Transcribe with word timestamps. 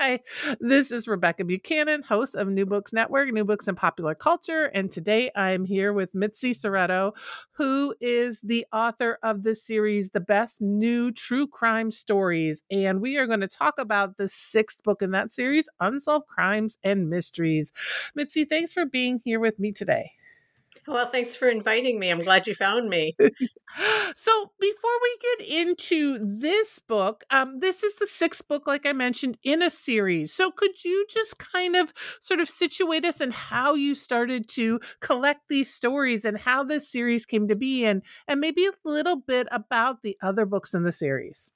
Hi, 0.00 0.20
this 0.60 0.90
is 0.92 1.06
Rebecca 1.06 1.44
Buchanan, 1.44 2.02
host 2.02 2.34
of 2.34 2.48
New 2.48 2.64
Books 2.64 2.90
Network, 2.90 3.30
New 3.34 3.44
Books 3.44 3.68
and 3.68 3.76
Popular 3.76 4.14
Culture. 4.14 4.70
And 4.72 4.90
today 4.90 5.30
I'm 5.36 5.66
here 5.66 5.92
with 5.92 6.14
Mitzi 6.14 6.54
Szereto, 6.54 7.12
who 7.52 7.94
is 8.00 8.40
the 8.40 8.64
author 8.72 9.18
of 9.22 9.42
the 9.42 9.54
series, 9.54 10.08
The 10.08 10.20
Best 10.22 10.62
New 10.62 11.12
True 11.12 11.46
Crime 11.46 11.90
Stories. 11.90 12.62
And 12.70 13.02
we 13.02 13.18
are 13.18 13.26
going 13.26 13.40
to 13.40 13.46
talk 13.46 13.78
about 13.78 14.16
the 14.16 14.26
sixth 14.26 14.82
book 14.84 15.02
in 15.02 15.10
that 15.10 15.32
series, 15.32 15.68
Unsolved 15.80 16.28
Crimes 16.28 16.78
and 16.82 17.10
Mysteries. 17.10 17.70
Mitzi, 18.14 18.46
thanks 18.46 18.72
for 18.72 18.86
being 18.86 19.20
here 19.22 19.38
with 19.38 19.58
me 19.58 19.70
today. 19.70 20.12
Well, 20.90 21.06
thanks 21.06 21.36
for 21.36 21.48
inviting 21.48 22.00
me. 22.00 22.10
I'm 22.10 22.18
glad 22.18 22.48
you 22.48 22.54
found 22.56 22.88
me. 22.88 23.14
so, 24.16 24.52
before 24.58 24.98
we 25.02 25.18
get 25.38 25.48
into 25.48 26.18
this 26.18 26.80
book, 26.80 27.22
um, 27.30 27.60
this 27.60 27.84
is 27.84 27.94
the 27.94 28.08
sixth 28.08 28.48
book, 28.48 28.66
like 28.66 28.84
I 28.84 28.92
mentioned, 28.92 29.38
in 29.44 29.62
a 29.62 29.70
series. 29.70 30.32
So, 30.32 30.50
could 30.50 30.84
you 30.84 31.06
just 31.08 31.38
kind 31.38 31.76
of 31.76 31.92
sort 32.20 32.40
of 32.40 32.48
situate 32.48 33.04
us 33.04 33.20
in 33.20 33.30
how 33.30 33.74
you 33.74 33.94
started 33.94 34.48
to 34.50 34.80
collect 34.98 35.42
these 35.48 35.72
stories 35.72 36.24
and 36.24 36.36
how 36.36 36.64
this 36.64 36.90
series 36.90 37.24
came 37.24 37.46
to 37.46 37.54
be, 37.54 37.84
and 37.84 38.02
and 38.26 38.40
maybe 38.40 38.66
a 38.66 38.72
little 38.84 39.16
bit 39.16 39.46
about 39.52 40.02
the 40.02 40.16
other 40.20 40.44
books 40.44 40.74
in 40.74 40.82
the 40.82 40.90
series? 40.90 41.52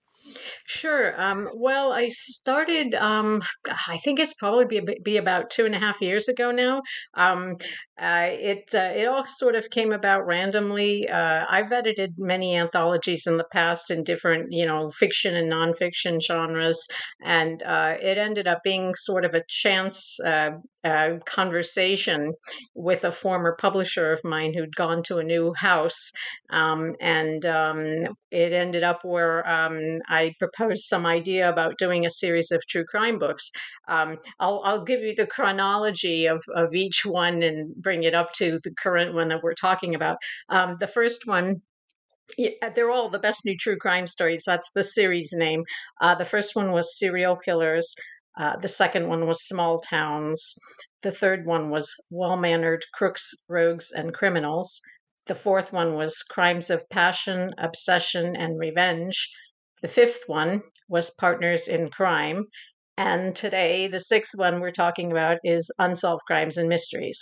Sure. 0.64 1.20
Um, 1.20 1.50
well, 1.54 1.92
I 1.92 2.08
started. 2.08 2.94
Um, 2.94 3.42
I 3.88 3.98
think 3.98 4.18
it's 4.18 4.34
probably 4.34 4.80
be, 4.80 4.98
be 5.02 5.16
about 5.18 5.50
two 5.50 5.66
and 5.66 5.74
a 5.74 5.78
half 5.78 6.00
years 6.00 6.28
ago 6.28 6.50
now. 6.50 6.82
Um, 7.14 7.56
uh, 8.00 8.26
it 8.28 8.74
uh, 8.74 8.90
it 8.94 9.06
all 9.06 9.24
sort 9.24 9.54
of 9.54 9.70
came 9.70 9.92
about 9.92 10.26
randomly. 10.26 11.08
Uh, 11.08 11.44
I've 11.48 11.70
edited 11.70 12.14
many 12.18 12.56
anthologies 12.56 13.26
in 13.26 13.36
the 13.36 13.46
past 13.52 13.90
in 13.90 14.02
different, 14.02 14.52
you 14.52 14.66
know, 14.66 14.90
fiction 14.90 15.36
and 15.36 15.50
nonfiction 15.50 16.20
genres, 16.20 16.84
and 17.22 17.62
uh, 17.62 17.96
it 18.00 18.18
ended 18.18 18.48
up 18.48 18.62
being 18.64 18.94
sort 18.96 19.24
of 19.24 19.34
a 19.34 19.44
chance 19.48 20.18
uh, 20.84 21.18
conversation 21.24 22.34
with 22.74 23.04
a 23.04 23.12
former 23.12 23.56
publisher 23.58 24.12
of 24.12 24.22
mine 24.22 24.52
who'd 24.52 24.76
gone 24.76 25.02
to 25.04 25.18
a 25.18 25.24
new 25.24 25.54
house, 25.54 26.10
um, 26.50 26.94
and 27.00 27.46
um, 27.46 28.06
it 28.30 28.52
ended 28.52 28.82
up 28.82 29.04
where 29.04 29.48
um, 29.48 30.00
I 30.08 30.34
proposed 30.38 30.84
some 30.84 31.06
idea 31.06 31.48
about 31.48 31.78
doing 31.78 32.04
a 32.04 32.10
series 32.10 32.50
of 32.50 32.66
true 32.66 32.84
crime 32.84 33.18
books. 33.18 33.50
Um, 33.88 34.18
I'll 34.40 34.60
I'll 34.64 34.84
give 34.84 35.00
you 35.00 35.14
the 35.14 35.26
chronology 35.26 36.26
of 36.26 36.42
of 36.54 36.74
each 36.74 37.06
one 37.06 37.42
and 37.42 37.74
bring 37.84 38.02
it 38.02 38.14
up 38.14 38.32
to 38.32 38.58
the 38.64 38.74
current 38.74 39.14
one 39.14 39.28
that 39.28 39.42
we're 39.42 39.54
talking 39.54 39.94
about. 39.94 40.16
Um, 40.48 40.76
the 40.80 40.88
first 40.88 41.26
one 41.26 41.62
yeah, 42.38 42.70
they're 42.74 42.90
all 42.90 43.10
the 43.10 43.18
best 43.18 43.44
new 43.44 43.54
true 43.54 43.76
crime 43.76 44.06
stories. 44.06 44.44
That's 44.46 44.70
the 44.72 44.82
series 44.82 45.34
name. 45.34 45.62
Uh, 46.00 46.14
the 46.14 46.24
first 46.24 46.56
one 46.56 46.72
was 46.72 46.98
Serial 46.98 47.36
Killers. 47.36 47.94
Uh, 48.38 48.56
the 48.56 48.68
second 48.68 49.08
one 49.08 49.26
was 49.26 49.46
Small 49.46 49.78
Towns. 49.78 50.54
The 51.02 51.12
third 51.12 51.44
one 51.44 51.68
was 51.68 51.94
Well 52.10 52.36
Mannered 52.36 52.84
Crooks, 52.94 53.34
Rogues, 53.46 53.92
and 53.92 54.14
Criminals. 54.14 54.80
The 55.26 55.34
fourth 55.34 55.72
one 55.72 55.94
was 55.94 56.22
Crimes 56.22 56.70
of 56.70 56.88
Passion, 56.88 57.52
Obsession, 57.58 58.34
and 58.34 58.58
Revenge. 58.58 59.30
The 59.82 59.88
fifth 59.88 60.24
one 60.26 60.62
was 60.88 61.10
Partners 61.10 61.68
in 61.68 61.90
Crime. 61.90 62.46
And 62.96 63.36
today, 63.36 63.86
the 63.86 64.00
sixth 64.00 64.36
one 64.36 64.60
we're 64.60 64.70
talking 64.70 65.12
about 65.12 65.38
is 65.44 65.70
Unsolved 65.78 66.24
Crimes 66.26 66.56
and 66.56 66.68
Mysteries. 66.68 67.20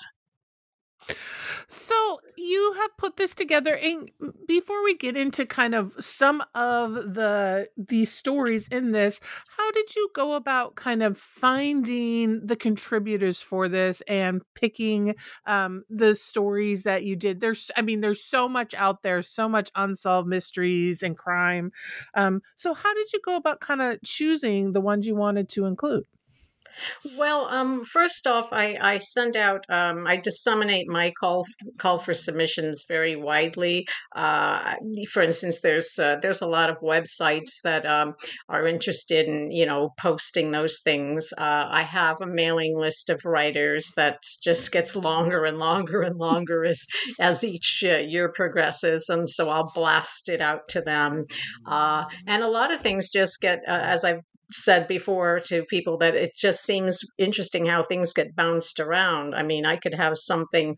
So 1.69 2.21
you 2.37 2.75
have 2.75 2.97
put 2.99 3.17
this 3.17 3.35
together 3.35 3.77
and 3.77 4.11
before 4.47 4.83
we 4.85 4.95
get 4.97 5.17
into 5.17 5.47
kind 5.47 5.75
of 5.75 5.95
some 6.01 6.43
of 6.55 6.95
the 7.15 7.69
the 7.77 8.05
stories 8.05 8.69
in 8.69 8.91
this, 8.93 9.21
how 9.57 9.71
did 9.73 9.95
you 9.97 10.09
go 10.15 10.35
about 10.35 10.75
kind 10.77 11.03
of 11.03 11.19
finding 11.19 12.47
the 12.47 12.57
contributors 12.57 13.41
for 13.41 13.69
this 13.69 14.03
and 14.03 14.43
picking 14.55 15.15
um 15.47 15.85
the 15.91 16.15
stories 16.15 16.83
that 16.85 17.05
you 17.05 17.17
did? 17.17 17.41
There's 17.41 17.71
I 17.77 17.83
mean 17.83 18.01
there's 18.01 18.23
so 18.25 18.49
much 18.49 18.75
out 18.75 19.03
there, 19.03 19.23
so 19.23 19.49
much 19.49 19.71
unsolved 19.75 20.29
mysteries 20.29 21.03
and 21.03 21.17
crime. 21.17 21.73
Um 22.15 22.43
so 22.57 22.75
how 22.75 22.95
did 22.95 23.13
you 23.13 23.21
go 23.25 23.37
about 23.37 23.61
kind 23.61 23.83
of 23.83 23.99
choosing 24.05 24.73
the 24.73 24.81
ones 24.81 25.07
you 25.07 25.15
wanted 25.17 25.49
to 25.51 25.67
include? 25.67 26.05
Well, 27.17 27.47
um, 27.47 27.85
first 27.85 28.27
off, 28.27 28.49
I, 28.53 28.77
I 28.81 28.99
send 28.99 29.37
out, 29.37 29.65
um, 29.69 30.07
I 30.07 30.17
disseminate 30.17 30.89
my 30.89 31.13
call 31.19 31.45
call 31.79 31.99
for 31.99 32.15
submissions 32.15 32.85
very 32.89 33.17
widely. 33.17 33.87
Uh, 34.15 34.75
for 35.11 35.23
instance, 35.23 35.61
there's 35.61 35.99
uh, 35.99 36.17
there's 36.23 36.43
a 36.43 36.47
lot 36.47 36.71
of 36.71 36.79
websites 36.79 37.61
that 37.65 37.87
um, 37.87 38.15
are 38.49 38.67
interested 38.67 39.27
in 39.27 39.51
you 39.51 39.67
know 39.67 39.91
posting 39.99 40.51
those 40.51 40.81
things. 40.83 41.33
Uh, 41.37 41.67
I 41.71 41.83
have 41.83 42.21
a 42.21 42.27
mailing 42.27 42.77
list 42.77 43.11
of 43.11 43.25
writers 43.25 43.93
that 43.97 44.19
just 44.43 44.73
gets 44.73 44.97
longer 44.97 45.45
and 45.45 45.59
longer 45.59 46.03
and 46.03 46.19
longer 46.19 46.65
as 46.65 46.87
as 47.21 47.45
each 47.45 47.83
uh, 47.87 47.99
year 47.99 48.31
progresses, 48.35 49.09
and 49.09 49.29
so 49.29 49.51
I'll 49.51 49.71
blast 49.75 50.29
it 50.29 50.41
out 50.41 50.69
to 50.69 50.81
them. 50.81 51.25
Uh, 51.67 52.05
and 52.27 52.43
a 52.43 52.49
lot 52.49 52.73
of 52.73 52.81
things 52.81 53.11
just 53.11 53.41
get, 53.41 53.61
uh, 53.69 53.81
as 53.83 54.05
I've 54.05 54.21
said 54.55 54.89
before 54.89 55.41
to 55.47 55.65
people 55.65 55.99
that 55.99 56.15
it 56.15 56.33
just 56.37 56.65
seems 56.65 57.01
interesting 57.19 57.67
how 57.67 57.83
things 57.83 58.13
get 58.13 58.37
bounced 58.37 58.81
around. 58.81 59.35
I 59.35 59.43
mean, 59.43 59.65
I 59.67 59.77
could 59.77 59.95
have 59.95 60.15
something 60.17 60.77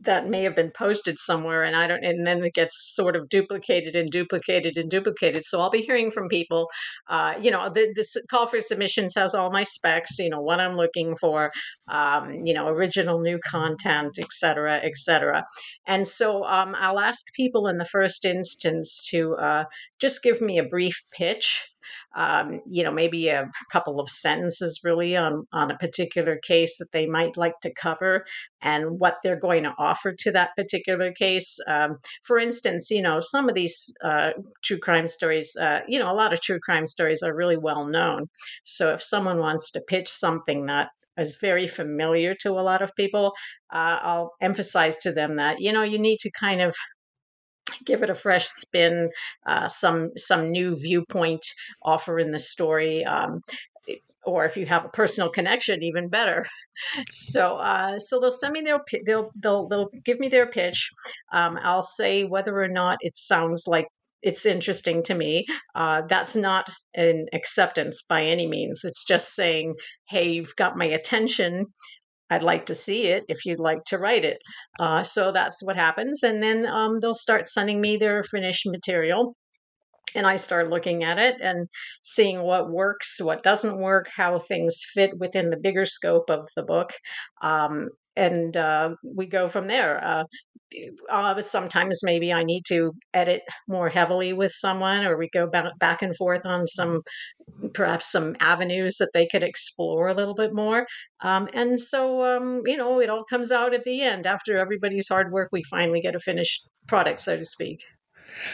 that 0.00 0.26
may 0.26 0.42
have 0.42 0.56
been 0.56 0.70
posted 0.70 1.18
somewhere 1.18 1.62
and 1.62 1.76
I 1.76 1.86
don't 1.86 2.04
and 2.04 2.26
then 2.26 2.42
it 2.42 2.54
gets 2.54 2.94
sort 2.94 3.14
of 3.14 3.28
duplicated 3.28 3.94
and 3.94 4.10
duplicated 4.10 4.76
and 4.76 4.90
duplicated. 4.90 5.44
So 5.44 5.60
I'll 5.60 5.70
be 5.70 5.82
hearing 5.82 6.10
from 6.10 6.28
people. 6.28 6.68
Uh, 7.08 7.34
you 7.40 7.50
know, 7.50 7.70
the, 7.72 7.92
this 7.94 8.16
call 8.30 8.46
for 8.46 8.60
submissions 8.60 9.14
has 9.16 9.34
all 9.34 9.52
my 9.52 9.62
specs, 9.62 10.18
you 10.18 10.30
know, 10.30 10.40
what 10.40 10.60
I'm 10.60 10.76
looking 10.76 11.14
for, 11.16 11.52
um, 11.88 12.40
you 12.44 12.54
know, 12.54 12.68
original 12.68 13.20
new 13.20 13.38
content, 13.46 14.18
et 14.18 14.32
cetera, 14.32 14.76
et 14.76 14.96
cetera. 14.96 15.44
And 15.86 16.06
so 16.06 16.44
um, 16.44 16.74
I'll 16.76 16.98
ask 16.98 17.24
people 17.34 17.68
in 17.68 17.78
the 17.78 17.84
first 17.84 18.24
instance 18.24 19.06
to 19.10 19.34
uh, 19.36 19.64
just 20.00 20.22
give 20.22 20.40
me 20.40 20.58
a 20.58 20.64
brief 20.64 21.00
pitch 21.16 21.68
um, 22.14 22.60
you 22.66 22.82
know, 22.82 22.90
maybe 22.90 23.28
a 23.28 23.50
couple 23.70 24.00
of 24.00 24.08
sentences 24.08 24.80
really 24.84 25.16
on, 25.16 25.46
on 25.52 25.70
a 25.70 25.78
particular 25.78 26.36
case 26.36 26.78
that 26.78 26.92
they 26.92 27.06
might 27.06 27.36
like 27.36 27.58
to 27.62 27.72
cover 27.74 28.24
and 28.60 28.98
what 28.98 29.16
they're 29.22 29.38
going 29.38 29.64
to 29.64 29.74
offer 29.78 30.14
to 30.18 30.32
that 30.32 30.50
particular 30.56 31.12
case. 31.12 31.58
Um, 31.66 31.98
for 32.22 32.38
instance, 32.38 32.90
you 32.90 33.02
know, 33.02 33.20
some 33.20 33.48
of 33.48 33.54
these 33.54 33.94
uh, 34.04 34.30
true 34.62 34.78
crime 34.78 35.08
stories, 35.08 35.56
uh, 35.60 35.80
you 35.86 35.98
know, 35.98 36.10
a 36.10 36.14
lot 36.14 36.32
of 36.32 36.40
true 36.40 36.60
crime 36.60 36.86
stories 36.86 37.22
are 37.22 37.34
really 37.34 37.56
well 37.56 37.84
known. 37.86 38.26
So 38.64 38.92
if 38.94 39.02
someone 39.02 39.38
wants 39.38 39.70
to 39.72 39.82
pitch 39.88 40.08
something 40.08 40.66
that 40.66 40.88
is 41.18 41.36
very 41.40 41.66
familiar 41.66 42.34
to 42.40 42.52
a 42.52 42.62
lot 42.62 42.82
of 42.82 42.94
people, 42.96 43.34
uh, 43.72 43.98
I'll 44.02 44.32
emphasize 44.40 44.96
to 44.98 45.12
them 45.12 45.36
that, 45.36 45.60
you 45.60 45.72
know, 45.72 45.82
you 45.82 45.98
need 45.98 46.18
to 46.20 46.30
kind 46.30 46.60
of 46.60 46.74
give 47.84 48.02
it 48.02 48.10
a 48.10 48.14
fresh 48.14 48.46
spin, 48.46 49.10
uh, 49.46 49.68
some 49.68 50.10
some 50.16 50.50
new 50.50 50.76
viewpoint 50.76 51.44
offer 51.82 52.18
in 52.18 52.30
the 52.30 52.38
story. 52.38 53.04
Um, 53.04 53.40
or 54.24 54.44
if 54.44 54.56
you 54.56 54.66
have 54.66 54.84
a 54.84 54.88
personal 54.90 55.30
connection, 55.30 55.82
even 55.82 56.08
better. 56.08 56.46
So, 57.10 57.56
uh, 57.56 57.98
so 57.98 58.20
they'll 58.20 58.30
send 58.32 58.52
me 58.52 58.62
their 58.62 58.80
they'll 59.04 59.30
they'll 59.38 59.66
they'll 59.66 59.90
give 60.04 60.20
me 60.20 60.28
their 60.28 60.46
pitch. 60.46 60.90
Um, 61.32 61.58
I'll 61.62 61.82
say 61.82 62.24
whether 62.24 62.58
or 62.60 62.68
not 62.68 62.98
it 63.00 63.16
sounds 63.16 63.66
like 63.66 63.86
it's 64.22 64.46
interesting 64.46 65.02
to 65.04 65.14
me. 65.14 65.44
Uh, 65.74 66.02
that's 66.08 66.36
not 66.36 66.68
an 66.94 67.26
acceptance 67.32 68.02
by 68.02 68.24
any 68.24 68.46
means. 68.46 68.84
It's 68.84 69.04
just 69.04 69.34
saying, 69.34 69.74
hey, 70.08 70.30
you've 70.30 70.56
got 70.56 70.76
my 70.76 70.84
attention. 70.84 71.66
I'd 72.32 72.42
like 72.42 72.66
to 72.66 72.74
see 72.74 73.08
it 73.08 73.24
if 73.28 73.44
you'd 73.44 73.60
like 73.60 73.84
to 73.86 73.98
write 73.98 74.24
it. 74.24 74.38
Uh, 74.80 75.02
so 75.02 75.32
that's 75.32 75.62
what 75.62 75.76
happens. 75.76 76.22
And 76.22 76.42
then 76.42 76.66
um, 76.66 76.98
they'll 77.00 77.14
start 77.14 77.46
sending 77.46 77.80
me 77.80 77.96
their 77.96 78.22
finished 78.22 78.66
material. 78.66 79.36
And 80.14 80.26
I 80.26 80.36
start 80.36 80.68
looking 80.70 81.04
at 81.04 81.18
it 81.18 81.36
and 81.40 81.68
seeing 82.02 82.42
what 82.42 82.70
works, 82.70 83.20
what 83.20 83.42
doesn't 83.42 83.78
work, 83.78 84.08
how 84.14 84.38
things 84.38 84.82
fit 84.94 85.10
within 85.18 85.50
the 85.50 85.60
bigger 85.60 85.84
scope 85.86 86.28
of 86.30 86.48
the 86.56 86.62
book. 86.62 86.92
Um, 87.42 87.88
and 88.16 88.56
uh, 88.56 88.90
we 89.04 89.26
go 89.26 89.48
from 89.48 89.66
there. 89.66 90.02
Uh, 90.04 90.24
uh, 91.10 91.40
sometimes 91.40 92.00
maybe 92.02 92.32
I 92.32 92.44
need 92.44 92.64
to 92.68 92.92
edit 93.12 93.42
more 93.68 93.88
heavily 93.88 94.32
with 94.32 94.52
someone, 94.52 95.04
or 95.04 95.18
we 95.18 95.28
go 95.30 95.46
back 95.46 95.78
back 95.78 96.02
and 96.02 96.16
forth 96.16 96.46
on 96.46 96.66
some 96.66 97.02
perhaps 97.74 98.10
some 98.10 98.36
avenues 98.40 98.96
that 98.98 99.10
they 99.12 99.26
could 99.26 99.42
explore 99.42 100.08
a 100.08 100.14
little 100.14 100.34
bit 100.34 100.54
more. 100.54 100.86
Um, 101.20 101.48
and 101.54 101.78
so 101.78 102.24
um, 102.24 102.62
you 102.66 102.76
know, 102.76 103.00
it 103.00 103.10
all 103.10 103.24
comes 103.24 103.50
out 103.50 103.74
at 103.74 103.84
the 103.84 104.02
end 104.02 104.26
after 104.26 104.58
everybody's 104.58 105.08
hard 105.08 105.32
work. 105.32 105.50
We 105.52 105.62
finally 105.64 106.00
get 106.00 106.14
a 106.14 106.20
finished 106.20 106.68
product, 106.88 107.20
so 107.20 107.36
to 107.36 107.44
speak. 107.44 107.80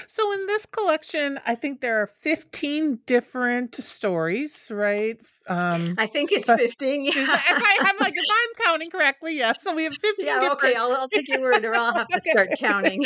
So 0.06 0.32
in 0.32 0.46
this 0.46 0.66
collection, 0.66 1.40
I 1.46 1.54
think 1.54 1.80
there 1.80 2.00
are 2.00 2.10
15 2.20 3.00
different 3.06 3.74
stories, 3.74 4.70
right? 4.70 5.18
Um, 5.48 5.94
I 5.96 6.06
think 6.06 6.30
it's 6.32 6.46
15. 6.46 6.98
Yeah. 7.18 7.22
If 7.22 7.62
I 7.62 7.84
have 7.86 8.00
like 8.00 8.12
if 8.14 8.24
I'm 8.30 8.64
counting 8.64 8.90
correctly, 8.90 9.36
yes. 9.36 9.56
Yeah, 9.58 9.70
so 9.70 9.74
we 9.74 9.84
have 9.84 9.94
15 9.94 10.26
yeah, 10.26 10.40
different... 10.40 10.58
okay, 10.58 10.74
I'll, 10.74 10.92
I'll, 10.92 11.08
take 11.08 11.28
your 11.28 11.40
word 11.40 11.64
or 11.64 11.74
I'll 11.74 11.92
have 11.92 12.08
to 12.08 12.20
start 12.20 12.50
counting. 12.58 13.04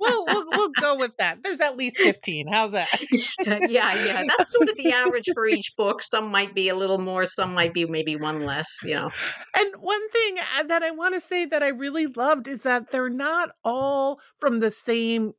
we'll, 0.00 0.26
we'll 0.26 0.44
we'll 0.50 0.70
go 0.80 0.96
with 0.96 1.16
that. 1.18 1.42
There's 1.42 1.60
at 1.60 1.76
least 1.76 1.96
15. 1.98 2.48
How's 2.48 2.72
that? 2.72 2.88
yeah, 3.46 3.94
yeah. 3.94 4.24
That's 4.26 4.52
sort 4.52 4.68
of 4.68 4.76
the 4.76 4.92
average 4.92 5.28
for 5.34 5.46
each 5.46 5.74
book. 5.76 6.02
Some 6.02 6.30
might 6.30 6.54
be 6.54 6.68
a 6.68 6.74
little 6.74 6.98
more, 6.98 7.26
some 7.26 7.54
might 7.54 7.72
be 7.72 7.86
maybe 7.86 8.16
one 8.16 8.44
less, 8.44 8.68
you 8.82 8.94
know. 8.94 9.10
And 9.56 9.74
one 9.80 10.10
thing 10.10 10.36
uh, 10.58 10.64
that 10.64 10.82
I 10.82 10.90
want 10.90 11.14
to 11.14 11.20
say 11.20 11.44
that 11.46 11.62
I 11.62 11.68
really 11.68 12.06
loved 12.06 12.48
is 12.48 12.62
that 12.62 12.90
they're 12.90 13.10
not 13.10 13.50
all 13.64 14.20
from 14.38 14.60
the 14.60 14.70
same 14.70 15.32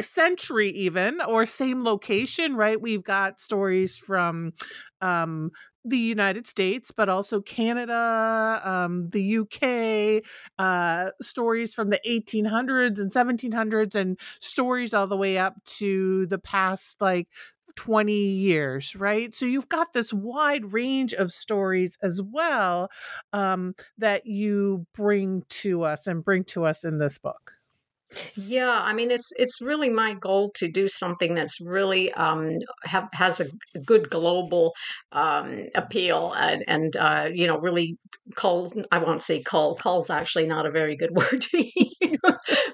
century 0.00 0.68
even 0.70 1.20
or 1.22 1.46
same 1.46 1.82
location 1.84 2.54
right 2.54 2.80
we've 2.82 3.02
got 3.04 3.40
stories 3.40 3.96
from 3.96 4.52
um 5.00 5.50
the 5.88 5.96
United 5.96 6.48
States, 6.48 6.90
but 6.90 7.08
also 7.08 7.40
Canada, 7.40 8.60
um, 8.64 9.08
the 9.10 9.22
UK, 9.22 10.20
uh, 10.58 11.10
stories 11.22 11.72
from 11.74 11.90
the 11.90 12.00
1800s 12.10 12.98
and 12.98 13.12
1700s, 13.12 13.94
and 13.94 14.18
stories 14.40 14.92
all 14.92 15.06
the 15.06 15.16
way 15.16 15.38
up 15.38 15.54
to 15.64 16.26
the 16.26 16.40
past 16.40 17.00
like 17.00 17.28
20 17.76 18.14
years, 18.30 18.96
right? 18.96 19.32
So 19.32 19.46
you've 19.46 19.68
got 19.68 19.92
this 19.92 20.12
wide 20.12 20.72
range 20.72 21.12
of 21.14 21.30
stories 21.30 21.96
as 22.02 22.20
well 22.20 22.88
um, 23.32 23.74
that 23.98 24.26
you 24.26 24.86
bring 24.92 25.44
to 25.50 25.82
us 25.84 26.08
and 26.08 26.24
bring 26.24 26.42
to 26.46 26.64
us 26.64 26.84
in 26.84 26.98
this 26.98 27.18
book. 27.18 27.52
Yeah, 28.36 28.70
I 28.70 28.92
mean 28.92 29.10
it's 29.10 29.32
it's 29.36 29.60
really 29.60 29.90
my 29.90 30.14
goal 30.14 30.50
to 30.56 30.70
do 30.70 30.86
something 30.88 31.34
that's 31.34 31.60
really 31.60 32.12
um, 32.12 32.58
have, 32.84 33.08
has 33.12 33.40
a 33.40 33.46
good 33.84 34.08
global 34.10 34.74
um, 35.12 35.64
appeal 35.74 36.32
and, 36.36 36.64
and 36.68 36.96
uh, 36.96 37.28
you 37.32 37.46
know 37.48 37.58
really 37.58 37.98
call 38.36 38.72
I 38.92 38.98
won't 38.98 39.22
say 39.24 39.42
call 39.42 39.74
call's 39.76 40.08
actually 40.08 40.46
not 40.46 40.66
a 40.66 40.70
very 40.70 40.96
good 40.96 41.10
word 41.16 41.44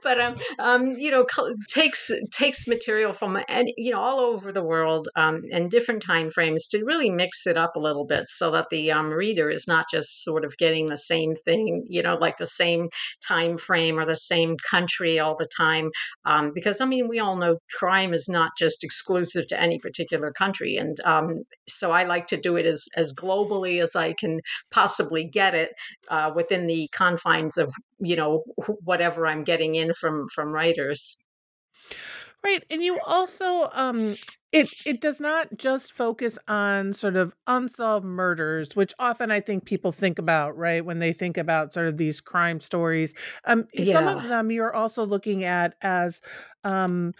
but 0.03 0.21
um, 0.21 0.35
um 0.59 0.87
you 0.99 1.11
know 1.11 1.25
takes 1.71 2.11
takes 2.33 2.67
material 2.67 3.13
from 3.13 3.39
and 3.49 3.69
you 3.77 3.93
know 3.93 4.01
all 4.01 4.21
over 4.21 4.53
the 4.53 4.63
world 4.65 5.09
um, 5.17 5.41
and 5.53 5.71
different 5.71 6.03
time 6.03 6.31
frames 6.31 6.69
to 6.69 6.85
really 6.85 7.11
mix 7.11 7.47
it 7.47 7.57
up 7.57 7.77
a 7.77 7.81
little 7.81 8.05
bit 8.05 8.29
so 8.29 8.51
that 8.51 8.67
the 8.71 8.91
um, 8.91 9.11
reader 9.11 9.51
is 9.51 9.67
not 9.67 9.87
just 9.91 10.23
sort 10.23 10.45
of 10.45 10.57
getting 10.59 10.89
the 10.89 10.97
same 10.97 11.35
thing 11.45 11.85
you 11.89 12.03
know 12.03 12.17
like 12.17 12.37
the 12.39 12.47
same 12.47 12.89
time 13.27 13.59
frame 13.59 13.99
or 13.99 14.05
the 14.05 14.17
same 14.17 14.57
country 14.71 15.19
all 15.23 15.35
the 15.35 15.49
time. 15.57 15.91
Um, 16.27 16.53
because, 16.55 16.83
I 16.83 16.85
mean, 16.85 17.09
we 17.09 17.19
all 17.19 17.37
know 17.37 17.57
crime 17.79 18.13
is 18.13 18.29
not 18.29 18.51
just 18.59 18.85
exclusive 18.85 19.47
to 19.47 19.59
any 19.59 19.79
particular 19.79 20.31
country. 20.31 20.77
And 20.77 21.01
um, 21.05 21.37
so 21.67 21.93
I 21.93 22.05
like 22.05 22.27
to 22.27 22.37
do 22.37 22.57
it 22.57 22.67
as, 22.67 22.87
as 22.95 23.15
globally 23.15 23.83
as 23.83 23.97
I 23.97 24.13
can 24.13 24.41
possibly 24.71 25.25
get 25.25 25.55
it 25.55 25.73
uh, 26.11 26.31
within 26.37 26.67
the 26.67 26.89
confines 26.93 27.57
of, 27.57 27.73
you 28.01 28.17
know, 28.17 28.43
whatever 28.85 29.27
I'm 29.27 29.45
getting 29.45 29.77
in 29.77 29.95
from, 29.95 30.27
from 30.35 30.53
writers. 30.53 31.17
Right. 32.45 32.65
And 32.71 32.83
you 32.83 32.99
also 33.07 33.69
um 33.73 34.17
it 34.53 34.75
it 34.85 35.01
does 35.01 35.21
not 35.21 35.49
just 35.57 35.93
focus 35.93 36.39
on 36.49 36.93
sort 36.93 37.17
of 37.17 37.35
unsolved 37.47 38.05
murders, 38.05 38.77
which 38.77 38.93
often 38.99 39.31
I 39.31 39.41
think 39.41 39.65
people 39.65 39.93
think 39.93 40.19
about, 40.19 40.57
right, 40.57 40.85
when 40.85 40.99
they 40.99 41.13
think 41.13 41.39
about 41.39 41.73
sort 41.73 41.87
of 41.89 41.97
these 41.97 42.21
crime 42.21 42.61
stories. 42.61 43.15
Um 43.45 43.67
yeah. 43.73 43.85
some 43.85 44.09
of 44.09 44.23
them 44.25 44.51
you're 44.51 44.75
also 44.75 45.07
looking 45.07 45.45
at 45.45 45.75
as 45.83 46.21
um 46.65 47.13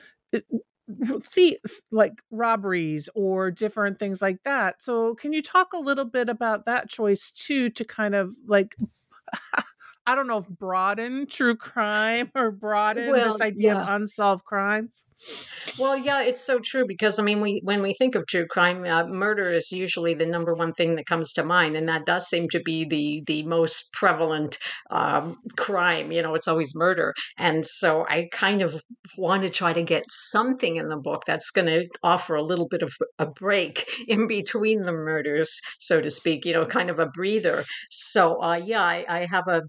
see 1.21 1.57
like 1.91 2.21
robberies 2.31 3.09
or 3.15 3.51
different 3.51 3.99
things 3.99 4.21
like 4.21 4.43
that. 4.45 4.83
So 4.83 5.15
can 5.15 5.33
you 5.33 5.43
talk 5.43 5.73
a 5.73 5.79
little 5.79 6.05
bit 6.05 6.29
about 6.29 6.65
that 6.67 6.89
choice 6.91 7.31
too 7.31 7.71
to 7.71 7.85
kind 7.85 8.15
of 8.15 8.37
like 8.47 8.77
I 10.05 10.17
don't 10.17 10.27
know 10.27 10.39
if 10.39 10.49
broaden 10.49 11.27
true 11.29 11.57
crime 11.57 12.31
or 12.35 12.51
broaden 12.51 13.11
well, 13.11 13.33
this 13.33 13.41
idea 13.41 13.75
yeah. 13.75 13.83
of 13.83 13.89
unsolved 13.89 14.45
crimes. 14.45 15.05
Well, 15.79 15.97
yeah, 15.97 16.23
it's 16.23 16.45
so 16.45 16.59
true 16.59 16.85
because 16.89 17.21
I 17.21 17.23
mean, 17.23 17.41
we 17.41 17.61
when 17.63 17.83
we 17.83 17.95
think 17.95 18.17
of 18.17 18.27
true 18.27 18.47
crime, 18.49 18.85
uh, 18.85 19.07
murder 19.07 19.49
is 19.51 19.71
usually 19.71 20.15
the 20.15 20.27
number 20.27 20.55
one 20.55 20.73
thing 20.73 20.97
that 20.97 21.07
comes 21.07 21.35
to 21.35 21.45
mind, 21.45 21.77
and 21.77 21.89
that 21.89 22.05
does 22.05 22.27
seem 22.27 22.49
to 22.49 22.61
be 22.61 22.85
the 22.85 23.23
the 23.27 23.45
most 23.45 23.93
prevalent 23.93 24.59
um, 24.91 25.37
crime. 25.57 26.11
You 26.11 26.23
know, 26.23 26.35
it's 26.35 26.49
always 26.49 26.75
murder, 26.75 27.15
and 27.39 27.65
so 27.65 28.05
I 28.09 28.29
kind 28.33 28.63
of 28.63 28.75
want 29.17 29.45
to 29.45 29.49
try 29.51 29.73
to 29.73 29.85
get 29.85 30.03
something 30.09 30.77
in 30.77 30.89
the 30.89 30.97
book 30.97 31.23
that's 31.27 31.51
going 31.51 31.67
to 31.67 31.87
offer 32.03 32.35
a 32.35 32.43
little 32.43 32.67
bit 32.67 32.83
of 32.83 32.93
a 33.21 33.27
break 33.27 33.87
in 34.09 34.27
between 34.27 34.83
the 34.83 34.93
murders, 34.93 35.61
so 35.79 36.01
to 36.01 36.11
speak. 36.11 36.45
You 36.45 36.55
know, 36.55 36.67
kind 36.67 36.91
of 36.91 36.99
a 36.99 37.07
breather. 37.07 37.65
So, 37.91 38.43
uh, 38.43 38.57
yeah, 38.57 38.83
I, 38.83 39.05
I 39.09 39.27
have 39.27 39.47
a 39.47 39.63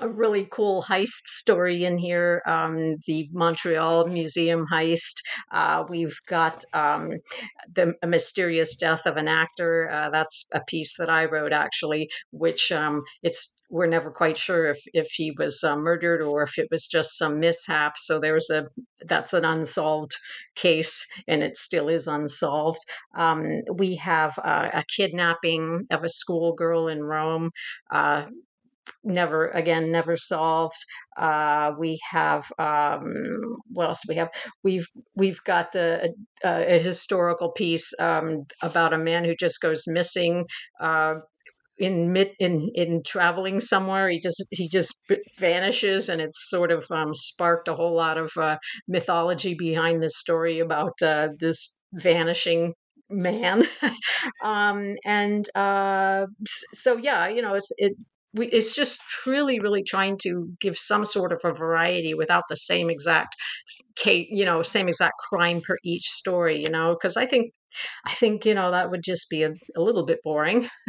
a 0.00 0.08
really 0.08 0.48
cool 0.50 0.82
heist 0.82 1.26
story 1.26 1.84
in 1.84 1.98
here 1.98 2.42
um, 2.46 2.96
the 3.06 3.28
Montreal 3.32 4.06
Museum 4.06 4.66
heist. 4.72 5.16
Uh, 5.50 5.84
we've 5.88 6.18
got 6.26 6.64
um, 6.72 7.10
the 7.74 7.94
mysterious 8.06 8.74
death 8.76 9.04
of 9.06 9.16
an 9.16 9.28
actor. 9.28 9.90
Uh, 9.90 10.10
that's 10.10 10.46
a 10.54 10.60
piece 10.66 10.96
that 10.96 11.10
I 11.10 11.26
wrote 11.26 11.52
actually, 11.52 12.08
which 12.30 12.72
um, 12.72 13.02
it's 13.22 13.58
we're 13.68 13.86
never 13.86 14.10
quite 14.10 14.36
sure 14.36 14.66
if 14.66 14.78
if 14.94 15.08
he 15.12 15.32
was 15.38 15.62
uh, 15.62 15.76
murdered 15.76 16.22
or 16.22 16.42
if 16.42 16.58
it 16.58 16.68
was 16.70 16.86
just 16.86 17.18
some 17.18 17.38
mishap. 17.38 17.98
So 17.98 18.18
there's 18.18 18.48
a 18.50 18.66
that's 19.06 19.34
an 19.34 19.44
unsolved 19.44 20.12
case, 20.54 21.06
and 21.28 21.42
it 21.42 21.56
still 21.56 21.88
is 21.88 22.06
unsolved. 22.06 22.80
Um, 23.14 23.60
we 23.74 23.96
have 23.96 24.38
uh, 24.38 24.70
a 24.72 24.84
kidnapping 24.96 25.86
of 25.90 26.02
a 26.02 26.08
schoolgirl 26.08 26.88
in 26.88 27.02
Rome. 27.02 27.50
Uh, 27.90 28.26
never 29.04 29.48
again 29.48 29.90
never 29.90 30.16
solved. 30.16 30.76
Uh, 31.16 31.72
we 31.78 32.00
have 32.10 32.50
um, 32.58 33.04
what 33.70 33.88
else 33.88 34.00
do 34.02 34.12
we 34.12 34.16
have? 34.16 34.30
We've 34.64 34.86
we've 35.14 35.42
got 35.44 35.74
a, 35.74 36.10
a, 36.44 36.76
a 36.76 36.78
historical 36.78 37.50
piece 37.52 37.92
um, 38.00 38.44
about 38.62 38.92
a 38.92 38.98
man 38.98 39.24
who 39.24 39.34
just 39.38 39.60
goes 39.60 39.84
missing 39.86 40.46
uh, 40.80 41.14
in 41.78 42.12
mid 42.12 42.30
in 42.38 42.70
in 42.74 43.02
traveling 43.04 43.60
somewhere. 43.60 44.08
He 44.08 44.20
just 44.20 44.44
he 44.50 44.68
just 44.68 44.94
vanishes 45.38 46.08
and 46.08 46.20
it's 46.20 46.48
sort 46.48 46.70
of 46.70 46.84
um, 46.90 47.14
sparked 47.14 47.68
a 47.68 47.74
whole 47.74 47.94
lot 47.94 48.18
of 48.18 48.30
uh, 48.36 48.56
mythology 48.88 49.54
behind 49.54 50.02
this 50.02 50.18
story 50.18 50.60
about 50.60 51.00
uh, 51.02 51.28
this 51.38 51.80
vanishing 51.94 52.74
man. 53.10 53.66
Um, 54.44 54.94
and 55.04 55.48
uh, 55.56 56.26
so 56.72 56.96
yeah 56.96 57.28
you 57.28 57.42
know 57.42 57.54
it's 57.54 57.70
it 57.76 57.92
we, 58.34 58.46
it's 58.48 58.72
just 58.72 59.00
truly, 59.02 59.58
really 59.60 59.82
trying 59.82 60.18
to 60.22 60.48
give 60.60 60.78
some 60.78 61.04
sort 61.04 61.32
of 61.32 61.40
a 61.44 61.52
variety 61.52 62.14
without 62.14 62.44
the 62.48 62.56
same 62.56 62.90
exact, 62.90 63.36
you 64.06 64.44
know, 64.44 64.62
same 64.62 64.88
exact 64.88 65.14
crime 65.18 65.60
per 65.60 65.76
each 65.84 66.08
story. 66.08 66.60
You 66.60 66.70
know, 66.70 66.94
because 66.94 67.16
I 67.16 67.26
think, 67.26 67.52
I 68.06 68.12
think 68.14 68.44
you 68.44 68.54
know 68.54 68.70
that 68.70 68.90
would 68.90 69.02
just 69.02 69.28
be 69.30 69.42
a, 69.42 69.52
a 69.76 69.80
little 69.80 70.06
bit 70.06 70.20
boring. 70.24 70.68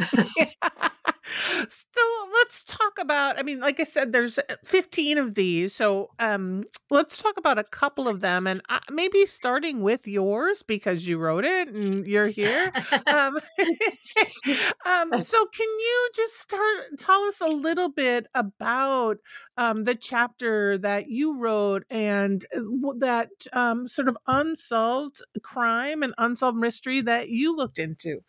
so 1.68 2.13
let's 2.44 2.62
talk 2.64 2.98
about 3.00 3.38
i 3.38 3.42
mean 3.42 3.58
like 3.58 3.80
i 3.80 3.84
said 3.84 4.12
there's 4.12 4.38
uh, 4.38 4.42
15 4.64 5.16
of 5.16 5.34
these 5.34 5.74
so 5.74 6.10
um 6.18 6.62
let's 6.90 7.16
talk 7.16 7.38
about 7.38 7.58
a 7.58 7.64
couple 7.64 8.06
of 8.06 8.20
them 8.20 8.46
and 8.46 8.60
uh, 8.68 8.78
maybe 8.90 9.24
starting 9.24 9.80
with 9.80 10.06
yours 10.06 10.62
because 10.62 11.08
you 11.08 11.16
wrote 11.16 11.44
it 11.44 11.68
and 11.68 12.06
you're 12.06 12.26
here. 12.28 12.70
Um, 13.06 13.38
um 14.84 15.20
so 15.20 15.46
can 15.46 15.66
you 15.68 16.10
just 16.14 16.34
start 16.38 16.98
tell 16.98 17.22
us 17.22 17.40
a 17.40 17.46
little 17.48 17.88
bit 17.88 18.26
about 18.34 19.18
um 19.56 19.84
the 19.84 19.94
chapter 19.94 20.76
that 20.78 21.08
you 21.08 21.38
wrote 21.38 21.84
and 21.90 22.44
uh, 22.56 22.92
that 22.98 23.30
um 23.54 23.88
sort 23.88 24.08
of 24.08 24.16
unsolved 24.26 25.22
crime 25.42 26.02
and 26.02 26.12
unsolved 26.18 26.58
mystery 26.58 27.00
that 27.00 27.28
you 27.30 27.56
looked 27.56 27.78
into 27.78 28.20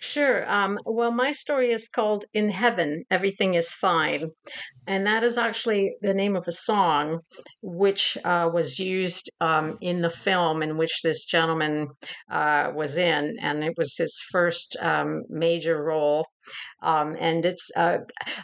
Sure. 0.00 0.50
Um, 0.50 0.78
well, 0.84 1.12
my 1.12 1.32
story 1.32 1.72
is 1.72 1.88
called 1.88 2.24
In 2.34 2.48
Heaven, 2.48 3.04
Everything 3.10 3.54
is 3.54 3.72
Fine. 3.72 4.30
And 4.86 5.06
that 5.06 5.22
is 5.22 5.38
actually 5.38 5.92
the 6.02 6.14
name 6.14 6.34
of 6.34 6.48
a 6.48 6.52
song 6.52 7.20
which 7.62 8.18
uh, 8.24 8.50
was 8.52 8.78
used 8.78 9.30
um, 9.40 9.78
in 9.80 10.02
the 10.02 10.10
film 10.10 10.62
in 10.62 10.76
which 10.76 11.02
this 11.02 11.24
gentleman 11.24 11.88
uh, 12.30 12.72
was 12.74 12.96
in. 12.96 13.36
And 13.40 13.62
it 13.62 13.74
was 13.76 13.96
his 13.96 14.20
first 14.30 14.76
um, 14.80 15.22
major 15.28 15.82
role. 15.82 16.26
Um, 16.82 17.16
and 17.20 17.44
it's, 17.44 17.70
uh, 17.76 17.98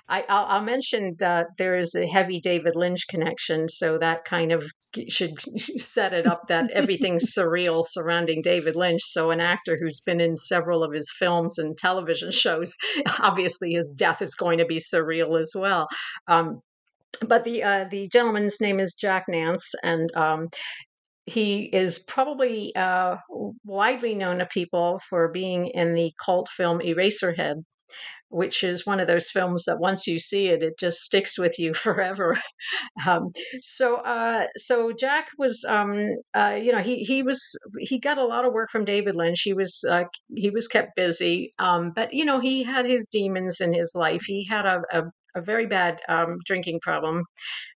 I, 0.09 0.25
will 0.29 0.65
mention 0.65 1.17
that 1.19 1.47
there 1.59 1.77
is 1.77 1.95
a 1.97 2.07
heavy 2.07 2.41
David 2.41 2.77
Lynch 2.77 3.09
connection. 3.09 3.69
So 3.69 3.99
that 3.99 4.25
kind 4.25 4.53
of 4.53 4.71
should 5.09 5.41
set 5.59 6.13
it 6.13 6.27
up 6.27 6.49
that 6.49 6.71
everything's 6.73 7.35
surreal 7.35 7.85
surrounding 7.87 8.43
David 8.43 8.77
Lynch. 8.77 9.03
So, 9.05 9.31
an 9.31 9.41
actor 9.41 9.79
who's 9.81 10.01
been 10.01 10.21
in 10.21 10.37
several 10.37 10.83
of 10.83 10.93
his 10.93 11.13
films 11.19 11.59
and 11.59 11.77
television 11.77 12.31
shows, 12.33 12.77
obviously 13.19 13.73
his 13.73 13.91
death 13.95 14.23
is 14.23 14.35
going 14.35 14.59
to 14.59 14.67
be 14.67 14.79
surreal 14.79 15.41
as 15.41 15.53
well. 15.55 15.89
Um, 16.27 16.61
but 17.27 17.45
the 17.45 17.63
uh, 17.63 17.87
the 17.91 18.09
gentleman's 18.09 18.61
name 18.61 18.81
is 18.81 18.95
Jack 18.95 19.25
Nance, 19.29 19.75
and 19.83 20.11
um, 20.15 20.49
he 21.27 21.65
is 21.65 21.99
probably 21.99 22.75
uh, 22.75 23.17
widely 23.65 24.15
known 24.15 24.39
to 24.39 24.47
people 24.47 25.01
for 25.09 25.29
being 25.29 25.69
in 25.69 25.95
the 25.95 26.13
cult 26.25 26.49
film 26.49 26.81
Eraserhead, 26.81 27.57
which 28.31 28.63
is 28.63 28.87
one 28.87 29.01
of 29.01 29.07
those 29.07 29.31
films 29.31 29.65
that 29.65 29.81
once 29.81 30.07
you 30.07 30.19
see 30.19 30.49
it, 30.49 30.63
it 30.63 30.79
just 30.79 31.01
sticks 31.01 31.39
with 31.39 31.59
you 31.59 31.75
forever. 31.75 32.39
um, 33.07 33.33
so, 33.61 33.97
uh, 33.97 34.47
so 34.57 34.93
Jack 34.93 35.29
was, 35.39 35.65
um, 35.69 36.09
uh, 36.35 36.59
you 36.61 36.73
know, 36.73 36.83
he 36.83 37.05
he 37.05 37.23
was 37.23 37.41
he 37.79 37.99
got 37.99 38.19
a 38.19 38.25
lot 38.25 38.45
of 38.45 38.53
work 38.53 38.71
from 38.71 38.85
David 38.85 39.17
Lynch. 39.17 39.41
He 39.43 39.55
was 39.55 39.85
uh, 39.89 40.05
he 40.35 40.51
was 40.51 40.69
kept 40.69 40.97
busy, 40.97 41.51
um, 41.59 41.93
but 41.95 42.13
you 42.13 42.25
know, 42.25 42.41
he 42.41 42.63
had 42.63 42.87
his 42.87 43.09
demons 43.09 43.61
in 43.61 43.73
his 43.73 43.93
life. 43.95 44.23
He 44.27 44.47
had 44.47 44.67
a, 44.67 44.83
a 44.93 45.03
a 45.35 45.43
very 45.43 45.67
bad 45.67 46.01
um, 46.09 46.39
drinking 46.45 46.81
problem, 46.81 47.25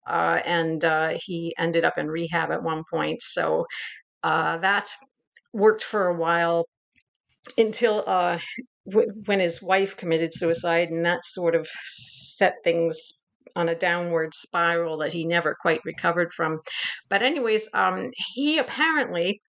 uh, 0.08 0.40
and 0.44 0.84
uh, 0.84 1.18
he 1.22 1.54
ended 1.58 1.84
up 1.84 1.98
in 1.98 2.08
rehab 2.08 2.50
at 2.50 2.62
one 2.62 2.82
point. 2.90 3.22
So 3.22 3.66
uh, 4.22 4.58
that 4.58 4.90
worked 5.52 5.84
for 5.84 6.06
a 6.06 6.14
while 6.14 6.66
until 7.58 8.04
uh, 8.06 8.38
when 8.84 9.40
his 9.40 9.62
wife 9.62 9.96
committed 9.96 10.32
suicide, 10.32 10.88
and 10.90 11.04
that 11.04 11.24
sort 11.24 11.54
of 11.54 11.68
set 11.84 12.54
things 12.64 13.22
on 13.54 13.68
a 13.68 13.74
downward 13.74 14.34
spiral 14.34 14.98
that 14.98 15.12
he 15.12 15.26
never 15.26 15.56
quite 15.60 15.80
recovered 15.84 16.32
from. 16.32 16.58
But, 17.08 17.22
anyways, 17.22 17.68
um, 17.74 18.10
he 18.34 18.58
apparently 18.58 19.42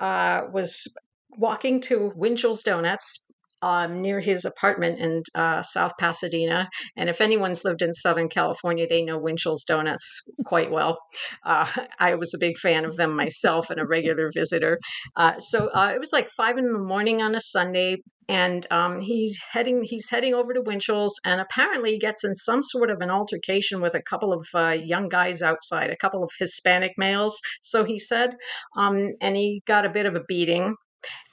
uh, 0.00 0.42
was 0.52 0.86
walking 1.30 1.80
to 1.82 2.12
Winchell's 2.16 2.62
Donuts 2.62 3.30
um, 3.62 4.00
near 4.00 4.20
his 4.20 4.44
apartment 4.44 4.98
in 4.98 5.22
uh, 5.34 5.62
South 5.62 5.92
Pasadena. 5.98 6.68
And 6.96 7.08
if 7.08 7.20
anyone's 7.20 7.64
lived 7.64 7.82
in 7.82 7.92
Southern 7.92 8.28
California, 8.28 8.86
they 8.88 9.02
know 9.02 9.18
Winchell's 9.18 9.64
Donuts 9.64 10.22
quite 10.44 10.70
well. 10.70 10.98
Uh, 11.44 11.66
I 11.98 12.14
was 12.14 12.34
a 12.34 12.38
big 12.38 12.58
fan 12.58 12.84
of 12.84 12.96
them 12.96 13.16
myself 13.16 13.70
and 13.70 13.80
a 13.80 13.86
regular 13.86 14.30
visitor. 14.32 14.78
Uh, 15.16 15.38
so 15.38 15.68
uh, 15.68 15.92
it 15.94 16.00
was 16.00 16.12
like 16.12 16.28
five 16.28 16.58
in 16.58 16.72
the 16.72 16.78
morning 16.78 17.22
on 17.22 17.34
a 17.34 17.40
Sunday. 17.40 17.98
And 18.28 18.64
um, 18.70 19.00
he's 19.00 19.36
heading 19.50 19.82
he's 19.82 20.08
heading 20.08 20.34
over 20.34 20.54
to 20.54 20.62
Winchell's, 20.62 21.18
and 21.24 21.40
apparently 21.40 21.98
gets 21.98 22.22
in 22.22 22.36
some 22.36 22.62
sort 22.62 22.88
of 22.88 23.00
an 23.00 23.10
altercation 23.10 23.80
with 23.80 23.96
a 23.96 24.02
couple 24.02 24.32
of 24.32 24.46
uh, 24.54 24.76
young 24.80 25.08
guys 25.08 25.42
outside, 25.42 25.90
a 25.90 25.96
couple 25.96 26.22
of 26.22 26.30
Hispanic 26.38 26.92
males. 26.96 27.40
So 27.60 27.82
he 27.82 27.98
said, 27.98 28.36
um, 28.76 29.14
and 29.20 29.36
he 29.36 29.62
got 29.66 29.84
a 29.84 29.90
bit 29.90 30.06
of 30.06 30.14
a 30.14 30.22
beating. 30.28 30.76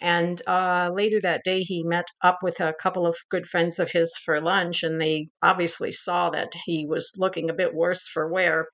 And 0.01 0.41
uh, 0.47 0.91
later 0.93 1.19
that 1.21 1.43
day, 1.43 1.61
he 1.61 1.83
met 1.83 2.07
up 2.21 2.39
with 2.41 2.59
a 2.59 2.73
couple 2.73 3.05
of 3.05 3.17
good 3.29 3.45
friends 3.45 3.79
of 3.79 3.91
his 3.91 4.15
for 4.23 4.39
lunch, 4.39 4.83
and 4.83 5.01
they 5.01 5.29
obviously 5.41 5.91
saw 5.91 6.29
that 6.29 6.53
he 6.65 6.85
was 6.87 7.13
looking 7.17 7.49
a 7.49 7.53
bit 7.53 7.73
worse 7.73 8.07
for 8.07 8.31
wear. 8.31 8.67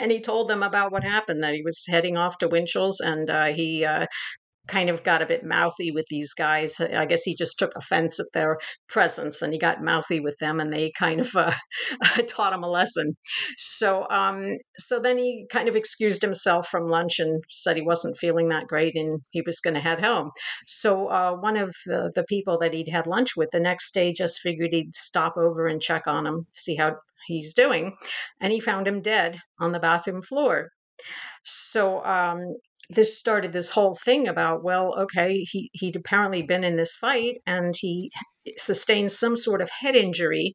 And 0.00 0.10
he 0.10 0.20
told 0.20 0.48
them 0.48 0.62
about 0.62 0.92
what 0.92 1.04
happened 1.04 1.42
that 1.42 1.54
he 1.54 1.62
was 1.62 1.84
heading 1.88 2.16
off 2.16 2.38
to 2.38 2.48
Winchell's 2.48 3.00
and 3.00 3.28
uh, 3.30 3.46
he 3.46 3.84
uh, 3.84 4.06
kind 4.68 4.90
of 4.90 5.02
got 5.02 5.22
a 5.22 5.26
bit 5.26 5.44
mouthy 5.44 5.90
with 5.90 6.06
these 6.08 6.34
guys. 6.34 6.78
I 6.80 7.06
guess 7.06 7.22
he 7.22 7.34
just 7.34 7.58
took 7.58 7.72
offense 7.74 8.20
at 8.20 8.26
their 8.34 8.58
presence 8.88 9.42
and 9.42 9.52
he 9.52 9.58
got 9.58 9.82
mouthy 9.82 10.20
with 10.20 10.36
them 10.38 10.60
and 10.60 10.72
they 10.72 10.92
kind 10.98 11.20
of 11.20 11.34
uh, 11.34 11.52
taught 12.28 12.52
him 12.52 12.62
a 12.62 12.70
lesson. 12.70 13.16
So, 13.56 14.08
um, 14.10 14.56
so 14.78 15.00
then 15.00 15.18
he 15.18 15.46
kind 15.50 15.68
of 15.68 15.76
excused 15.76 16.22
himself 16.22 16.68
from 16.68 16.88
lunch 16.88 17.18
and 17.18 17.42
said 17.50 17.76
he 17.76 17.82
wasn't 17.82 18.18
feeling 18.18 18.50
that 18.50 18.66
great 18.66 18.94
and 18.94 19.20
he 19.30 19.42
was 19.44 19.60
going 19.60 19.74
to 19.74 19.80
head 19.80 20.00
home. 20.00 20.30
So, 20.66 21.08
uh, 21.08 21.34
one 21.34 21.56
of 21.56 21.74
the, 21.86 22.12
the 22.14 22.24
people 22.24 22.58
that 22.58 22.74
he'd 22.74 22.88
had 22.88 23.06
lunch 23.06 23.36
with 23.36 23.50
the 23.52 23.60
next 23.60 23.92
day 23.94 24.12
just 24.12 24.40
figured 24.40 24.70
he'd 24.72 24.94
stop 24.94 25.36
over 25.36 25.66
and 25.66 25.80
check 25.80 26.06
on 26.06 26.26
him, 26.26 26.46
see 26.54 26.76
how 26.76 26.96
he's 27.26 27.54
doing. 27.54 27.96
And 28.40 28.52
he 28.52 28.60
found 28.60 28.86
him 28.86 29.00
dead 29.00 29.40
on 29.58 29.72
the 29.72 29.80
bathroom 29.80 30.22
floor. 30.22 30.68
So 31.44 32.04
um, 32.04 32.56
this 32.90 33.18
started 33.18 33.52
this 33.52 33.70
whole 33.70 33.94
thing 34.04 34.28
about 34.28 34.64
well 34.64 34.94
okay 34.98 35.40
he 35.40 35.70
he'd 35.74 35.96
apparently 35.96 36.42
been 36.42 36.64
in 36.64 36.76
this 36.76 36.96
fight 36.96 37.36
and 37.46 37.74
he 37.76 38.10
sustained 38.56 39.12
some 39.12 39.36
sort 39.36 39.60
of 39.60 39.68
head 39.70 39.94
injury 39.94 40.54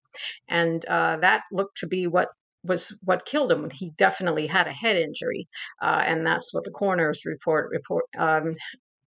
and 0.50 0.86
uh, 0.86 1.18
that 1.18 1.44
looked 1.52 1.78
to 1.78 1.88
be 1.88 2.08
what 2.08 2.30
was 2.64 2.98
what 3.04 3.26
killed 3.26 3.52
him. 3.52 3.70
He 3.70 3.92
definitely 3.98 4.48
had 4.48 4.68
a 4.68 4.74
head 4.74 4.96
injury 4.96 5.48
uh, 5.82 6.04
and 6.06 6.26
that's 6.26 6.54
what 6.54 6.64
the 6.64 6.72
coroner's 6.72 7.26
report 7.26 7.70
report 7.72 8.06
um, 8.18 8.54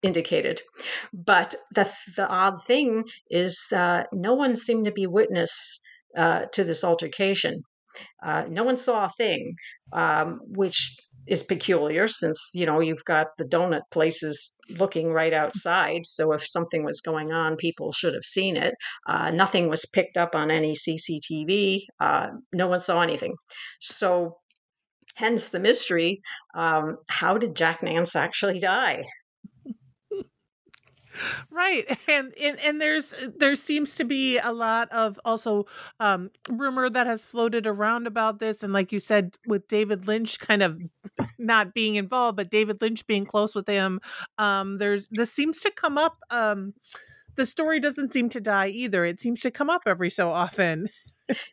indicated. 0.01 0.61
But 1.13 1.55
the 1.73 1.91
the 2.15 2.27
odd 2.27 2.63
thing 2.63 3.05
is 3.29 3.65
uh, 3.73 4.03
no 4.11 4.33
one 4.33 4.55
seemed 4.55 4.85
to 4.85 4.91
be 4.91 5.07
witness 5.07 5.79
uh, 6.17 6.45
to 6.53 6.63
this 6.63 6.83
altercation. 6.83 7.63
Uh, 8.21 8.43
no 8.49 8.63
one 8.63 8.77
saw 8.77 9.05
a 9.05 9.09
thing 9.09 9.53
um, 9.93 10.41
which 10.43 10.97
is 11.27 11.43
peculiar 11.43 12.07
since 12.07 12.51
you 12.53 12.65
know 12.65 12.79
you've 12.79 13.05
got 13.05 13.27
the 13.37 13.45
donut 13.45 13.81
places 13.91 14.55
looking 14.69 15.11
right 15.11 15.33
outside. 15.33 16.05
So 16.05 16.33
if 16.33 16.47
something 16.47 16.83
was 16.83 17.01
going 17.01 17.31
on 17.31 17.55
people 17.55 17.91
should 17.91 18.13
have 18.13 18.23
seen 18.25 18.55
it. 18.57 18.75
Uh, 19.07 19.31
nothing 19.31 19.69
was 19.69 19.85
picked 19.85 20.17
up 20.17 20.35
on 20.35 20.51
any 20.51 20.73
cctv 20.73 21.81
uh, 21.99 22.27
no 22.53 22.67
one 22.67 22.79
saw 22.79 23.01
anything. 23.01 23.35
So 23.79 24.37
hence 25.15 25.49
the 25.49 25.59
mystery 25.59 26.21
um, 26.55 26.97
how 27.09 27.37
did 27.37 27.55
jack 27.55 27.81
nance 27.81 28.15
actually 28.15 28.59
die 28.59 29.03
right 31.51 31.97
and, 32.07 32.33
and 32.41 32.59
and 32.59 32.81
there's 32.81 33.13
there 33.37 33.55
seems 33.55 33.95
to 33.95 34.03
be 34.03 34.37
a 34.39 34.51
lot 34.51 34.91
of 34.91 35.19
also 35.25 35.65
um 35.99 36.29
rumor 36.51 36.89
that 36.89 37.07
has 37.07 37.25
floated 37.25 37.67
around 37.67 38.07
about 38.07 38.39
this 38.39 38.63
and 38.63 38.73
like 38.73 38.91
you 38.91 38.99
said 38.99 39.35
with 39.47 39.67
david 39.67 40.07
lynch 40.07 40.39
kind 40.39 40.63
of 40.63 40.79
not 41.39 41.73
being 41.73 41.95
involved 41.95 42.37
but 42.37 42.49
david 42.49 42.81
lynch 42.81 43.05
being 43.07 43.25
close 43.25 43.55
with 43.55 43.67
him 43.67 43.99
um 44.37 44.77
there's 44.77 45.07
this 45.11 45.31
seems 45.31 45.61
to 45.61 45.71
come 45.71 45.97
up 45.97 46.17
um 46.31 46.73
the 47.35 47.45
story 47.45 47.79
doesn't 47.79 48.13
seem 48.13 48.29
to 48.29 48.39
die 48.39 48.69
either. 48.69 49.05
It 49.05 49.19
seems 49.19 49.41
to 49.41 49.51
come 49.51 49.69
up 49.69 49.81
every 49.85 50.09
so 50.09 50.31
often 50.31 50.87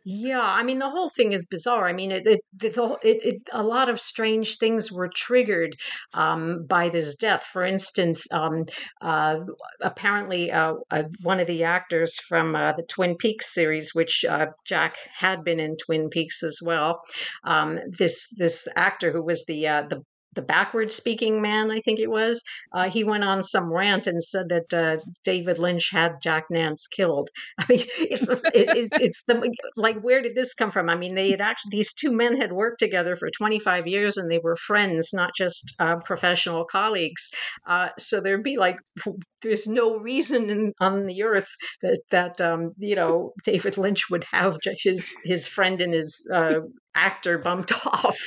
yeah, 0.05 0.41
I 0.41 0.62
mean 0.62 0.79
the 0.79 0.91
whole 0.91 1.11
thing 1.11 1.33
is 1.33 1.47
bizarre. 1.47 1.88
I 1.88 1.93
mean, 1.93 2.12
it, 2.12 2.26
it, 2.26 2.41
the, 2.55 2.99
it, 3.02 3.25
it 3.25 3.43
a 3.52 3.62
lot 3.62 3.88
of 3.88 4.00
strange 4.00 4.59
things 4.59 4.93
were 4.93 5.09
triggered 5.09 5.76
um, 6.12 6.67
by 6.67 6.88
this 6.88 7.14
death. 7.14 7.45
For 7.45 7.64
instance, 7.64 8.26
um, 8.33 8.67
uh, 9.00 9.41
apparently 9.81 10.50
uh, 10.50 10.75
uh, 10.91 11.05
one 11.23 11.41
of 11.41 11.47
the 11.47 11.64
actors 11.64 12.19
from 12.19 12.55
uh, 12.55 12.73
the 12.73 12.85
Twin 12.85 13.17
Peaks 13.17 13.55
series, 13.55 13.95
which 13.95 14.25
uh, 14.29 14.47
Jack 14.67 14.97
had 15.19 15.45
been 15.45 15.61
in 15.61 15.76
Twin 15.76 16.09
Peaks 16.11 16.43
as 16.43 16.61
well, 16.62 17.00
um, 17.45 17.79
this 17.99 18.29
this 18.37 18.69
actor 18.76 19.12
who 19.12 19.25
was 19.25 19.45
the 19.47 19.67
uh, 19.67 19.83
the 19.88 20.02
the 20.35 20.43
backward 20.43 20.91
speaking 20.91 21.43
man, 21.43 21.71
I 21.71 21.81
think 21.81 21.99
it 21.99 22.11
was, 22.11 22.43
uh, 22.73 22.91
he 22.91 23.05
went 23.05 23.25
on 23.25 23.43
some 23.43 23.73
rant 23.73 24.07
and 24.07 24.23
said 24.23 24.49
that 24.49 24.73
uh, 24.73 24.97
David 25.25 25.59
Lynch 25.59 25.91
had 25.91 26.21
Jack 26.23 26.45
Nance 26.51 26.87
killed. 26.87 27.29
I 27.59 27.67
mean, 27.69 27.85
it, 27.99 28.23
it, 28.55 28.89
it's 28.93 29.25
the 29.25 29.53
like, 29.77 30.01
where 30.01 30.23
did 30.23 30.35
this 30.35 30.55
come 30.55 30.71
from? 30.71 30.89
I 30.89 30.97
mean, 30.97 31.15
they 31.15 31.31
had 31.31 31.41
actually 31.41 31.71
these 31.71 31.93
two 31.93 32.12
men 32.12 32.41
had 32.41 32.53
worked 32.53 32.79
together 32.79 33.17
for 33.17 33.31
25 33.31 33.87
years 33.87 34.17
and 34.17 34.31
they 34.31 34.39
were 34.39 34.57
friends, 34.57 35.11
not 35.12 35.35
just 35.37 35.75
uh, 35.79 35.97
professional 35.97 36.65
colleagues. 36.65 37.31
Uh, 37.67 37.89
so 37.99 38.21
there'd 38.21 38.43
be 38.43 38.57
like, 38.57 38.77
there's 39.43 39.67
no 39.67 39.99
reason 39.99 40.51
in, 40.51 40.73
on 40.81 41.07
the 41.07 41.23
earth 41.23 41.49
that 41.83 42.01
that 42.11 42.41
um, 42.41 42.73
you 42.79 42.95
know 42.95 43.33
David 43.45 43.77
Lynch 43.77 44.09
would 44.11 44.25
have 44.31 44.57
his 44.65 45.12
his 45.25 45.47
friend 45.47 45.81
and 45.81 45.93
his 45.93 46.29
uh, 46.33 46.61
actor 46.95 47.39
bumped 47.39 47.73
off. 47.87 48.19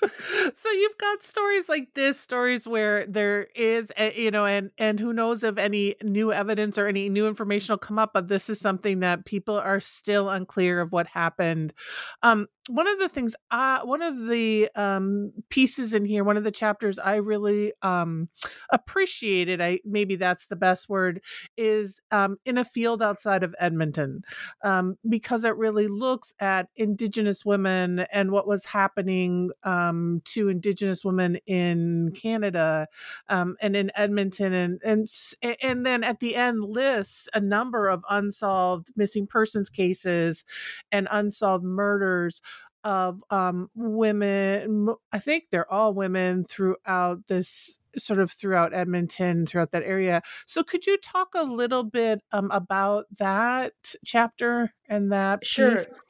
so 0.54 0.70
you've 0.70 0.98
got 0.98 1.22
stories 1.22 1.68
like 1.68 1.88
this 1.94 2.18
stories 2.20 2.68
where 2.68 3.04
there 3.06 3.48
is 3.54 3.92
you 4.14 4.30
know 4.30 4.46
and 4.46 4.70
and 4.78 5.00
who 5.00 5.12
knows 5.12 5.42
if 5.42 5.58
any 5.58 5.96
new 6.02 6.32
evidence 6.32 6.78
or 6.78 6.86
any 6.86 7.08
new 7.08 7.26
information 7.26 7.72
will 7.72 7.78
come 7.78 7.98
up 7.98 8.12
but 8.12 8.28
this 8.28 8.48
is 8.48 8.60
something 8.60 9.00
that 9.00 9.24
people 9.24 9.56
are 9.58 9.80
still 9.80 10.30
unclear 10.30 10.80
of 10.80 10.92
what 10.92 11.06
happened. 11.08 11.72
Um 12.22 12.46
one 12.68 12.86
of 12.86 12.98
the 12.98 13.08
things 13.08 13.34
uh 13.50 13.80
one 13.82 14.02
of 14.02 14.28
the 14.28 14.68
um 14.74 15.32
pieces 15.48 15.94
in 15.94 16.04
here 16.04 16.24
one 16.24 16.36
of 16.36 16.44
the 16.44 16.50
chapters 16.50 16.98
i 16.98 17.16
really 17.16 17.72
um 17.82 18.28
appreciated 18.70 19.60
i 19.60 19.78
maybe 19.84 20.16
that's 20.16 20.46
the 20.46 20.56
best 20.56 20.88
word 20.88 21.20
is 21.56 22.00
um 22.10 22.36
in 22.44 22.58
a 22.58 22.64
field 22.64 23.02
outside 23.02 23.42
of 23.42 23.54
edmonton 23.58 24.22
um 24.62 24.96
because 25.08 25.44
it 25.44 25.56
really 25.56 25.88
looks 25.88 26.34
at 26.40 26.68
indigenous 26.76 27.44
women 27.44 28.00
and 28.12 28.30
what 28.30 28.46
was 28.46 28.66
happening 28.66 29.50
um 29.64 30.20
to 30.24 30.48
indigenous 30.48 31.04
women 31.04 31.38
in 31.46 32.10
canada 32.14 32.86
um 33.28 33.56
and 33.60 33.76
in 33.76 33.90
edmonton 33.94 34.52
and 34.52 34.80
and 34.84 35.06
and 35.62 35.86
then 35.86 36.04
at 36.04 36.20
the 36.20 36.36
end 36.36 36.62
lists 36.62 37.28
a 37.34 37.40
number 37.40 37.88
of 37.88 38.04
unsolved 38.10 38.92
missing 38.96 39.26
persons 39.26 39.70
cases 39.70 40.44
and 40.92 41.08
unsolved 41.10 41.64
murders 41.64 42.40
of 42.84 43.22
um, 43.30 43.70
women. 43.74 44.94
I 45.12 45.18
think 45.18 45.44
they're 45.50 45.70
all 45.70 45.94
women 45.94 46.44
throughout 46.44 47.26
this 47.26 47.78
sort 47.96 48.20
of 48.20 48.30
throughout 48.30 48.74
Edmonton, 48.74 49.46
throughout 49.46 49.72
that 49.72 49.82
area. 49.82 50.22
So, 50.46 50.62
could 50.62 50.86
you 50.86 50.98
talk 50.98 51.28
a 51.34 51.44
little 51.44 51.84
bit 51.84 52.22
um, 52.32 52.50
about 52.50 53.06
that 53.18 53.72
chapter 54.04 54.74
and 54.88 55.12
that 55.12 55.44
sure. 55.44 55.76
piece? 55.76 56.00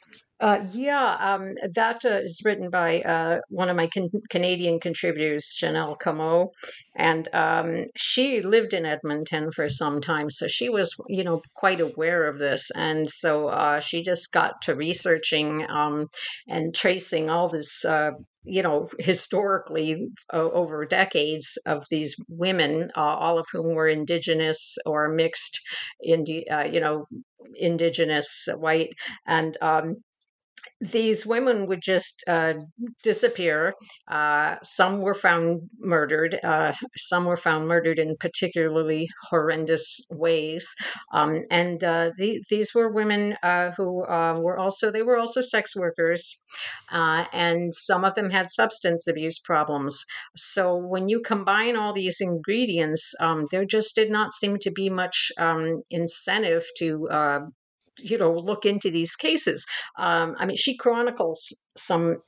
Uh, 0.41 0.65
yeah, 0.73 1.17
um, 1.19 1.55
that 1.75 2.05
uh, 2.05 2.21
is 2.23 2.43
written 2.45 2.71
by 2.71 3.01
uh, 3.01 3.41
one 3.49 3.69
of 3.69 3.75
my 3.77 3.89
can- 3.89 4.09
Canadian 4.31 4.79
contributors, 4.79 5.53
Janelle 5.61 5.99
Camo, 5.99 6.53
and 6.97 7.29
um, 7.35 7.87
she 7.97 8.41
lived 8.41 8.73
in 8.73 8.87
Edmonton 8.87 9.51
for 9.51 9.69
some 9.69 10.01
time, 10.01 10.31
so 10.31 10.47
she 10.47 10.69
was, 10.69 10.95
you 11.09 11.25
know, 11.25 11.43
quite 11.57 11.81
aware 11.81 12.25
of 12.29 12.39
this, 12.39 12.71
and 12.77 13.11
so 13.11 13.49
uh, 13.49 13.81
she 13.81 14.01
just 14.01 14.31
got 14.31 14.63
to 14.63 14.77
researching 14.77 15.67
um, 15.69 16.07
and 16.49 16.73
tracing 16.73 17.29
all 17.29 17.49
this, 17.49 17.85
uh, 17.85 18.13
you 18.45 18.63
know, 18.63 18.89
historically 19.01 20.07
over 20.33 20.87
decades 20.87 21.59
of 21.67 21.85
these 21.91 22.15
women, 22.29 22.91
uh, 22.97 23.01
all 23.01 23.41
of 23.41 23.47
whom 23.53 23.75
were 23.75 23.89
Indigenous 23.89 24.79
or 24.87 25.09
mixed, 25.09 25.61
indi- 26.05 26.47
you 26.71 26.79
know, 26.79 27.07
Indigenous 27.57 28.49
white, 28.57 28.91
and 29.27 29.57
um, 29.61 29.97
these 30.81 31.27
women 31.27 31.67
would 31.67 31.83
just 31.83 32.23
uh, 32.29 32.55
disappear. 33.03 33.75
Uh, 34.11 34.57
some 34.63 35.01
were 35.01 35.15
found 35.15 35.63
murdered. 35.79 36.39
Uh, 36.43 36.73
some 36.97 37.25
were 37.25 37.37
found 37.37 37.67
murdered 37.67 37.99
in 37.99 38.17
particularly 38.19 39.09
horrendous 39.29 40.01
ways. 40.11 40.69
Um, 41.13 41.43
and 41.51 41.83
uh, 41.83 42.11
the, 42.17 42.43
these 42.49 42.75
were 42.75 42.93
women 42.93 43.37
uh, 43.43 43.71
who 43.77 44.05
uh, 44.05 44.39
were 44.41 44.59
also 44.59 44.91
they 44.91 45.03
were 45.03 45.19
also 45.19 45.41
sex 45.41 45.75
workers, 45.77 46.37
and 46.91 47.75
some 47.75 48.05
of 48.05 48.15
them 48.15 48.31
had 48.31 48.51
substance 48.51 49.07
abuse 49.07 49.39
problems. 49.39 50.05
So 50.37 50.77
when 50.77 51.09
you 51.09 51.21
combine 51.21 51.77
all 51.77 51.93
these 51.93 52.21
ingredients, 52.21 53.15
um, 53.21 53.47
there 53.51 53.65
just 53.65 53.95
did 53.95 54.11
not 54.11 54.33
seem 54.33 54.59
to 54.61 54.71
be 54.71 54.91
much 54.91 55.33
um, 55.39 55.83
incentive 55.91 56.65
to 56.79 57.09
you 57.99 58.19
know 58.19 58.33
look 58.33 58.65
into 58.65 58.91
these 58.91 59.17
cases. 59.17 59.67
Um, 59.99 60.35
I 60.39 60.47
mean, 60.47 60.57
she 60.57 60.77
chronicles 60.77 61.55
some 61.77 62.19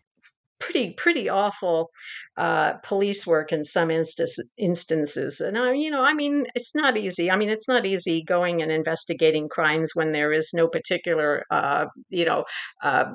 pretty 0.61 0.93
pretty 0.93 1.29
awful 1.29 1.91
uh, 2.37 2.75
police 2.85 3.27
work 3.27 3.51
in 3.51 3.65
some 3.65 3.91
instance, 3.91 4.39
instances. 4.57 5.41
And 5.41 5.59
I, 5.59 5.73
you 5.73 5.91
know 5.91 6.03
i 6.03 6.15
mean 6.15 6.47
it's 6.55 6.75
not 6.75 6.97
easy. 6.97 7.31
I 7.31 7.37
mean 7.37 7.49
it's 7.51 7.69
not 7.69 7.85
easy 7.87 8.23
going 8.23 8.63
and 8.63 8.71
investigating 8.71 9.49
crimes 9.49 9.93
when 9.95 10.13
there 10.13 10.33
is 10.33 10.53
no 10.55 10.69
particular 10.69 11.45
uh, 11.51 11.87
you 12.11 12.25
know 12.25 12.45
uh, 12.83 13.07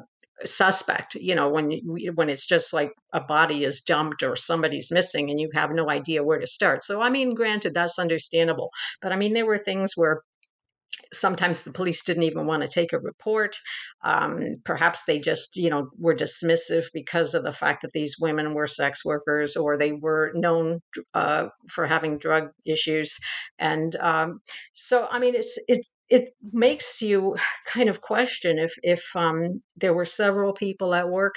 suspect 0.43 1.15
you 1.15 1.33
know 1.33 1.47
when 1.47 1.79
when 2.15 2.29
it's 2.29 2.45
just 2.45 2.73
like 2.73 2.91
a 3.13 3.21
body 3.21 3.63
is 3.63 3.79
dumped 3.79 4.21
or 4.21 4.35
somebody's 4.35 4.91
missing 4.91 5.29
and 5.29 5.39
you 5.39 5.49
have 5.53 5.71
no 5.71 5.89
idea 5.89 6.23
where 6.23 6.39
to 6.39 6.47
start. 6.47 6.83
So 6.83 7.01
i 7.01 7.09
mean 7.09 7.33
granted 7.35 7.73
that's 7.73 7.99
understandable. 7.99 8.69
But 9.01 9.11
i 9.13 9.15
mean 9.15 9.33
there 9.33 9.45
were 9.45 9.59
things 9.59 9.93
where 9.95 10.21
sometimes 11.13 11.63
the 11.63 11.71
police 11.71 12.03
didn't 12.03 12.23
even 12.23 12.45
want 12.45 12.63
to 12.63 12.67
take 12.67 12.93
a 12.93 12.99
report. 12.99 13.57
Um, 14.03 14.57
perhaps 14.63 15.03
they 15.03 15.19
just, 15.19 15.55
you 15.55 15.69
know, 15.69 15.89
were 15.97 16.15
dismissive 16.15 16.85
because 16.93 17.33
of 17.33 17.43
the 17.43 17.53
fact 17.53 17.81
that 17.81 17.91
these 17.93 18.17
women 18.19 18.53
were 18.53 18.67
sex 18.67 19.03
workers 19.05 19.55
or 19.55 19.77
they 19.77 19.93
were 19.93 20.31
known 20.35 20.81
uh, 21.13 21.47
for 21.69 21.85
having 21.85 22.17
drug 22.17 22.49
issues. 22.65 23.17
And 23.59 23.95
um, 23.97 24.39
so, 24.73 25.07
I 25.09 25.19
mean, 25.19 25.35
it's 25.35 25.57
it's 25.67 25.91
it 26.09 26.29
makes 26.53 27.01
you 27.01 27.35
kind 27.65 27.89
of 27.89 28.01
question 28.01 28.59
if 28.59 28.73
if 28.83 29.03
um, 29.15 29.61
there 29.75 29.93
were 29.93 30.05
several 30.05 30.53
people 30.53 30.93
at 30.93 31.09
work 31.09 31.35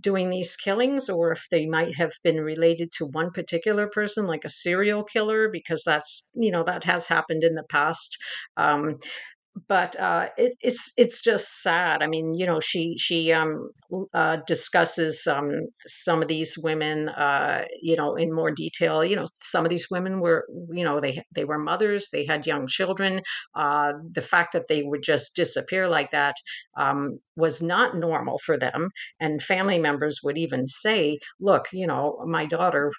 doing 0.00 0.28
these 0.30 0.56
killings, 0.56 1.08
or 1.08 1.32
if 1.32 1.46
they 1.50 1.66
might 1.66 1.94
have 1.96 2.12
been 2.24 2.40
related 2.40 2.90
to 2.92 3.06
one 3.06 3.30
particular 3.30 3.88
person, 3.88 4.26
like 4.26 4.44
a 4.44 4.48
serial 4.48 5.04
killer, 5.04 5.48
because 5.50 5.82
that's 5.84 6.30
you 6.34 6.50
know 6.50 6.64
that 6.64 6.84
has 6.84 7.08
happened 7.08 7.44
in 7.44 7.54
the 7.54 7.64
past. 7.70 8.16
Um, 8.56 8.98
but 9.66 9.98
uh, 9.98 10.28
it, 10.36 10.54
it's 10.60 10.92
it's 10.96 11.22
just 11.22 11.62
sad. 11.62 12.02
I 12.02 12.06
mean, 12.06 12.34
you 12.34 12.46
know, 12.46 12.60
she 12.60 12.96
she 12.98 13.32
um, 13.32 13.70
uh, 14.14 14.38
discusses 14.46 15.26
um, 15.26 15.50
some 15.86 16.22
of 16.22 16.28
these 16.28 16.56
women, 16.58 17.08
uh, 17.08 17.64
you 17.80 17.96
know, 17.96 18.14
in 18.14 18.32
more 18.34 18.50
detail. 18.50 19.04
You 19.04 19.16
know, 19.16 19.24
some 19.42 19.64
of 19.64 19.70
these 19.70 19.88
women 19.90 20.20
were, 20.20 20.46
you 20.70 20.84
know, 20.84 21.00
they 21.00 21.22
they 21.34 21.44
were 21.44 21.58
mothers, 21.58 22.08
they 22.12 22.24
had 22.26 22.46
young 22.46 22.66
children. 22.66 23.20
Uh, 23.54 23.92
the 24.12 24.22
fact 24.22 24.52
that 24.52 24.68
they 24.68 24.82
would 24.82 25.02
just 25.02 25.34
disappear 25.34 25.88
like 25.88 26.10
that 26.10 26.36
um, 26.76 27.18
was 27.36 27.62
not 27.62 27.96
normal 27.96 28.38
for 28.44 28.56
them, 28.56 28.90
and 29.20 29.42
family 29.42 29.78
members 29.78 30.20
would 30.22 30.38
even 30.38 30.66
say, 30.66 31.18
"Look, 31.40 31.66
you 31.72 31.86
know, 31.86 32.22
my 32.26 32.46
daughter 32.46 32.90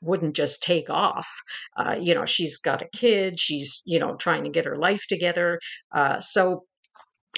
wouldn't 0.00 0.36
just 0.36 0.62
take 0.62 0.90
off. 0.90 1.28
Uh, 1.76 1.96
you 2.00 2.14
know, 2.14 2.24
she's 2.24 2.58
got 2.58 2.82
a 2.82 2.88
kid, 2.94 3.38
she's, 3.38 3.82
you 3.86 3.98
know, 3.98 4.16
trying 4.16 4.44
to 4.44 4.50
get 4.50 4.64
her 4.64 4.76
life 4.76 5.04
together. 5.08 5.58
Uh, 5.94 6.20
so 6.20 6.64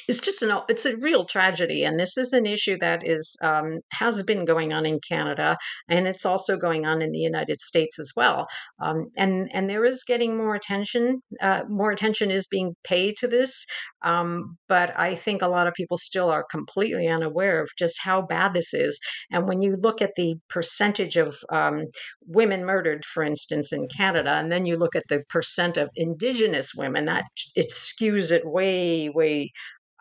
it's 0.08 0.20
just 0.20 0.42
an 0.42 0.58
it's 0.68 0.86
a 0.86 0.96
real 0.96 1.24
tragedy 1.24 1.84
and 1.84 1.98
this 1.98 2.16
is 2.16 2.32
an 2.32 2.46
issue 2.46 2.76
that 2.78 3.06
is 3.06 3.36
um, 3.42 3.78
has 3.92 4.22
been 4.22 4.44
going 4.44 4.72
on 4.72 4.86
in 4.86 4.98
canada 5.06 5.56
and 5.88 6.06
it's 6.06 6.26
also 6.26 6.56
going 6.56 6.86
on 6.86 7.02
in 7.02 7.12
the 7.12 7.18
united 7.18 7.60
states 7.60 7.98
as 7.98 8.10
well 8.16 8.46
um, 8.82 9.06
and 9.16 9.50
and 9.54 9.68
there 9.68 9.84
is 9.84 10.02
getting 10.04 10.36
more 10.36 10.54
attention 10.54 11.20
uh, 11.40 11.62
more 11.68 11.90
attention 11.90 12.30
is 12.30 12.46
being 12.46 12.74
paid 12.84 13.16
to 13.16 13.28
this 13.28 13.64
um, 14.04 14.56
but 14.68 14.98
i 14.98 15.14
think 15.14 15.42
a 15.42 15.48
lot 15.48 15.66
of 15.66 15.74
people 15.74 15.96
still 15.96 16.30
are 16.30 16.44
completely 16.50 17.06
unaware 17.06 17.60
of 17.60 17.70
just 17.78 17.98
how 18.02 18.22
bad 18.22 18.54
this 18.54 18.74
is 18.74 18.98
and 19.30 19.46
when 19.46 19.60
you 19.62 19.76
look 19.76 20.02
at 20.02 20.12
the 20.16 20.34
percentage 20.48 21.16
of 21.16 21.36
um, 21.50 21.84
women 22.26 22.64
murdered 22.64 23.04
for 23.04 23.22
instance 23.22 23.72
in 23.72 23.86
canada 23.88 24.32
and 24.32 24.50
then 24.50 24.66
you 24.66 24.76
look 24.76 24.96
at 24.96 25.04
the 25.08 25.22
percent 25.28 25.76
of 25.76 25.90
indigenous 25.96 26.74
women 26.74 27.04
that 27.06 27.24
it 27.54 27.70
skews 27.70 28.30
it 28.30 28.42
way 28.44 29.08
way 29.08 29.50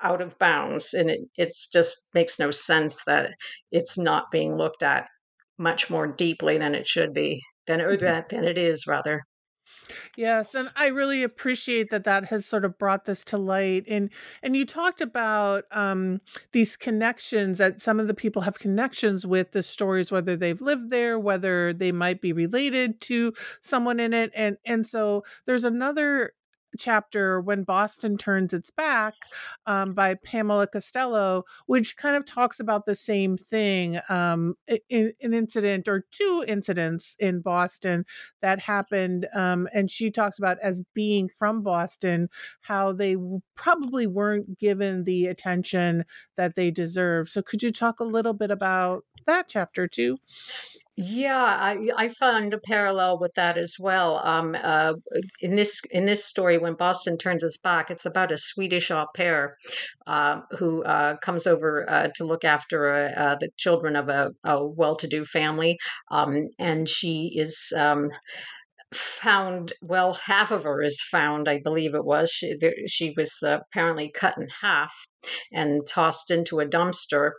out 0.03 0.21
of 0.21 0.37
bounds 0.39 0.93
and 0.93 1.09
it 1.09 1.19
it's 1.37 1.67
just 1.67 2.07
makes 2.13 2.39
no 2.39 2.51
sense 2.51 3.03
that 3.05 3.31
it's 3.71 3.97
not 3.97 4.31
being 4.31 4.55
looked 4.55 4.83
at 4.83 5.07
much 5.57 5.89
more 5.89 6.07
deeply 6.07 6.57
than 6.57 6.73
it 6.73 6.87
should 6.87 7.13
be 7.13 7.41
than 7.67 7.79
mm-hmm. 7.79 8.35
than 8.35 8.43
it 8.43 8.57
is 8.57 8.87
rather 8.87 9.21
Yes, 10.17 10.55
and 10.55 10.69
I 10.75 10.88
really 10.88 11.23
appreciate 11.23 11.89
that 11.89 12.03
that 12.05 12.25
has 12.25 12.45
sort 12.45 12.65
of 12.65 12.77
brought 12.77 13.05
this 13.05 13.23
to 13.25 13.38
light. 13.38 13.86
And 13.88 14.10
and 14.43 14.55
you 14.55 14.65
talked 14.65 15.01
about 15.01 15.65
um, 15.71 16.21
these 16.51 16.75
connections 16.75 17.57
that 17.57 17.81
some 17.81 17.99
of 17.99 18.07
the 18.07 18.13
people 18.13 18.41
have 18.43 18.60
connections 18.60 19.25
with 19.25 19.51
the 19.51 19.63
stories, 19.63 20.12
whether 20.12 20.36
they've 20.36 20.62
lived 20.62 20.89
there, 20.89 21.19
whether 21.19 21.73
they 21.73 21.91
might 21.91 22.21
be 22.21 22.34
related 22.34 23.01
to 23.01 23.34
someone 23.62 23.99
in 23.99 24.13
it, 24.13 24.31
and 24.36 24.57
and 24.65 24.86
so 24.86 25.23
there's 25.45 25.63
another 25.63 26.34
chapter 26.77 27.39
when 27.41 27.63
boston 27.63 28.17
turns 28.17 28.53
its 28.53 28.69
back 28.69 29.13
um, 29.65 29.91
by 29.91 30.15
pamela 30.15 30.67
costello 30.67 31.43
which 31.65 31.97
kind 31.97 32.15
of 32.15 32.25
talks 32.25 32.60
about 32.60 32.86
the 32.86 32.95
same 32.95 33.38
thing 33.38 33.99
um, 34.10 34.55
in, 34.89 35.13
an 35.21 35.34
incident 35.34 35.88
or 35.88 36.05
two 36.12 36.43
incidents 36.47 37.15
in 37.19 37.41
boston 37.41 38.05
that 38.41 38.60
happened 38.60 39.27
um, 39.36 39.67
and 39.73 39.91
she 39.91 40.10
talks 40.10 40.39
about 40.39 40.57
as 40.62 40.81
being 40.93 41.29
from 41.29 41.62
boston 41.62 42.29
how 42.62 42.91
they 42.91 43.15
probably 43.55 44.07
weren't 44.07 44.57
given 44.60 45.03
the 45.03 45.27
attention 45.27 46.03
that 46.36 46.55
they 46.55 46.71
deserve 46.71 47.29
so 47.29 47.41
could 47.41 47.62
you 47.62 47.71
talk 47.71 47.99
a 47.99 48.05
little 48.05 48.34
bit 48.34 48.51
about 48.51 49.03
that 49.25 49.47
chapter 49.47 49.88
too 49.88 50.17
Yeah, 50.97 51.38
I 51.43 51.77
I 51.95 52.10
found 52.10 52.54
a 52.54 52.60
parallel 52.60 53.17
with 53.17 53.34
that 53.36 53.58
as 53.58 53.75
well. 53.80 54.21
Um, 54.25 54.56
uh, 54.62 54.93
in 55.39 55.56
this 55.56 55.80
in 55.89 56.04
this 56.06 56.25
story, 56.25 56.58
when 56.58 56.75
Boston 56.75 57.17
turns 57.17 57.43
its 57.43 57.58
back, 57.58 57.89
it's 57.89 58.06
about 58.06 58.32
a 58.32 58.38
Swedish 58.38 58.91
au 58.91 59.06
pair 59.15 59.58
uh, 60.06 60.41
who 60.60 60.84
uh, 60.84 61.15
comes 61.17 61.47
over 61.47 61.89
uh, 61.89 62.10
to 62.15 62.25
look 62.25 62.43
after 62.43 63.10
uh, 63.17 63.36
the 63.39 63.49
children 63.58 63.95
of 63.95 64.10
a, 64.10 64.32
a 64.43 64.65
well-to-do 64.67 65.23
family, 65.25 65.77
um, 66.12 66.49
and 66.60 66.88
she 66.89 67.32
is. 67.36 67.71
Um, 67.75 68.10
found 68.93 69.73
well 69.82 70.13
half 70.13 70.51
of 70.51 70.63
her 70.63 70.82
is 70.82 71.01
found 71.01 71.47
i 71.47 71.60
believe 71.63 71.95
it 71.95 72.06
was. 72.06 72.30
She, 72.32 72.56
there, 72.60 72.73
she 72.88 73.13
was 73.15 73.32
uh, 73.45 73.60
apparently 73.71 74.12
cut 74.13 74.38
in 74.38 74.47
half 74.62 74.93
and 75.51 75.86
tossed 75.88 76.32
into 76.32 76.60
a 76.60 76.65
dumpster. 76.65 77.32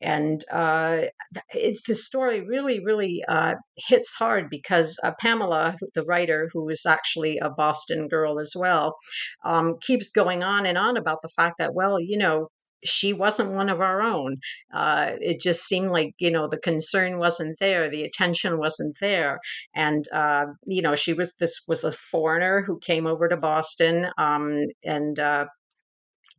And 0.00 0.42
uh, 0.50 1.02
it's 1.50 1.86
the 1.86 1.94
story 1.94 2.40
really 2.40 2.84
really 2.84 3.22
uh, 3.28 3.54
hits 3.88 4.14
hard 4.14 4.48
because 4.50 4.98
uh, 5.02 5.12
pamela 5.20 5.76
the 5.94 6.04
writer 6.04 6.50
who 6.52 6.68
is 6.68 6.84
actually 6.86 7.38
a 7.38 7.50
boston 7.50 8.08
girl 8.08 8.38
as 8.38 8.52
well 8.56 8.96
um, 9.44 9.76
keeps 9.80 10.10
going 10.10 10.42
on 10.42 10.66
and 10.66 10.76
on 10.78 10.96
about 10.96 11.22
the 11.22 11.30
fact 11.30 11.56
that 11.58 11.74
well 11.74 12.00
you 12.00 12.18
know 12.18 12.48
she 12.86 13.12
wasn't 13.12 13.52
one 13.52 13.68
of 13.68 13.80
our 13.80 14.02
own. 14.02 14.36
Uh, 14.72 15.12
it 15.20 15.40
just 15.40 15.64
seemed 15.64 15.90
like 15.90 16.14
you 16.18 16.30
know 16.30 16.46
the 16.46 16.58
concern 16.58 17.18
wasn't 17.18 17.58
there, 17.60 17.88
the 17.90 18.04
attention 18.04 18.58
wasn't 18.58 18.96
there, 19.00 19.38
and 19.74 20.06
uh, 20.12 20.46
you 20.66 20.82
know 20.82 20.94
she 20.94 21.12
was 21.12 21.34
this 21.36 21.60
was 21.68 21.84
a 21.84 21.92
foreigner 21.92 22.62
who 22.62 22.78
came 22.80 23.06
over 23.06 23.28
to 23.28 23.36
Boston, 23.36 24.08
um, 24.18 24.64
and 24.84 25.18
uh, 25.18 25.46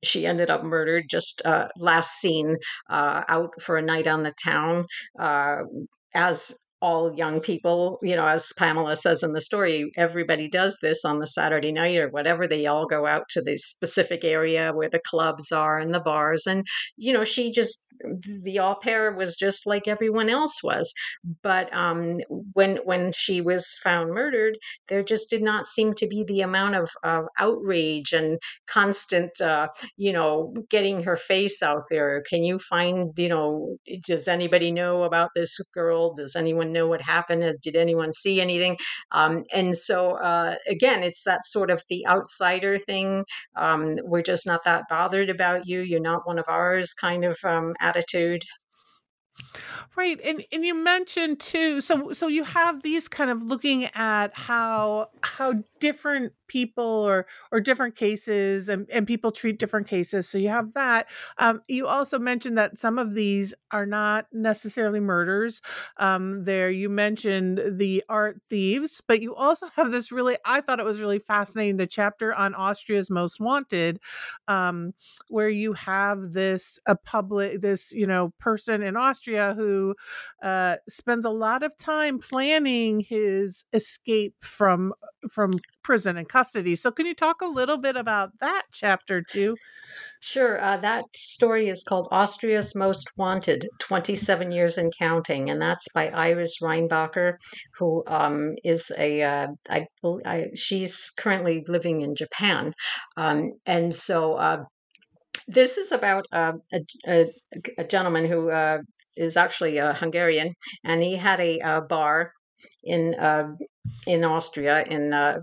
she 0.04 0.26
ended 0.26 0.50
up 0.50 0.64
murdered 0.64 1.06
just 1.10 1.42
uh, 1.46 1.68
last 1.78 2.20
seen 2.20 2.58
uh, 2.90 3.24
out 3.28 3.50
for 3.62 3.78
a 3.78 3.82
night 3.82 4.08
on 4.08 4.24
the 4.24 4.34
town 4.44 4.86
uh, 5.20 5.58
as 6.14 6.54
all 6.80 7.14
young 7.16 7.42
people, 7.42 7.98
you 8.04 8.16
know, 8.16 8.26
as 8.26 8.52
Pamela 8.58 8.96
says 8.96 9.24
in 9.24 9.34
the 9.34 9.42
story, 9.42 9.92
everybody 9.98 10.48
does 10.48 10.78
this 10.82 11.04
on 11.04 11.20
the 11.20 11.26
Saturday 11.26 11.72
night 11.72 11.98
or 11.98 12.10
whatever. 12.10 12.48
They 12.48 12.68
all 12.68 12.86
go 12.86 13.08
out 13.08 13.24
to 13.30 13.42
the 13.42 13.58
specific 13.58 14.24
area 14.24 14.72
where 14.74 14.90
the 14.90 15.00
clubs 15.00 15.52
are 15.52 15.80
and 15.80 15.94
the 15.94 16.00
bars. 16.00 16.46
And, 16.46 16.66
you 16.96 17.14
know, 17.14 17.24
she 17.24 17.52
just, 17.52 17.84
the 18.44 18.60
au 18.60 18.76
pair 18.76 19.12
was 19.12 19.36
just 19.36 19.66
like 19.66 19.88
everyone 19.88 20.30
else 20.30 20.62
was. 20.64 20.94
But 21.42 21.76
um, 21.76 22.20
when, 22.54 22.78
when 22.84 23.12
she 23.12 23.42
was 23.42 23.80
found 23.84 24.12
murdered, 24.12 24.58
there 24.88 25.02
just 25.02 25.32
did 25.32 25.42
not 25.42 25.66
seem 25.66 25.94
to 25.96 26.08
be 26.08 26.26
the 26.28 26.42
amount 26.42 26.76
of, 26.76 26.90
of 27.04 27.26
outrage 27.40 28.14
and 28.14 28.38
constant, 28.68 29.42
uh, 29.42 29.70
you 29.96 30.14
know, 30.14 30.54
getting 30.70 31.02
her 31.04 31.16
face 31.16 31.64
out 31.64 31.82
there. 31.90 32.22
Can 32.30 32.44
you 32.44 32.60
find, 32.60 33.18
you 33.18 33.30
know, 33.30 33.78
does 34.06 34.28
anybody 34.28 34.72
know 34.72 35.04
about 35.04 35.32
this 35.34 35.58
girl? 35.74 36.14
Does 36.14 36.36
anyone 36.36 36.67
anyone 36.68 36.74
know 36.74 36.88
what 36.88 37.02
happened? 37.02 37.56
Did 37.62 37.76
anyone 37.76 38.14
see 38.14 38.42
anything? 38.42 38.78
Um, 39.12 39.44
and 39.54 39.76
so, 39.76 40.12
uh, 40.14 40.56
again, 40.68 41.04
it's 41.04 41.24
that 41.24 41.46
sort 41.46 41.70
of 41.72 41.84
the 41.90 42.06
outsider 42.08 42.78
thing. 42.78 43.24
Um, 43.56 43.98
we're 44.04 44.22
just 44.24 44.46
not 44.46 44.64
that 44.66 44.86
bothered 44.90 45.30
about 45.30 45.68
you. 45.68 45.82
You're 45.82 46.00
not 46.00 46.28
one 46.28 46.40
of 46.40 46.46
ours 46.48 46.94
kind 46.94 47.26
of 47.26 47.38
um, 47.44 47.74
attitude. 47.80 48.44
Right. 49.96 50.20
And 50.24 50.46
and 50.52 50.64
you 50.64 50.76
mentioned 50.76 51.40
too 51.40 51.82
so 51.82 52.12
so 52.12 52.28
you 52.28 52.44
have 52.44 52.84
these 52.84 53.08
kind 53.08 53.30
of 53.30 53.42
looking 53.44 53.86
at 53.96 54.34
how 54.36 55.10
how 55.24 55.56
different 55.80 56.34
people 56.48 56.84
or 56.84 57.26
or 57.52 57.60
different 57.60 57.96
cases 57.96 58.70
and, 58.70 58.88
and 58.92 59.06
people 59.08 59.32
treat 59.32 59.60
different 59.60 59.88
cases. 59.88 60.28
So 60.30 60.38
you 60.38 60.50
have 60.50 60.74
that. 60.74 61.08
Um, 61.38 61.62
you 61.68 61.88
also 61.88 62.20
mentioned 62.20 62.58
that 62.58 62.78
some 62.78 62.98
of 63.00 63.14
these 63.16 63.54
are 63.72 63.86
not 63.86 64.28
necessarily 64.32 65.00
murders. 65.00 65.62
Um, 65.98 66.44
there 66.44 66.70
you 66.70 66.90
mentioned 66.90 67.62
the 67.78 68.04
art 68.10 68.40
thieves, 68.50 69.02
but 69.08 69.22
you 69.22 69.36
also 69.36 69.68
have 69.76 69.92
this 69.92 70.12
really 70.12 70.38
I 70.46 70.62
thought 70.62 70.80
it 70.80 70.86
was 70.86 71.02
really 71.02 71.20
fascinating 71.20 71.78
the 71.78 71.88
chapter 71.88 72.34
on 72.34 72.54
Austria's 72.56 73.10
most 73.10 73.40
wanted, 73.40 74.00
um, 74.48 74.94
where 75.30 75.50
you 75.50 75.74
have 75.74 76.32
this 76.34 76.80
a 76.86 76.96
public 76.96 77.62
this 77.62 77.92
you 77.94 78.08
know 78.08 78.34
person 78.40 78.82
in 78.82 78.96
Austria 78.96 79.27
who 79.28 79.96
uh, 80.42 80.78
spends 80.88 81.26
a 81.26 81.30
lot 81.30 81.64
of 81.64 81.78
time 81.78 82.20
planning 82.20 83.00
his 83.02 83.66
escape 83.74 84.36
from 84.42 84.94
from 85.30 85.52
prison 85.84 86.18
and 86.18 86.28
custody. 86.30 86.76
So, 86.76 86.92
can 86.92 87.06
you 87.06 87.16
talk 87.16 87.42
a 87.42 87.48
little 87.48 87.78
bit 87.78 87.96
about 87.96 88.32
that 88.40 88.64
chapter 88.72 89.22
too? 89.22 89.56
Sure. 90.20 90.62
Uh, 90.62 90.78
that 90.78 91.06
story 91.16 91.70
is 91.70 91.84
called 91.84 92.08
Austria's 92.12 92.76
Most 92.76 93.12
Wanted 93.18 93.68
27 93.80 94.52
Years 94.52 94.78
and 94.78 94.92
Counting. 94.98 95.50
And 95.50 95.62
that's 95.62 95.88
by 95.94 96.10
Iris 96.10 96.60
Reinbacher, 96.62 97.34
who 97.78 98.04
um, 98.08 98.56
is 98.64 98.92
a, 98.98 99.22
uh, 99.22 99.48
I, 99.70 99.88
I, 100.26 100.48
she's 100.56 101.12
currently 101.18 101.64
living 101.68 102.02
in 102.02 102.16
Japan. 102.16 102.74
Um, 103.16 103.52
and 103.66 103.94
so, 103.94 104.34
uh, 104.34 104.64
this 105.48 105.78
is 105.78 105.92
about 105.92 106.26
uh, 106.32 106.54
a, 106.74 106.82
a, 107.08 107.28
a, 107.78 107.84
gentleman 107.86 108.26
who 108.26 108.50
uh, 108.50 108.80
is 109.18 109.38
actually 109.38 109.78
a 109.78 109.94
Hungarian, 109.94 110.54
and 110.84 111.02
he 111.02 111.16
had 111.16 111.40
a, 111.40 111.60
a 111.60 111.82
bar 111.82 112.32
in 112.84 113.16
uh, 113.16 113.50
in 114.06 114.24
Austria 114.24 114.84
in 114.84 115.14
uh, 115.14 115.40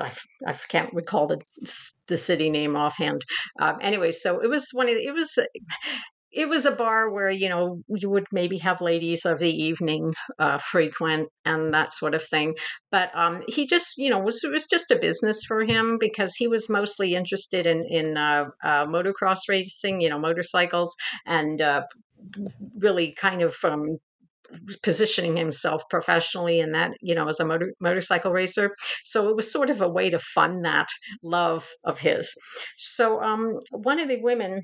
I, 0.00 0.12
I 0.46 0.52
can't 0.68 0.92
recall 0.94 1.26
the 1.26 1.40
the 2.08 2.16
city 2.16 2.50
name 2.50 2.76
offhand. 2.76 3.24
Um, 3.60 3.78
anyway, 3.80 4.10
so 4.12 4.40
it 4.40 4.48
was 4.48 4.68
one 4.72 4.88
of 4.88 4.94
the, 4.94 5.04
it 5.04 5.12
was 5.12 5.38
it 6.32 6.48
was 6.48 6.64
a 6.64 6.70
bar 6.70 7.10
where 7.10 7.30
you 7.30 7.48
know 7.48 7.82
you 7.88 8.08
would 8.08 8.26
maybe 8.32 8.58
have 8.58 8.80
ladies 8.80 9.24
of 9.24 9.38
the 9.38 9.50
evening 9.50 10.12
uh, 10.38 10.58
frequent 10.58 11.28
and 11.44 11.74
that 11.74 11.92
sort 11.92 12.14
of 12.14 12.22
thing 12.22 12.54
but 12.90 13.10
um, 13.14 13.42
he 13.48 13.66
just 13.66 13.94
you 13.96 14.10
know 14.10 14.20
was 14.20 14.42
it 14.44 14.52
was 14.52 14.66
just 14.66 14.90
a 14.90 14.98
business 14.98 15.44
for 15.44 15.64
him 15.64 15.98
because 15.98 16.34
he 16.34 16.46
was 16.46 16.68
mostly 16.68 17.14
interested 17.14 17.66
in 17.66 17.84
in 17.84 18.16
uh, 18.16 18.44
uh, 18.62 18.86
motocross 18.86 19.40
racing 19.48 20.00
you 20.00 20.08
know 20.08 20.18
motorcycles 20.18 20.94
and 21.26 21.60
uh, 21.60 21.82
really 22.76 23.12
kind 23.12 23.42
of 23.42 23.54
positioning 24.82 25.36
himself 25.36 25.82
professionally 25.90 26.60
in 26.60 26.72
that, 26.72 26.92
you 27.00 27.14
know, 27.14 27.28
as 27.28 27.40
a 27.40 27.44
motor, 27.44 27.72
motorcycle 27.80 28.32
racer. 28.32 28.74
So 29.04 29.28
it 29.28 29.36
was 29.36 29.50
sort 29.50 29.70
of 29.70 29.80
a 29.80 29.88
way 29.88 30.10
to 30.10 30.18
fund 30.18 30.64
that 30.64 30.88
love 31.22 31.68
of 31.84 31.98
his. 31.98 32.34
So 32.76 33.22
um, 33.22 33.58
one 33.70 34.00
of 34.00 34.08
the 34.08 34.20
women 34.20 34.62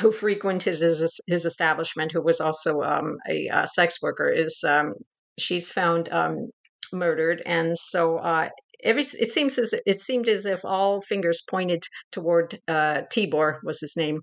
who 0.00 0.10
frequented 0.10 0.80
his, 0.80 1.20
his 1.26 1.44
establishment, 1.44 2.12
who 2.12 2.22
was 2.22 2.40
also 2.40 2.82
um, 2.82 3.16
a, 3.28 3.48
a, 3.52 3.66
sex 3.66 3.98
worker, 4.02 4.28
is 4.28 4.64
um, 4.66 4.94
she's 5.38 5.70
found 5.70 6.08
um, 6.10 6.50
murdered, 6.92 7.42
and 7.46 7.78
so 7.78 8.18
uh, 8.18 8.48
every 8.84 9.02
it 9.02 9.30
seems 9.30 9.58
as 9.58 9.74
it 9.86 10.00
seemed 10.00 10.28
as 10.28 10.46
if 10.46 10.64
all 10.64 11.00
fingers 11.00 11.42
pointed 11.48 11.82
toward 12.12 12.60
uh, 12.68 13.02
Tibor 13.12 13.58
was 13.64 13.80
his 13.80 13.96
name 13.96 14.20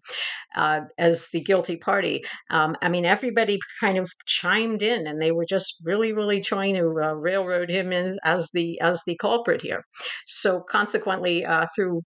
uh, 0.55 0.81
as 0.97 1.27
the 1.33 1.41
guilty 1.41 1.77
party. 1.77 2.21
Um, 2.49 2.75
I 2.81 2.89
mean, 2.89 3.05
everybody 3.05 3.59
kind 3.79 3.97
of 3.97 4.09
chimed 4.25 4.81
in, 4.81 5.07
and 5.07 5.21
they 5.21 5.31
were 5.31 5.45
just 5.45 5.75
really, 5.83 6.13
really 6.13 6.41
trying 6.41 6.75
to 6.75 6.87
uh, 7.01 7.13
railroad 7.13 7.69
him 7.69 7.91
in 7.91 8.17
as 8.23 8.49
the 8.53 8.79
as 8.81 9.01
the 9.05 9.17
culprit 9.17 9.61
here. 9.61 9.83
So 10.27 10.61
consequently, 10.61 11.45
uh, 11.45 11.65
through 11.75 12.01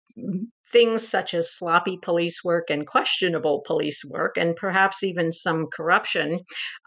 things 0.73 1.07
such 1.07 1.35
as 1.35 1.57
sloppy 1.57 1.99
police 2.03 2.45
work 2.45 2.71
and 2.71 2.87
questionable 2.87 3.63
police 3.67 4.03
work, 4.09 4.37
and 4.37 4.57
perhaps 4.57 5.03
even 5.03 5.33
some 5.33 5.67
corruption. 5.73 6.39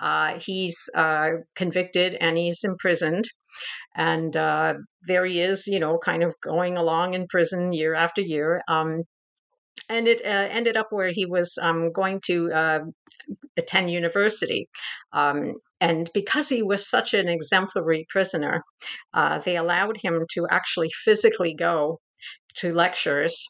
Uh, 0.01 0.39
he's 0.39 0.89
uh, 0.95 1.29
convicted 1.55 2.15
and 2.15 2.37
he's 2.37 2.63
imprisoned. 2.63 3.25
And 3.95 4.35
uh, 4.35 4.75
there 5.07 5.25
he 5.25 5.41
is, 5.41 5.67
you 5.67 5.79
know, 5.79 5.97
kind 5.97 6.23
of 6.23 6.35
going 6.41 6.77
along 6.77 7.13
in 7.13 7.27
prison 7.27 7.73
year 7.73 7.93
after 7.93 8.21
year. 8.21 8.61
Um, 8.67 9.03
and 9.89 10.07
it 10.07 10.21
uh, 10.25 10.47
ended 10.49 10.77
up 10.77 10.87
where 10.91 11.11
he 11.11 11.25
was 11.25 11.57
um, 11.61 11.91
going 11.91 12.21
to 12.25 12.51
uh, 12.51 12.79
attend 13.57 13.91
university. 13.91 14.67
Um, 15.11 15.55
and 15.81 16.09
because 16.13 16.47
he 16.47 16.63
was 16.63 16.89
such 16.89 17.13
an 17.13 17.27
exemplary 17.27 18.05
prisoner, 18.09 18.63
uh, 19.13 19.39
they 19.39 19.57
allowed 19.57 19.97
him 20.01 20.25
to 20.33 20.47
actually 20.49 20.89
physically 21.03 21.53
go 21.53 21.99
to 22.55 22.73
lectures 22.73 23.45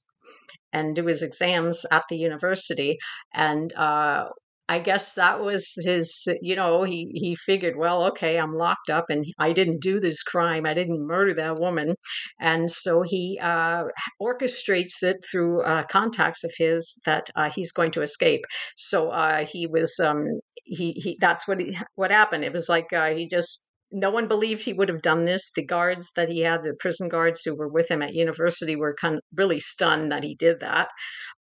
and 0.72 0.96
do 0.96 1.06
his 1.06 1.22
exams 1.22 1.86
at 1.92 2.04
the 2.10 2.18
university. 2.18 2.98
And 3.34 3.72
uh, 3.74 4.30
I 4.70 4.80
guess 4.80 5.16
that 5.16 5.42
was 5.42 5.74
his, 5.84 6.26
you 6.42 6.56
know, 6.56 6.84
he, 6.84 7.12
he 7.14 7.36
figured, 7.36 7.76
well, 7.78 8.06
okay, 8.06 8.40
I'm 8.40 8.56
locked 8.56 8.90
up 8.90 9.06
and 9.10 9.26
I 9.38 9.52
didn't 9.52 9.82
do 9.82 10.00
this 10.00 10.24
crime. 10.24 10.66
I 10.66 10.74
didn't 10.74 11.06
murder 11.06 11.34
that 11.36 11.60
woman. 11.60 11.96
And 12.40 12.72
so 12.72 13.02
he 13.02 13.40
uh, 13.42 13.84
orchestrates 14.22 15.04
it 15.04 15.18
through 15.30 15.64
uh, 15.64 15.84
contacts 15.88 16.44
of 16.44 16.54
his 16.58 17.02
that 17.06 17.30
uh, 17.36 17.50
he's 17.54 17.74
going 17.74 17.92
to 17.92 18.02
escape. 18.02 18.46
So 18.78 19.10
uh, 19.10 19.46
he 19.46 19.68
was, 19.68 20.00
um, 20.00 20.24
he, 20.64 20.94
he, 20.94 21.18
that's 21.20 21.46
what 21.48 21.60
he, 21.60 21.78
what 21.96 22.12
happened. 22.12 22.46
It 22.46 22.54
was 22.54 22.70
like 22.70 22.94
uh, 22.94 23.14
he 23.14 23.28
just 23.28 23.63
no 23.94 24.10
one 24.10 24.28
believed 24.28 24.64
he 24.64 24.74
would 24.74 24.90
have 24.90 25.02
done 25.02 25.26
this. 25.26 25.52
The 25.56 25.64
guards 25.64 26.12
that 26.16 26.28
he 26.28 26.42
had, 26.42 26.64
the 26.64 26.76
prison 26.80 27.08
guards 27.10 27.44
who 27.44 27.56
were 27.56 27.68
with 27.68 27.90
him 27.90 28.02
at 28.02 28.16
university, 28.16 28.76
were 28.76 28.96
kind 29.00 29.16
of 29.16 29.22
really 29.36 29.60
stunned 29.60 30.12
that 30.12 30.24
he 30.24 30.36
did 30.36 30.60
that. 30.62 30.90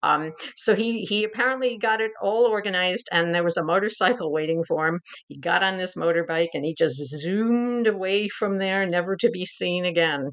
Um, 0.03 0.33
so 0.55 0.75
he 0.75 1.03
he 1.03 1.25
apparently 1.25 1.79
got 1.79 2.01
it 2.01 2.13
all 2.21 2.45
organized, 2.47 3.09
and 3.11 3.35
there 3.35 3.45
was 3.45 3.57
a 3.57 3.65
motorcycle 3.65 4.31
waiting 4.31 4.63
for 4.65 4.87
him. 4.87 5.01
He 5.29 5.39
got 5.39 5.63
on 5.63 5.79
this 5.79 5.97
motorbike 5.97 6.51
and 6.55 6.65
he 6.65 6.75
just 6.75 7.03
zoomed 7.21 7.87
away 7.87 8.29
from 8.29 8.59
there, 8.59 8.85
never 8.87 9.17
to 9.17 9.31
be 9.31 9.47
seen 9.47 9.85
again. 9.85 10.31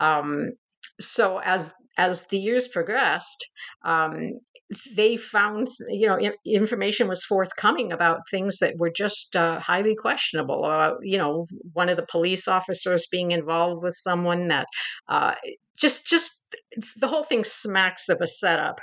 Um, 0.00 0.52
so 1.00 1.38
as 1.38 1.72
as 1.98 2.26
the 2.28 2.38
years 2.38 2.68
progressed, 2.68 3.44
um, 3.84 4.40
they 4.96 5.16
found 5.16 5.68
you 5.88 6.06
know 6.06 6.18
information 6.46 7.08
was 7.08 7.24
forthcoming 7.24 7.92
about 7.92 8.20
things 8.30 8.58
that 8.58 8.76
were 8.78 8.90
just 8.90 9.36
uh, 9.36 9.60
highly 9.60 9.94
questionable 9.94 10.64
uh, 10.64 10.94
you 11.02 11.18
know 11.18 11.46
one 11.72 11.88
of 11.88 11.96
the 11.96 12.06
police 12.10 12.48
officers 12.48 13.06
being 13.10 13.32
involved 13.32 13.82
with 13.82 13.94
someone 13.94 14.48
that 14.48 14.66
uh, 15.08 15.34
just 15.76 16.06
just 16.06 16.56
the 16.96 17.08
whole 17.08 17.24
thing 17.24 17.44
smacks 17.44 18.08
of 18.08 18.18
a 18.20 18.26
setup 18.26 18.80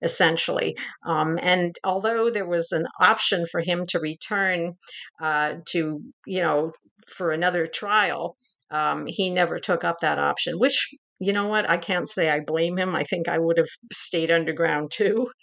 essentially. 0.00 0.74
Um, 1.04 1.38
and 1.42 1.76
although 1.84 2.30
there 2.30 2.46
was 2.46 2.72
an 2.72 2.86
option 2.98 3.44
for 3.50 3.60
him 3.60 3.84
to 3.88 4.00
return 4.00 4.72
uh, 5.20 5.56
to 5.66 6.00
you 6.26 6.40
know 6.40 6.72
for 7.06 7.30
another 7.30 7.66
trial 7.66 8.36
um, 8.70 9.06
he 9.06 9.30
never 9.30 9.58
took 9.58 9.84
up 9.84 10.00
that 10.00 10.18
option, 10.18 10.58
which 10.58 10.88
you 11.18 11.32
know 11.32 11.48
what? 11.48 11.68
I 11.68 11.78
can't 11.78 12.08
say 12.08 12.30
I 12.30 12.40
blame 12.40 12.78
him. 12.78 12.94
I 12.94 13.04
think 13.04 13.28
I 13.28 13.38
would 13.38 13.58
have 13.58 13.68
stayed 13.92 14.30
underground 14.30 14.92
too. 14.92 15.28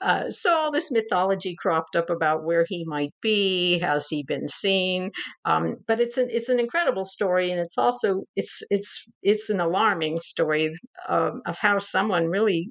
Uh, 0.00 0.30
so 0.30 0.54
all 0.54 0.70
this 0.70 0.90
mythology 0.90 1.54
cropped 1.54 1.94
up 1.94 2.08
about 2.08 2.44
where 2.44 2.64
he 2.66 2.82
might 2.86 3.12
be. 3.20 3.78
Has 3.78 4.08
he 4.08 4.22
been 4.22 4.48
seen? 4.48 5.10
Um, 5.44 5.76
but 5.86 6.00
it's 6.00 6.16
an 6.16 6.28
it's 6.30 6.48
an 6.48 6.58
incredible 6.58 7.04
story, 7.04 7.50
and 7.50 7.60
it's 7.60 7.76
also 7.76 8.22
it's 8.36 8.62
it's 8.70 9.04
it's 9.22 9.50
an 9.50 9.60
alarming 9.60 10.18
story 10.20 10.72
of, 11.08 11.34
of 11.44 11.58
how 11.58 11.78
someone 11.78 12.28
really 12.28 12.70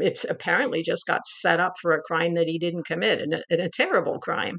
it's 0.00 0.24
apparently 0.24 0.82
just 0.82 1.06
got 1.06 1.24
set 1.24 1.60
up 1.60 1.74
for 1.80 1.92
a 1.92 2.02
crime 2.02 2.34
that 2.34 2.48
he 2.48 2.58
didn't 2.58 2.86
commit, 2.86 3.20
and 3.20 3.34
a, 3.34 3.42
and 3.48 3.60
a 3.60 3.70
terrible 3.70 4.18
crime. 4.18 4.58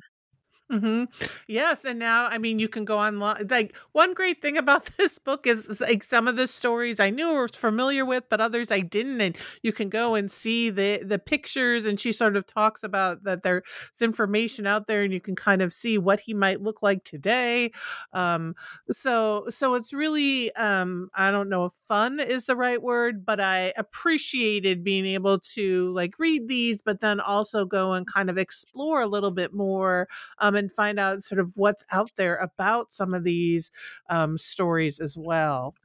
Hmm 0.71 1.03
Yes, 1.47 1.85
and 1.85 1.99
now 1.99 2.25
I 2.27 2.37
mean 2.39 2.57
you 2.57 2.67
can 2.67 2.83
go 2.85 2.97
online. 2.97 3.47
Like 3.49 3.75
one 3.91 4.13
great 4.13 4.41
thing 4.41 4.57
about 4.57 4.85
this 4.97 5.19
book 5.19 5.45
is, 5.45 5.67
is, 5.67 5.81
like 5.81 6.01
some 6.03 6.27
of 6.27 6.35
the 6.35 6.47
stories 6.47 6.99
I 6.99 7.09
knew 7.11 7.29
or 7.31 7.43
was 7.43 7.55
familiar 7.55 8.05
with, 8.05 8.23
but 8.29 8.41
others 8.41 8.71
I 8.71 8.79
didn't. 8.79 9.21
And 9.21 9.37
you 9.61 9.71
can 9.73 9.89
go 9.89 10.15
and 10.15 10.31
see 10.31 10.69
the 10.71 11.03
the 11.05 11.19
pictures, 11.19 11.85
and 11.85 11.99
she 11.99 12.11
sort 12.11 12.35
of 12.37 12.47
talks 12.47 12.83
about 12.83 13.23
that 13.23 13.43
there's 13.43 13.63
information 14.01 14.65
out 14.65 14.87
there, 14.87 15.03
and 15.03 15.13
you 15.13 15.21
can 15.21 15.35
kind 15.35 15.61
of 15.61 15.71
see 15.73 15.97
what 15.97 16.19
he 16.21 16.33
might 16.33 16.61
look 16.61 16.81
like 16.81 17.03
today. 17.03 17.71
Um, 18.13 18.55
so 18.91 19.45
so 19.49 19.75
it's 19.75 19.93
really 19.93 20.53
um, 20.55 21.09
I 21.15 21.31
don't 21.31 21.49
know 21.49 21.65
if 21.65 21.73
fun 21.87 22.19
is 22.19 22.45
the 22.45 22.55
right 22.55 22.81
word, 22.81 23.25
but 23.25 23.39
I 23.39 23.73
appreciated 23.77 24.83
being 24.83 25.05
able 25.05 25.39
to 25.39 25.91
like 25.93 26.17
read 26.19 26.47
these, 26.47 26.81
but 26.81 27.01
then 27.01 27.19
also 27.19 27.65
go 27.65 27.93
and 27.93 28.07
kind 28.07 28.29
of 28.29 28.37
explore 28.37 29.01
a 29.01 29.07
little 29.07 29.31
bit 29.31 29.53
more. 29.53 30.07
Um, 30.39 30.52
and 30.55 30.71
find 30.71 30.99
out 30.99 31.21
sort 31.23 31.39
of 31.39 31.51
what's 31.55 31.83
out 31.91 32.11
there 32.15 32.35
about 32.37 32.93
some 32.93 33.13
of 33.13 33.23
these 33.23 33.71
um, 34.09 34.37
stories 34.37 34.99
as 34.99 35.17
well. 35.17 35.75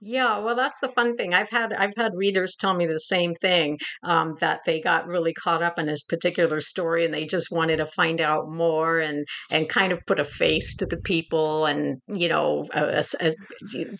Yeah, 0.00 0.38
well, 0.38 0.56
that's 0.56 0.80
the 0.80 0.88
fun 0.88 1.16
thing. 1.16 1.34
I've 1.34 1.50
had 1.50 1.72
I've 1.72 1.94
had 1.96 2.12
readers 2.14 2.56
tell 2.56 2.74
me 2.74 2.86
the 2.86 2.98
same 2.98 3.34
thing 3.34 3.78
um, 4.02 4.36
that 4.40 4.60
they 4.66 4.80
got 4.80 5.06
really 5.06 5.32
caught 5.34 5.62
up 5.62 5.78
in 5.78 5.86
this 5.86 6.02
particular 6.02 6.60
story 6.60 7.04
and 7.04 7.12
they 7.12 7.26
just 7.26 7.50
wanted 7.50 7.78
to 7.78 7.86
find 7.86 8.20
out 8.20 8.50
more 8.50 8.98
and 8.98 9.24
and 9.50 9.68
kind 9.68 9.92
of 9.92 9.98
put 10.06 10.20
a 10.20 10.24
face 10.24 10.74
to 10.76 10.86
the 10.86 10.96
people 10.98 11.66
and 11.66 12.00
you 12.08 12.28
know 12.28 12.66
a, 12.72 13.02
a, 13.20 13.34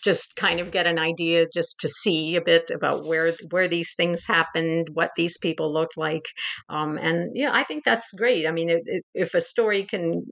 just 0.03 0.35
kind 0.35 0.59
of 0.59 0.71
get 0.71 0.87
an 0.87 0.99
idea 0.99 1.45
just 1.53 1.79
to 1.79 1.87
see 1.87 2.35
a 2.35 2.41
bit 2.41 2.71
about 2.73 3.05
where 3.05 3.33
where 3.51 3.67
these 3.67 3.93
things 3.95 4.25
happened, 4.25 4.87
what 4.93 5.11
these 5.15 5.37
people 5.37 5.73
looked 5.73 5.97
like, 5.97 6.25
um, 6.69 6.97
and 6.97 7.31
yeah, 7.33 7.51
I 7.53 7.63
think 7.63 7.83
that's 7.83 8.11
great. 8.13 8.47
I 8.47 8.51
mean, 8.51 8.69
it, 8.69 8.81
it, 8.85 9.03
if 9.13 9.33
a 9.33 9.41
story 9.41 9.85
can 9.85 10.23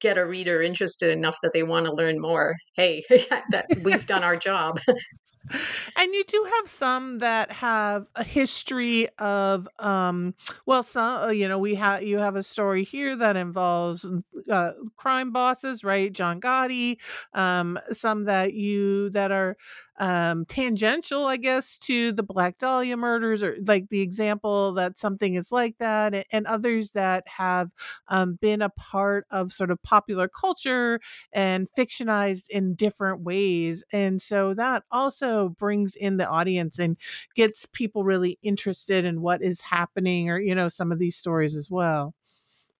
get 0.00 0.18
a 0.18 0.26
reader 0.26 0.62
interested 0.62 1.10
enough 1.10 1.38
that 1.42 1.52
they 1.52 1.62
want 1.62 1.86
to 1.86 1.92
learn 1.94 2.20
more, 2.20 2.54
hey, 2.76 3.02
that 3.50 3.66
we've 3.82 4.06
done 4.06 4.24
our 4.24 4.36
job 4.36 4.73
job. 4.76 4.96
and 5.96 6.14
you 6.14 6.24
do 6.24 6.46
have 6.58 6.68
some 6.68 7.18
that 7.18 7.50
have 7.52 8.06
a 8.16 8.24
history 8.24 9.08
of 9.18 9.68
um 9.78 10.34
well 10.66 10.82
some 10.82 11.24
uh, 11.24 11.28
you 11.28 11.48
know 11.48 11.58
we 11.58 11.74
have 11.74 12.02
you 12.02 12.18
have 12.18 12.36
a 12.36 12.42
story 12.42 12.84
here 12.84 13.16
that 13.16 13.36
involves 13.36 14.08
uh, 14.50 14.72
crime 14.96 15.32
bosses 15.32 15.84
right 15.84 16.12
john 16.12 16.40
gotti 16.40 16.96
um 17.34 17.78
some 17.90 18.24
that 18.24 18.54
you 18.54 19.10
that 19.10 19.32
are 19.32 19.56
um, 19.98 20.44
tangential, 20.46 21.26
I 21.26 21.36
guess, 21.36 21.78
to 21.78 22.12
the 22.12 22.22
Black 22.22 22.58
Dahlia 22.58 22.96
murders, 22.96 23.42
or 23.42 23.56
like 23.66 23.88
the 23.88 24.00
example 24.00 24.72
that 24.74 24.98
something 24.98 25.34
is 25.34 25.52
like 25.52 25.78
that, 25.78 26.26
and, 26.32 26.46
others 26.46 26.90
that 26.92 27.26
have 27.26 27.72
um, 28.08 28.34
been 28.34 28.60
a 28.62 28.68
part 28.70 29.26
of 29.30 29.52
sort 29.52 29.70
of 29.70 29.82
popular 29.82 30.28
culture 30.28 31.00
and 31.32 31.68
fictionized 31.76 32.48
in 32.50 32.74
different 32.74 33.20
ways. 33.22 33.84
And 33.92 34.20
so 34.20 34.54
that 34.54 34.82
also 34.90 35.50
brings 35.50 35.96
in 35.96 36.16
the 36.16 36.28
audience 36.28 36.78
and 36.78 36.96
gets 37.34 37.66
people 37.66 38.04
really 38.04 38.38
interested 38.42 39.04
in 39.04 39.20
what 39.22 39.42
is 39.42 39.60
happening, 39.60 40.28
or, 40.30 40.38
you 40.38 40.54
know, 40.54 40.68
some 40.68 40.92
of 40.92 40.98
these 40.98 41.16
stories 41.16 41.56
as 41.56 41.70
well. 41.70 42.14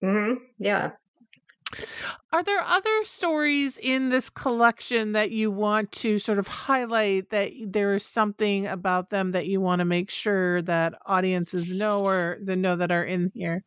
Mm-hmm. 0.02 0.44
Yeah, 0.58 0.90
are 2.32 2.42
there 2.42 2.62
other 2.62 3.04
stories 3.04 3.78
in 3.78 4.08
this 4.08 4.30
collection 4.30 5.12
that 5.12 5.30
you 5.30 5.50
want 5.50 5.92
to 5.92 6.18
sort 6.18 6.38
of 6.38 6.48
highlight 6.48 7.30
that 7.30 7.52
there 7.66 7.94
is 7.94 8.04
something 8.04 8.66
about 8.66 9.10
them 9.10 9.32
that 9.32 9.46
you 9.46 9.60
want 9.60 9.80
to 9.80 9.84
make 9.84 10.10
sure 10.10 10.62
that 10.62 10.94
audiences 11.06 11.72
know 11.72 12.04
or 12.04 12.38
the 12.42 12.56
know 12.56 12.76
that 12.76 12.90
are 12.90 13.04
in 13.04 13.30
here? 13.34 13.62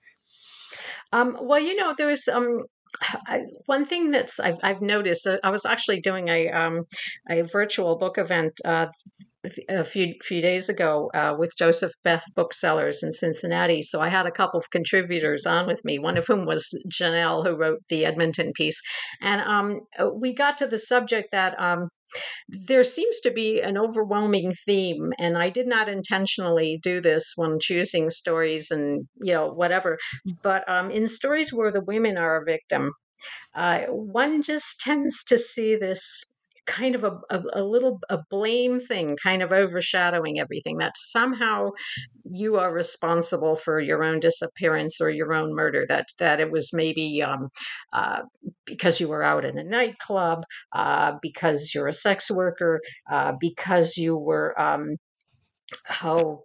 Um, 1.13 1.37
well, 1.41 1.59
you 1.59 1.75
know, 1.75 1.93
there's 1.97 2.27
um, 2.27 2.63
I, 3.27 3.41
one 3.65 3.85
thing 3.85 4.11
that's 4.11 4.39
I've, 4.39 4.57
I've 4.63 4.81
noticed. 4.81 5.27
Uh, 5.27 5.37
I 5.43 5.51
was 5.51 5.65
actually 5.65 6.01
doing 6.01 6.27
a 6.27 6.49
um, 6.49 6.85
a 7.29 7.43
virtual 7.43 7.97
book 7.97 8.17
event 8.17 8.59
uh, 8.65 8.87
a 9.69 9.83
few 9.83 10.13
few 10.21 10.41
days 10.41 10.69
ago 10.69 11.09
uh, 11.13 11.35
with 11.37 11.51
Joseph 11.57 11.91
Beth 12.03 12.23
Booksellers 12.35 13.03
in 13.03 13.13
Cincinnati. 13.13 13.81
So 13.81 14.01
I 14.01 14.09
had 14.09 14.25
a 14.25 14.31
couple 14.31 14.59
of 14.59 14.69
contributors 14.69 15.45
on 15.45 15.67
with 15.67 15.83
me. 15.83 15.99
One 15.99 16.17
of 16.17 16.25
whom 16.27 16.45
was 16.45 16.67
Janelle, 16.91 17.45
who 17.45 17.55
wrote 17.55 17.79
the 17.89 18.05
Edmonton 18.05 18.51
piece, 18.55 18.79
and 19.21 19.41
um, 19.41 19.79
we 20.19 20.33
got 20.33 20.57
to 20.59 20.67
the 20.67 20.77
subject 20.77 21.31
that. 21.31 21.59
Um, 21.59 21.87
there 22.47 22.85
seems 22.85 23.19
to 23.19 23.31
be 23.31 23.59
an 23.59 23.77
overwhelming 23.77 24.53
theme, 24.65 25.11
and 25.19 25.37
I 25.37 25.49
did 25.49 25.67
not 25.67 25.89
intentionally 25.89 26.79
do 26.81 27.01
this 27.01 27.33
when 27.35 27.59
choosing 27.59 28.09
stories 28.09 28.71
and 28.71 29.05
you 29.21 29.33
know 29.33 29.49
whatever. 29.49 29.97
But 30.41 30.67
um, 30.69 30.89
in 30.89 31.05
stories 31.05 31.51
where 31.51 31.71
the 31.71 31.83
women 31.83 32.17
are 32.17 32.41
a 32.41 32.45
victim, 32.45 32.91
uh, 33.53 33.81
one 33.89 34.41
just 34.41 34.79
tends 34.79 35.23
to 35.25 35.37
see 35.37 35.75
this 35.75 36.23
kind 36.67 36.93
of 36.93 37.03
a, 37.03 37.17
a, 37.29 37.41
a, 37.53 37.63
little 37.63 37.99
a 38.09 38.19
blame 38.29 38.79
thing 38.79 39.17
kind 39.21 39.41
of 39.41 39.51
overshadowing 39.51 40.39
everything 40.39 40.77
that 40.77 40.95
somehow 40.97 41.69
you 42.29 42.57
are 42.57 42.73
responsible 42.73 43.55
for 43.55 43.79
your 43.79 44.03
own 44.03 44.19
disappearance 44.19 44.99
or 45.01 45.09
your 45.09 45.33
own 45.33 45.55
murder 45.55 45.85
that 45.87 46.07
that 46.19 46.39
it 46.39 46.51
was 46.51 46.71
maybe 46.73 47.23
um, 47.23 47.49
uh, 47.93 48.21
because 48.65 48.99
you 48.99 49.07
were 49.07 49.23
out 49.23 49.45
in 49.45 49.57
a 49.57 49.63
nightclub 49.63 50.43
uh, 50.73 51.13
because 51.21 51.71
you're 51.73 51.87
a 51.87 51.93
sex 51.93 52.29
worker 52.29 52.79
uh, 53.09 53.33
because 53.39 53.97
you 53.97 54.17
were 54.17 54.59
um, 54.61 54.97
how 55.85 56.43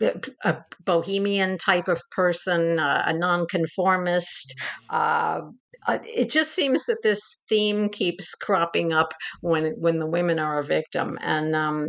a 0.00 0.56
bohemian 0.84 1.58
type 1.58 1.88
of 1.88 2.00
person, 2.10 2.78
uh, 2.78 3.02
a 3.06 3.14
nonconformist, 3.14 4.54
uh, 4.90 5.40
uh, 5.86 5.98
it 6.04 6.30
just 6.30 6.54
seems 6.54 6.86
that 6.86 6.98
this 7.02 7.20
theme 7.48 7.88
keeps 7.88 8.34
cropping 8.34 8.92
up 8.92 9.12
when 9.40 9.72
when 9.78 9.98
the 9.98 10.06
women 10.06 10.38
are 10.38 10.58
a 10.58 10.64
victim, 10.64 11.16
and 11.22 11.54
um, 11.54 11.88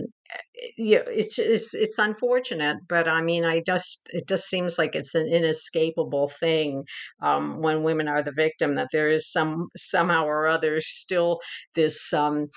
yeah, 0.77 1.01
it's, 1.07 1.39
it's 1.39 1.73
it's 1.73 1.97
unfortunate, 1.97 2.77
but 2.87 3.07
I 3.07 3.21
mean, 3.21 3.43
I 3.43 3.61
just 3.65 4.09
it 4.13 4.27
just 4.27 4.47
seems 4.47 4.77
like 4.77 4.95
it's 4.95 5.15
an 5.15 5.27
inescapable 5.27 6.29
thing 6.39 6.83
um, 7.21 7.61
when 7.61 7.83
women 7.83 8.07
are 8.07 8.21
the 8.21 8.31
victim 8.31 8.75
that 8.75 8.89
there 8.91 9.09
is 9.09 9.31
some 9.31 9.67
somehow 9.75 10.25
or 10.25 10.47
other 10.47 10.79
still 10.79 11.39
this 11.73 12.13
um, 12.13 12.47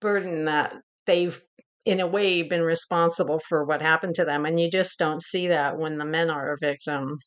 burden 0.00 0.46
that 0.46 0.74
they've 1.06 1.40
in 1.84 2.00
a 2.00 2.06
way 2.06 2.42
been 2.42 2.62
responsible 2.62 3.38
for 3.40 3.64
what 3.64 3.82
happened 3.82 4.14
to 4.14 4.24
them 4.24 4.46
and 4.46 4.60
you 4.60 4.70
just 4.70 4.98
don't 4.98 5.22
see 5.22 5.48
that 5.48 5.78
when 5.78 5.98
the 5.98 6.04
men 6.04 6.30
are 6.30 6.52
a 6.52 6.58
victim 6.58 7.18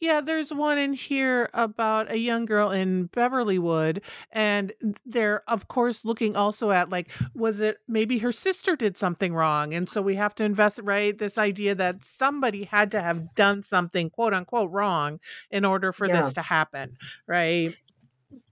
yeah, 0.00 0.20
there's 0.20 0.52
one 0.52 0.78
in 0.78 0.92
here 0.92 1.48
about 1.54 2.10
a 2.10 2.18
young 2.18 2.44
girl 2.44 2.70
in 2.70 3.08
Beverlywood, 3.08 4.02
and 4.30 4.72
they're, 5.06 5.42
of 5.48 5.68
course, 5.68 6.04
looking 6.04 6.36
also 6.36 6.70
at 6.70 6.90
like, 6.90 7.10
was 7.34 7.60
it 7.60 7.78
maybe 7.88 8.18
her 8.18 8.32
sister 8.32 8.76
did 8.76 8.96
something 8.96 9.34
wrong? 9.34 9.72
And 9.72 9.88
so 9.88 10.02
we 10.02 10.16
have 10.16 10.34
to 10.36 10.44
invest, 10.44 10.80
right? 10.82 11.16
This 11.16 11.38
idea 11.38 11.74
that 11.76 12.04
somebody 12.04 12.64
had 12.64 12.90
to 12.92 13.00
have 13.00 13.34
done 13.34 13.62
something, 13.62 14.10
quote 14.10 14.34
unquote, 14.34 14.70
wrong 14.70 15.20
in 15.50 15.64
order 15.64 15.92
for 15.92 16.06
yeah. 16.06 16.20
this 16.20 16.32
to 16.34 16.42
happen, 16.42 16.96
right? 17.26 17.74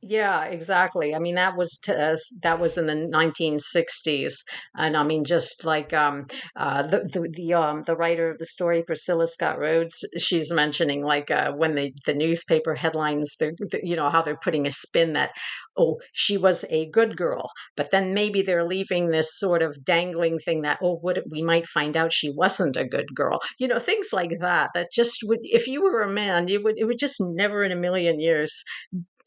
Yeah, 0.03 0.45
exactly. 0.45 1.15
I 1.15 1.19
mean, 1.19 1.37
that 1.37 1.57
was 1.57 1.79
to 1.85 1.97
us, 2.13 2.29
that 2.43 2.59
was 2.61 2.77
in 2.77 2.87
the 2.87 2.95
1960s, 2.95 4.45
and 4.77 4.97
I 4.97 5.03
mean, 5.05 5.25
just 5.25 5.65
like 5.65 5.93
um, 5.93 6.27
uh, 6.57 6.83
the 6.83 6.99
the 7.13 7.29
the 7.33 7.55
um, 7.55 7.83
the 7.87 7.97
writer 7.97 8.29
of 8.31 8.39
the 8.39 8.47
story, 8.47 8.83
Priscilla 8.83 9.27
Scott 9.27 9.59
Rhodes, 9.59 10.05
she's 10.19 10.53
mentioning 10.53 11.03
like 11.05 11.31
uh, 11.31 11.53
when 11.53 11.75
the 11.77 11.93
the 12.05 12.15
newspaper 12.15 12.75
headlines, 12.75 13.35
they're, 13.39 13.53
the, 13.59 13.81
you 13.83 13.97
know 13.97 14.11
how 14.11 14.23
they're 14.23 14.37
putting 14.43 14.67
a 14.67 14.71
spin 14.73 15.13
that 15.15 15.31
oh 15.79 15.99
she 16.13 16.37
was 16.37 16.65
a 16.71 16.91
good 16.91 17.17
girl, 17.17 17.49
but 17.77 17.91
then 17.91 18.13
maybe 18.13 18.43
they're 18.43 18.65
leaving 18.67 19.09
this 19.11 19.39
sort 19.39 19.63
of 19.63 19.85
dangling 19.85 20.39
thing 20.41 20.63
that 20.63 20.79
oh 20.83 20.99
would 21.03 21.23
we 21.31 21.43
might 21.43 21.67
find 21.67 21.97
out 21.97 22.13
she 22.13 22.31
wasn't 22.31 22.77
a 22.77 22.85
good 22.87 23.07
girl, 23.15 23.41
you 23.59 23.69
know, 23.69 23.79
things 23.79 24.09
like 24.13 24.33
that. 24.41 24.71
That 24.75 24.91
just 24.93 25.21
would 25.25 25.41
if 25.43 25.67
you 25.69 25.83
were 25.83 26.03
a 26.03 26.09
man, 26.11 26.49
you 26.49 26.63
would 26.63 26.75
it 26.79 26.85
would 26.85 26.99
just 26.99 27.17
never 27.21 27.63
in 27.63 27.73
a 27.73 27.77
million 27.77 28.21
years 28.21 28.63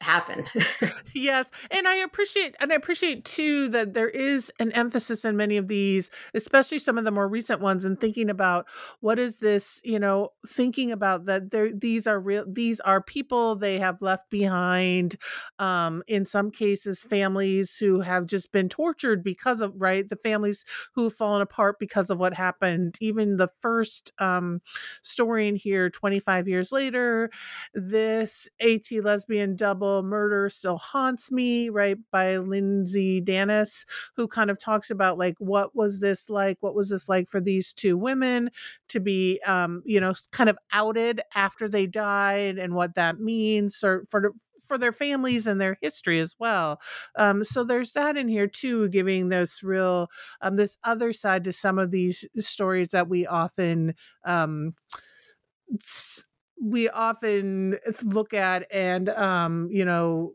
happen. 0.05 0.45
yes, 1.13 1.49
and 1.71 1.87
I 1.87 1.95
appreciate 1.95 2.55
and 2.59 2.71
I 2.71 2.75
appreciate 2.75 3.25
too 3.25 3.69
that 3.69 3.93
there 3.93 4.09
is 4.09 4.51
an 4.59 4.71
emphasis 4.71 5.25
in 5.25 5.35
many 5.35 5.57
of 5.57 5.67
these, 5.67 6.11
especially 6.33 6.79
some 6.79 6.97
of 6.97 7.03
the 7.03 7.11
more 7.11 7.27
recent 7.27 7.59
ones 7.59 7.83
and 7.83 7.99
thinking 7.99 8.29
about 8.29 8.67
what 9.01 9.17
is 9.19 9.37
this, 9.37 9.81
you 9.83 9.99
know, 9.99 10.29
thinking 10.47 10.91
about 10.91 11.25
that 11.25 11.49
there 11.49 11.73
these 11.73 12.05
are 12.07 12.19
real 12.19 12.45
these 12.47 12.79
are 12.81 13.01
people 13.01 13.55
they 13.55 13.79
have 13.79 14.01
left 14.01 14.29
behind 14.29 15.15
um 15.59 16.03
in 16.07 16.25
some 16.25 16.51
cases 16.51 17.03
families 17.03 17.77
who 17.77 17.99
have 18.01 18.25
just 18.25 18.51
been 18.51 18.69
tortured 18.69 19.23
because 19.23 19.61
of 19.61 19.73
right 19.77 20.09
the 20.09 20.15
families 20.15 20.65
who've 20.93 21.13
fallen 21.13 21.41
apart 21.41 21.77
because 21.79 22.09
of 22.09 22.19
what 22.19 22.33
happened 22.33 22.95
even 23.01 23.37
the 23.37 23.49
first 23.59 24.11
um 24.19 24.61
story 25.01 25.47
in 25.47 25.55
here 25.55 25.89
25 25.89 26.47
years 26.47 26.71
later 26.71 27.29
this 27.73 28.47
AT 28.61 28.91
lesbian 29.03 29.55
double 29.55 29.94
Murder 30.03 30.49
Still 30.49 30.77
Haunts 30.77 31.31
Me, 31.31 31.69
right, 31.69 31.97
by 32.11 32.37
Lindsay 32.37 33.21
Danis, 33.21 33.85
who 34.15 34.27
kind 34.27 34.49
of 34.49 34.59
talks 34.59 34.89
about 34.89 35.17
like 35.17 35.35
what 35.39 35.75
was 35.75 35.99
this 35.99 36.29
like? 36.29 36.57
What 36.61 36.75
was 36.75 36.89
this 36.89 37.07
like 37.09 37.29
for 37.29 37.39
these 37.41 37.73
two 37.73 37.97
women 37.97 38.49
to 38.89 38.99
be, 38.99 39.39
um, 39.45 39.81
you 39.85 39.99
know, 39.99 40.13
kind 40.31 40.49
of 40.49 40.57
outed 40.71 41.21
after 41.35 41.67
they 41.67 41.87
died 41.87 42.57
and 42.57 42.73
what 42.75 42.95
that 42.95 43.19
means 43.19 43.77
for 43.77 44.33
for 44.65 44.77
their 44.79 44.91
families 44.91 45.45
and 45.45 45.61
their 45.61 45.77
history 45.81 46.19
as 46.19 46.35
well. 46.39 46.79
Um, 47.17 47.43
so 47.45 47.63
there's 47.63 47.91
that 47.93 48.17
in 48.17 48.27
here 48.27 48.47
too, 48.47 48.89
giving 48.89 49.29
this 49.29 49.61
real 49.63 50.07
um, 50.41 50.55
this 50.55 50.77
other 50.83 51.13
side 51.13 51.43
to 51.43 51.51
some 51.51 51.77
of 51.77 51.91
these 51.91 52.25
stories 52.37 52.89
that 52.89 53.07
we 53.07 53.27
often 53.27 53.93
um, 54.25 54.73
we 56.61 56.89
often 56.89 57.77
look 58.03 58.33
at 58.33 58.65
and 58.71 59.09
um 59.09 59.67
you 59.71 59.85
know 59.85 60.33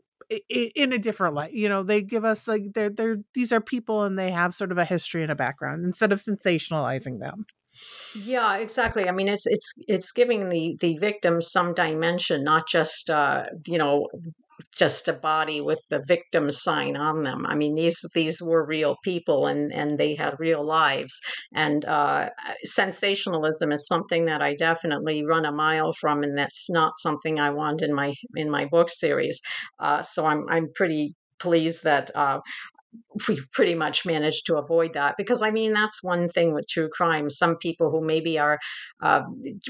in 0.49 0.93
a 0.93 0.97
different 0.97 1.35
light 1.35 1.51
you 1.51 1.67
know 1.67 1.83
they 1.83 2.01
give 2.01 2.23
us 2.23 2.47
like 2.47 2.63
they're 2.73 2.89
they're 2.89 3.17
these 3.33 3.51
are 3.51 3.59
people 3.59 4.03
and 4.03 4.17
they 4.17 4.31
have 4.31 4.55
sort 4.55 4.71
of 4.71 4.77
a 4.77 4.85
history 4.85 5.23
and 5.23 5.31
a 5.31 5.35
background 5.35 5.83
instead 5.83 6.11
of 6.13 6.19
sensationalizing 6.19 7.19
them. 7.19 7.45
Yeah 8.15 8.55
exactly 8.57 9.07
i 9.09 9.11
mean 9.11 9.27
it's 9.27 9.47
it's 9.47 9.73
it's 9.87 10.11
giving 10.11 10.49
the 10.49 10.77
the 10.79 10.97
victims 10.97 11.51
some 11.51 11.73
dimension 11.73 12.43
not 12.43 12.67
just 12.67 13.09
uh 13.09 13.45
you 13.65 13.77
know 13.77 14.07
just 14.75 15.07
a 15.07 15.13
body 15.13 15.61
with 15.61 15.81
the 15.89 16.03
victim 16.07 16.51
sign 16.51 16.95
on 16.95 17.21
them. 17.21 17.45
I 17.45 17.55
mean, 17.55 17.75
these 17.75 18.03
these 18.13 18.41
were 18.41 18.65
real 18.65 18.97
people, 19.03 19.47
and 19.47 19.71
and 19.73 19.97
they 19.97 20.15
had 20.15 20.39
real 20.39 20.63
lives. 20.63 21.19
And 21.53 21.85
uh, 21.85 22.29
sensationalism 22.63 23.71
is 23.71 23.87
something 23.87 24.25
that 24.25 24.41
I 24.41 24.55
definitely 24.55 25.25
run 25.25 25.45
a 25.45 25.51
mile 25.51 25.93
from, 25.93 26.23
and 26.23 26.37
that's 26.37 26.69
not 26.69 26.93
something 26.97 27.39
I 27.39 27.51
want 27.51 27.81
in 27.81 27.93
my 27.93 28.13
in 28.35 28.49
my 28.49 28.65
book 28.65 28.89
series. 28.89 29.39
Uh, 29.79 30.01
so 30.01 30.25
I'm 30.25 30.45
I'm 30.49 30.67
pretty 30.73 31.15
pleased 31.39 31.83
that 31.83 32.11
uh, 32.15 32.39
we've 33.27 33.45
pretty 33.51 33.75
much 33.75 34.05
managed 34.05 34.45
to 34.45 34.57
avoid 34.57 34.93
that 34.93 35.15
because 35.17 35.41
I 35.41 35.51
mean 35.51 35.73
that's 35.73 36.03
one 36.03 36.27
thing 36.29 36.53
with 36.53 36.67
true 36.67 36.89
crime. 36.89 37.29
Some 37.29 37.57
people 37.57 37.91
who 37.91 38.05
maybe 38.05 38.37
are 38.39 38.59
uh, 39.01 39.21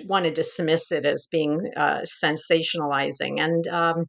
want 0.05 0.25
to 0.25 0.31
dismiss 0.31 0.91
it 0.91 1.05
as 1.05 1.27
being 1.31 1.59
uh, 1.75 2.01
sensationalizing, 2.01 3.39
and 3.39 3.67
um, 3.67 4.05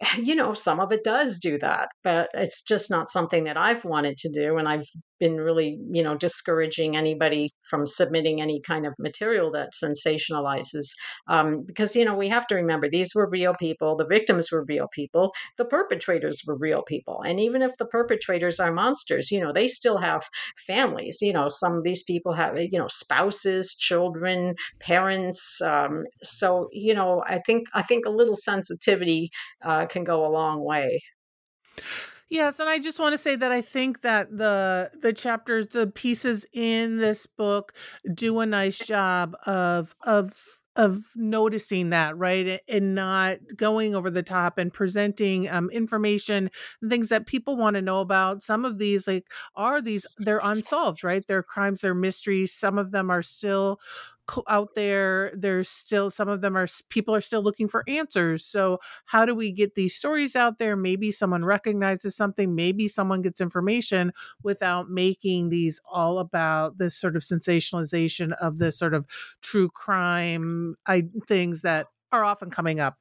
you 0.22 0.34
know, 0.34 0.54
some 0.54 0.80
of 0.80 0.92
it 0.92 1.02
does 1.04 1.38
do 1.38 1.58
that, 1.58 1.88
but 2.04 2.28
it's 2.34 2.62
just 2.62 2.90
not 2.90 3.08
something 3.08 3.44
that 3.44 3.56
I've 3.56 3.84
wanted 3.84 4.16
to 4.18 4.30
do. 4.30 4.56
And 4.56 4.68
I've 4.68 4.86
been 5.18 5.36
really, 5.36 5.76
you 5.90 6.02
know, 6.02 6.16
discouraging 6.16 6.96
anybody 6.96 7.48
from 7.68 7.84
submitting 7.84 8.40
any 8.40 8.60
kind 8.64 8.86
of 8.86 8.94
material 9.00 9.50
that 9.50 9.70
sensationalizes. 9.72 10.86
Um, 11.28 11.64
because, 11.66 11.96
you 11.96 12.04
know, 12.04 12.14
we 12.14 12.28
have 12.28 12.46
to 12.48 12.54
remember 12.54 12.88
these 12.88 13.14
were 13.14 13.28
real 13.28 13.54
people, 13.58 13.96
the 13.96 14.06
victims 14.06 14.52
were 14.52 14.64
real 14.68 14.86
people, 14.92 15.32
the 15.56 15.64
perpetrators 15.64 16.42
were 16.46 16.56
real 16.56 16.82
people. 16.86 17.20
And 17.22 17.40
even 17.40 17.62
if 17.62 17.72
the 17.78 17.86
perpetrators 17.86 18.60
are 18.60 18.72
monsters, 18.72 19.32
you 19.32 19.40
know, 19.40 19.52
they 19.52 19.66
still 19.66 19.98
have 19.98 20.24
families. 20.66 21.18
You 21.20 21.32
know, 21.32 21.48
some 21.48 21.74
of 21.74 21.82
these 21.82 22.04
people 22.04 22.32
have, 22.34 22.56
you 22.56 22.78
know, 22.78 22.88
spouses, 22.88 23.74
children, 23.74 24.54
parents. 24.78 25.60
Um, 25.60 26.04
so, 26.22 26.68
you 26.70 26.94
know, 26.94 27.24
I 27.26 27.40
think 27.44 27.66
I 27.74 27.82
think 27.82 28.06
a 28.06 28.10
little 28.10 28.36
sensitivity 28.36 29.30
uh, 29.64 29.86
can 29.88 30.04
go 30.04 30.26
a 30.26 30.30
long 30.30 30.62
way. 30.62 31.00
Yes, 32.30 32.60
and 32.60 32.68
I 32.68 32.78
just 32.78 32.98
want 32.98 33.14
to 33.14 33.18
say 33.18 33.36
that 33.36 33.52
I 33.52 33.62
think 33.62 34.02
that 34.02 34.36
the 34.36 34.90
the 35.00 35.12
chapters, 35.12 35.68
the 35.68 35.86
pieces 35.86 36.44
in 36.52 36.98
this 36.98 37.26
book 37.26 37.72
do 38.12 38.40
a 38.40 38.46
nice 38.46 38.78
job 38.78 39.34
of 39.46 39.94
of 40.06 40.34
of 40.76 40.98
noticing 41.16 41.90
that 41.90 42.16
right 42.16 42.60
and 42.68 42.94
not 42.94 43.38
going 43.56 43.96
over 43.96 44.10
the 44.10 44.22
top 44.22 44.58
and 44.58 44.72
presenting 44.72 45.48
um, 45.48 45.68
information 45.70 46.48
and 46.80 46.90
things 46.90 47.08
that 47.08 47.26
people 47.26 47.56
want 47.56 47.74
to 47.74 47.82
know 47.82 48.00
about. 48.00 48.42
Some 48.42 48.64
of 48.64 48.78
these 48.78 49.08
like 49.08 49.26
are 49.56 49.80
these 49.80 50.06
they're 50.18 50.40
unsolved 50.44 51.02
right? 51.02 51.26
They're 51.26 51.42
crimes 51.42 51.80
they're 51.80 51.94
mysteries. 51.94 52.52
Some 52.52 52.78
of 52.78 52.90
them 52.90 53.10
are 53.10 53.22
still 53.22 53.80
out 54.48 54.74
there 54.74 55.32
there's 55.34 55.68
still 55.68 56.10
some 56.10 56.28
of 56.28 56.40
them 56.40 56.56
are 56.56 56.66
people 56.90 57.14
are 57.14 57.20
still 57.20 57.42
looking 57.42 57.68
for 57.68 57.84
answers. 57.88 58.44
So 58.44 58.78
how 59.06 59.24
do 59.24 59.34
we 59.34 59.52
get 59.52 59.74
these 59.74 59.94
stories 59.96 60.36
out 60.36 60.58
there? 60.58 60.76
Maybe 60.76 61.10
someone 61.10 61.44
recognizes 61.44 62.16
something 62.16 62.54
maybe 62.54 62.88
someone 62.88 63.22
gets 63.22 63.40
information 63.40 64.12
without 64.42 64.90
making 64.90 65.48
these 65.48 65.80
all 65.90 66.18
about 66.18 66.78
this 66.78 66.96
sort 66.96 67.16
of 67.16 67.22
sensationalization 67.22 68.32
of 68.40 68.58
this 68.58 68.78
sort 68.78 68.94
of 68.94 69.06
true 69.42 69.68
crime 69.70 70.74
I, 70.86 71.04
things 71.26 71.62
that 71.62 71.86
are 72.12 72.24
often 72.24 72.50
coming 72.50 72.80
up 72.80 72.96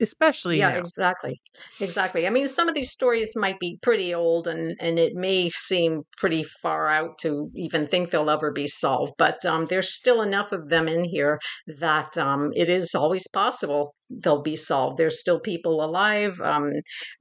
especially 0.00 0.58
yeah 0.58 0.70
now. 0.70 0.78
exactly 0.78 1.40
exactly. 1.80 2.26
I 2.26 2.30
mean 2.30 2.48
some 2.48 2.68
of 2.68 2.74
these 2.74 2.90
stories 2.90 3.32
might 3.36 3.58
be 3.58 3.78
pretty 3.82 4.14
old 4.14 4.46
and 4.46 4.76
and 4.80 4.98
it 4.98 5.14
may 5.14 5.50
seem 5.50 6.02
pretty 6.18 6.44
far 6.44 6.88
out 6.88 7.18
to 7.20 7.50
even 7.54 7.86
think 7.86 8.10
they'll 8.10 8.30
ever 8.30 8.52
be 8.52 8.66
solved 8.66 9.12
but 9.18 9.44
um, 9.44 9.66
there's 9.66 9.94
still 9.94 10.22
enough 10.22 10.52
of 10.52 10.68
them 10.68 10.88
in 10.88 11.04
here 11.04 11.38
that 11.78 12.16
um, 12.18 12.50
it 12.54 12.68
is 12.68 12.94
always 12.94 13.26
possible 13.28 13.94
they'll 14.10 14.42
be 14.42 14.56
solved. 14.56 14.98
There's 14.98 15.20
still 15.20 15.40
people 15.40 15.84
alive 15.84 16.40
um, 16.40 16.72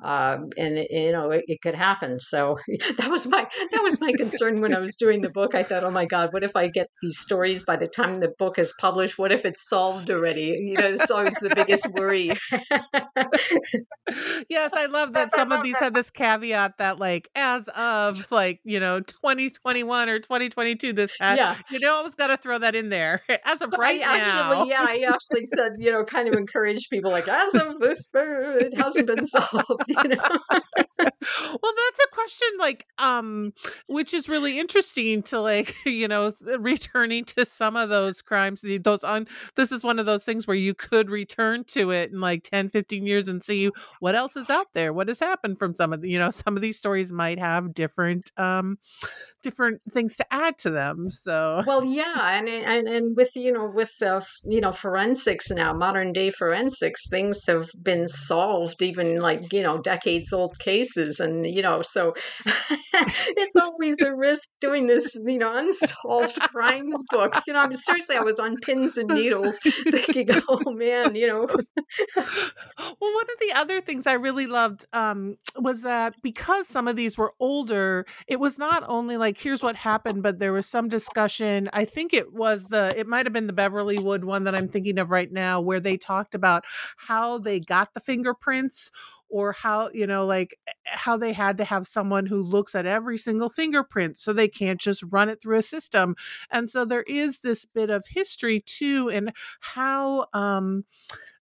uh, 0.04 0.38
and 0.58 0.86
you 0.89 1.12
know 1.12 1.32
it, 1.32 1.43
it 1.48 1.62
could 1.62 1.76
happen. 1.76 2.19
So 2.19 2.58
that 2.98 3.10
was 3.10 3.28
my 3.28 3.45
that 3.72 3.84
was 3.84 4.02
my 4.02 4.12
concern 4.17 4.62
when 4.62 4.76
i 4.76 4.80
was 4.80 4.95
doing 4.95 5.22
the 5.22 5.30
book. 5.30 5.56
I 5.56 5.63
thought 5.63 5.84
oh 5.84 5.91
my 5.91 6.06
god 6.06 6.30
what 6.32 6.43
if 6.43 6.56
i 6.56 6.67
get 6.67 6.88
these 7.02 7.19
stories 7.19 7.63
by 7.63 7.76
the 7.76 7.88
time 7.88 8.13
the 8.15 8.34
book 8.39 8.58
is 8.58 8.74
published? 8.80 9.17
What 9.17 9.32
if 9.32 9.45
it's 9.45 9.67
solved 9.67 10.10
already? 10.10 10.56
You 10.60 10.74
know 10.76 10.88
it's 10.93 11.12
always 11.12 11.36
the 11.36 11.54
biggest 11.54 11.88
worry 11.93 12.32
yes, 14.50 14.74
I 14.74 14.88
love 14.88 15.14
that 15.14 15.34
some 15.34 15.52
of 15.52 15.64
these 15.64 15.78
have 15.78 15.94
this 15.94 16.10
caveat 16.10 16.78
that 16.78 17.00
like 17.00 17.30
as 17.36 17.68
of 17.70 18.32
like, 18.32 18.60
you 18.64 18.80
know, 18.80 19.00
2021 19.02 20.10
or 20.10 20.20
2022 20.20 20.94
this 20.94 21.14
has, 21.20 21.38
yeah. 21.38 21.56
you 21.70 21.80
know, 21.80 21.94
always 21.94 22.16
got 22.16 22.28
to 22.28 22.38
throw 22.38 22.58
that 22.58 22.76
in 22.76 22.90
there. 22.90 23.22
As 23.46 23.62
of 23.62 23.74
right 23.78 24.02
I 24.06 24.18
now. 24.18 24.52
Actually, 24.52 24.70
yeah, 24.70 24.86
I 24.88 25.06
actually 25.12 25.44
said, 25.44 25.74
you 25.78 25.92
know, 25.92 26.04
kind 26.04 26.28
of 26.28 26.36
encourage 26.36 26.90
people 26.90 27.10
like 27.10 27.28
as 27.28 27.56
of 27.56 27.80
this 27.80 28.10
it 28.14 28.78
hasn't 28.78 29.08
been 29.08 29.26
solved, 29.26 29.84
you 29.88 30.10
know. 30.10 30.40
well, 31.00 31.74
that's 31.78 32.00
a 32.06 32.08
question 32.12 32.48
like 32.60 32.86
um 32.98 33.54
which 33.88 34.14
is 34.14 34.30
really 34.30 34.60
interesting 34.60 35.24
to 35.24 35.40
like, 35.40 35.76
you 35.86 36.08
know, 36.08 36.32
returning 36.60 37.26
to 37.26 37.46
some 37.46 37.76
of 37.76 37.90
those 37.90 38.22
crimes 38.22 38.64
those 38.84 39.04
on 39.04 39.28
this 39.56 39.72
is 39.72 39.84
one 39.84 40.00
of 40.00 40.06
those 40.06 40.26
things 40.26 40.48
where 40.48 40.58
you 40.58 40.74
could 40.74 41.10
return 41.10 41.64
to 41.66 41.92
it 41.92 42.12
and 42.12 42.22
like 42.22 42.38
like 42.39 42.49
10 42.49 42.69
15 42.69 43.06
years 43.06 43.28
and 43.28 43.43
see 43.43 43.69
what 43.99 44.15
else 44.15 44.36
is 44.36 44.49
out 44.49 44.67
there 44.73 44.93
what 44.93 45.08
has 45.08 45.19
happened 45.19 45.58
from 45.58 45.75
some 45.75 45.93
of 45.93 46.02
the, 46.02 46.10
you 46.10 46.19
know 46.19 46.30
some 46.30 46.56
of 46.56 46.62
these 46.62 46.78
stories 46.78 47.12
might 47.12 47.39
have 47.39 47.73
different 47.73 48.32
um 48.38 48.78
different 49.41 49.82
things 49.84 50.15
to 50.17 50.25
add 50.34 50.58
to 50.58 50.69
them 50.69 51.10
so. 51.10 51.63
Well 51.65 51.86
yeah 51.86 52.38
and 52.38 52.49
and, 52.49 52.88
and 52.88 53.15
with 53.15 53.36
you 53.36 53.52
know 53.52 53.71
with 53.73 53.91
the 53.99 54.25
you 54.43 54.62
know 54.62 54.71
forensics 54.71 55.49
now 55.52 55.73
modern 55.73 56.13
day 56.13 56.30
forensics 56.30 57.10
things 57.10 57.45
have 57.47 57.69
been 57.82 58.08
solved 58.08 58.82
even 58.82 59.19
like 59.19 59.52
you 59.54 59.62
know 59.62 59.78
decades 59.78 60.34
old 60.34 60.58
cases 60.60 61.19
and 61.19 61.45
you 61.45 61.62
know 61.62 61.82
so 61.82 62.13
it's 62.93 63.56
always 63.56 64.02
a 64.02 64.13
risk 64.13 64.49
doing 64.60 64.88
this 64.88 65.17
you 65.25 65.38
know 65.38 65.56
unsolved 65.56 66.39
crimes 66.39 67.02
book. 67.10 67.34
You 67.47 67.54
know 67.54 67.60
i'm 67.60 67.73
seriously 67.73 68.17
i 68.17 68.21
was 68.21 68.39
on 68.39 68.58
pins 68.58 68.97
and 68.97 69.10
needles 69.10 69.58
thinking 69.63 70.30
oh 70.49 70.71
man 70.71 71.15
you 71.15 71.28
know 71.28 71.47
well, 72.78 73.13
one 73.13 73.26
of 73.26 73.39
the 73.39 73.54
other 73.56 73.82
things 73.82 74.08
I 74.08 74.13
really 74.13 74.48
loved 74.48 74.86
um, 74.94 75.38
was 75.58 75.84
that 75.84 76.15
because 76.22 76.68
some 76.68 76.88
of 76.88 76.96
these 76.96 77.18
were 77.18 77.34
older, 77.39 78.06
it 78.28 78.39
was 78.39 78.58
not 78.60 78.84
only 78.88 79.18
like 79.18 79.38
here's 79.38 79.63
what 79.63 79.76
happened, 79.76 80.24
but 80.24 80.39
there 80.39 80.54
was 80.54 80.68
some 80.68 80.88
discussion. 80.88 81.70
I 81.74 81.86
think 81.86 82.13
it 82.13 82.34
was 82.34 82.68
the 82.68 82.94
it 82.98 83.08
might 83.08 83.26
have 83.26 83.34
been 83.34 83.48
the 83.48 83.54
Beverly 83.54 84.00
Wood 84.00 84.26
one 84.26 84.44
that 84.46 84.56
I'm 84.56 84.70
thinking 84.70 85.00
of 85.00 85.12
right 85.12 85.32
now, 85.32 85.62
where 85.62 85.80
they 85.80 85.98
talked 85.98 86.36
about 86.36 86.65
how 86.98 87.38
they 87.38 87.60
got 87.60 87.94
the 87.94 88.00
fingerprints 88.00 88.92
or 89.30 89.52
how 89.54 89.89
you 89.94 90.08
know 90.08 90.26
like 90.26 90.58
eh, 90.68 90.72
how 90.86 91.15
they 91.15 91.32
had 91.32 91.58
to 91.58 91.63
have 91.63 91.88
someone 91.88 92.26
who 92.26 92.42
looks 92.42 92.76
at 92.76 92.86
every 92.86 93.18
single 93.18 93.50
fingerprint 93.50 94.18
so 94.18 94.34
they 94.34 94.48
can't 94.48 94.82
just 94.82 95.04
run 95.10 95.30
it 95.30 95.42
through 95.42 95.58
a 95.58 95.62
system 95.62 96.15
and 96.52 96.70
so 96.70 96.84
there 96.84 97.04
is 97.04 97.39
this 97.39 97.65
bit 97.65 97.89
of 97.89 98.04
history 98.08 98.62
too 98.65 99.10
and 99.10 99.32
how 99.60 100.26
um 100.34 100.84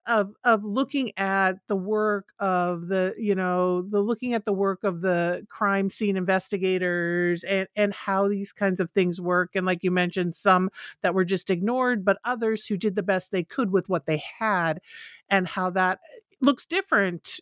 of 0.06 0.34
of 0.44 0.64
looking 0.64 1.12
at 1.18 1.56
the 1.66 1.76
work 1.76 2.28
of 2.38 2.88
the 2.88 3.14
you 3.18 3.34
know 3.34 3.82
the 3.82 4.00
looking 4.00 4.34
at 4.34 4.44
the 4.44 4.52
work 4.52 4.84
of 4.84 5.00
the 5.00 5.44
crime 5.48 5.88
scene 5.88 6.16
investigators 6.16 7.42
and 7.44 7.66
and 7.76 7.92
how 7.92 8.28
these 8.28 8.52
kinds 8.52 8.80
of 8.80 8.90
things 8.90 9.20
work 9.20 9.56
and 9.56 9.66
like 9.66 9.82
you 9.82 9.90
mentioned 9.90 10.34
some 10.34 10.70
that 11.02 11.14
were 11.14 11.24
just 11.24 11.50
ignored 11.50 12.04
but 12.04 12.18
others 12.24 12.66
who 12.66 12.76
did 12.76 12.94
the 12.94 13.02
best 13.02 13.32
they 13.32 13.42
could 13.42 13.72
with 13.72 13.88
what 13.88 14.06
they 14.06 14.22
had 14.38 14.80
and 15.28 15.46
how 15.46 15.70
that 15.70 15.98
eh, 16.14 16.18
looks 16.40 16.64
different 16.66 17.40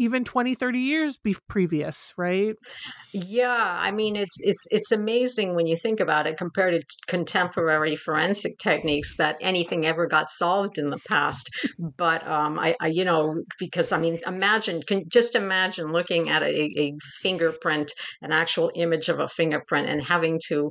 even 0.00 0.24
20 0.24 0.54
30 0.54 0.78
years 0.78 1.18
be- 1.18 1.36
previous 1.46 2.14
right 2.16 2.54
yeah 3.12 3.78
i 3.80 3.90
mean 3.90 4.16
it's 4.16 4.40
it's 4.40 4.66
it's 4.70 4.92
amazing 4.92 5.54
when 5.54 5.66
you 5.66 5.76
think 5.76 6.00
about 6.00 6.26
it 6.26 6.38
compared 6.38 6.72
to 6.72 6.96
contemporary 7.06 7.94
forensic 7.94 8.56
techniques 8.58 9.16
that 9.18 9.36
anything 9.42 9.84
ever 9.84 10.06
got 10.06 10.30
solved 10.30 10.78
in 10.78 10.88
the 10.88 10.98
past 11.06 11.50
but 11.98 12.26
um 12.26 12.58
i, 12.58 12.74
I 12.80 12.86
you 12.86 13.04
know 13.04 13.42
because 13.58 13.92
i 13.92 13.98
mean 13.98 14.18
imagine 14.26 14.80
can 14.86 15.02
just 15.08 15.36
imagine 15.36 15.90
looking 15.90 16.30
at 16.30 16.42
a, 16.42 16.70
a 16.78 16.94
fingerprint 17.20 17.92
an 18.22 18.32
actual 18.32 18.70
image 18.74 19.10
of 19.10 19.20
a 19.20 19.28
fingerprint 19.28 19.86
and 19.86 20.02
having 20.02 20.40
to 20.48 20.70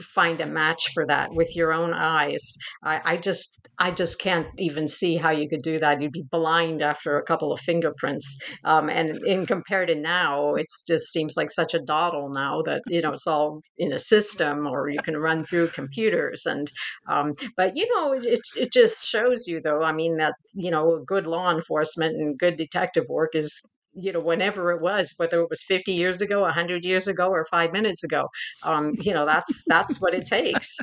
find 0.00 0.40
a 0.40 0.46
match 0.46 0.88
for 0.94 1.06
that 1.06 1.34
with 1.34 1.54
your 1.54 1.72
own 1.72 1.92
eyes 1.92 2.56
i, 2.82 3.12
I 3.12 3.16
just 3.18 3.60
I 3.80 3.90
just 3.90 4.20
can't 4.20 4.46
even 4.58 4.86
see 4.86 5.16
how 5.16 5.30
you 5.30 5.48
could 5.48 5.62
do 5.62 5.78
that. 5.78 6.02
You'd 6.02 6.12
be 6.12 6.22
blind 6.30 6.82
after 6.82 7.16
a 7.16 7.22
couple 7.22 7.50
of 7.50 7.60
fingerprints. 7.60 8.38
Um, 8.70 8.88
and 8.88 9.16
in 9.24 9.46
compared 9.46 9.88
to 9.88 9.96
now, 9.96 10.54
it 10.54 10.66
just 10.86 11.10
seems 11.10 11.36
like 11.36 11.50
such 11.50 11.74
a 11.74 11.80
dawdle 11.80 12.30
now 12.30 12.62
that 12.62 12.82
you 12.86 13.00
know 13.02 13.12
it's 13.12 13.26
all 13.26 13.60
in 13.78 13.92
a 13.92 13.98
system 13.98 14.66
or 14.66 14.88
you 14.88 15.00
can 15.02 15.16
run 15.16 15.44
through 15.44 15.68
computers. 15.68 16.46
And 16.46 16.70
um, 17.08 17.32
but 17.56 17.76
you 17.76 17.86
know, 17.94 18.12
it 18.12 18.40
it 18.56 18.72
just 18.72 19.06
shows 19.08 19.48
you 19.48 19.60
though. 19.60 19.82
I 19.82 19.92
mean 19.92 20.18
that 20.18 20.34
you 20.54 20.70
know, 20.70 21.02
good 21.04 21.26
law 21.26 21.50
enforcement 21.52 22.14
and 22.16 22.38
good 22.38 22.56
detective 22.56 23.06
work 23.08 23.30
is 23.34 23.60
you 23.94 24.12
know 24.12 24.20
whenever 24.20 24.70
it 24.70 24.80
was 24.80 25.14
whether 25.16 25.40
it 25.40 25.50
was 25.50 25.64
50 25.64 25.90
years 25.92 26.20
ago 26.20 26.42
100 26.42 26.84
years 26.84 27.08
ago 27.08 27.28
or 27.28 27.44
five 27.44 27.72
minutes 27.72 28.04
ago 28.04 28.28
um, 28.62 28.92
you 29.00 29.12
know 29.12 29.26
that's 29.26 29.64
that's 29.66 30.00
what 30.00 30.14
it 30.14 30.26
takes 30.26 30.78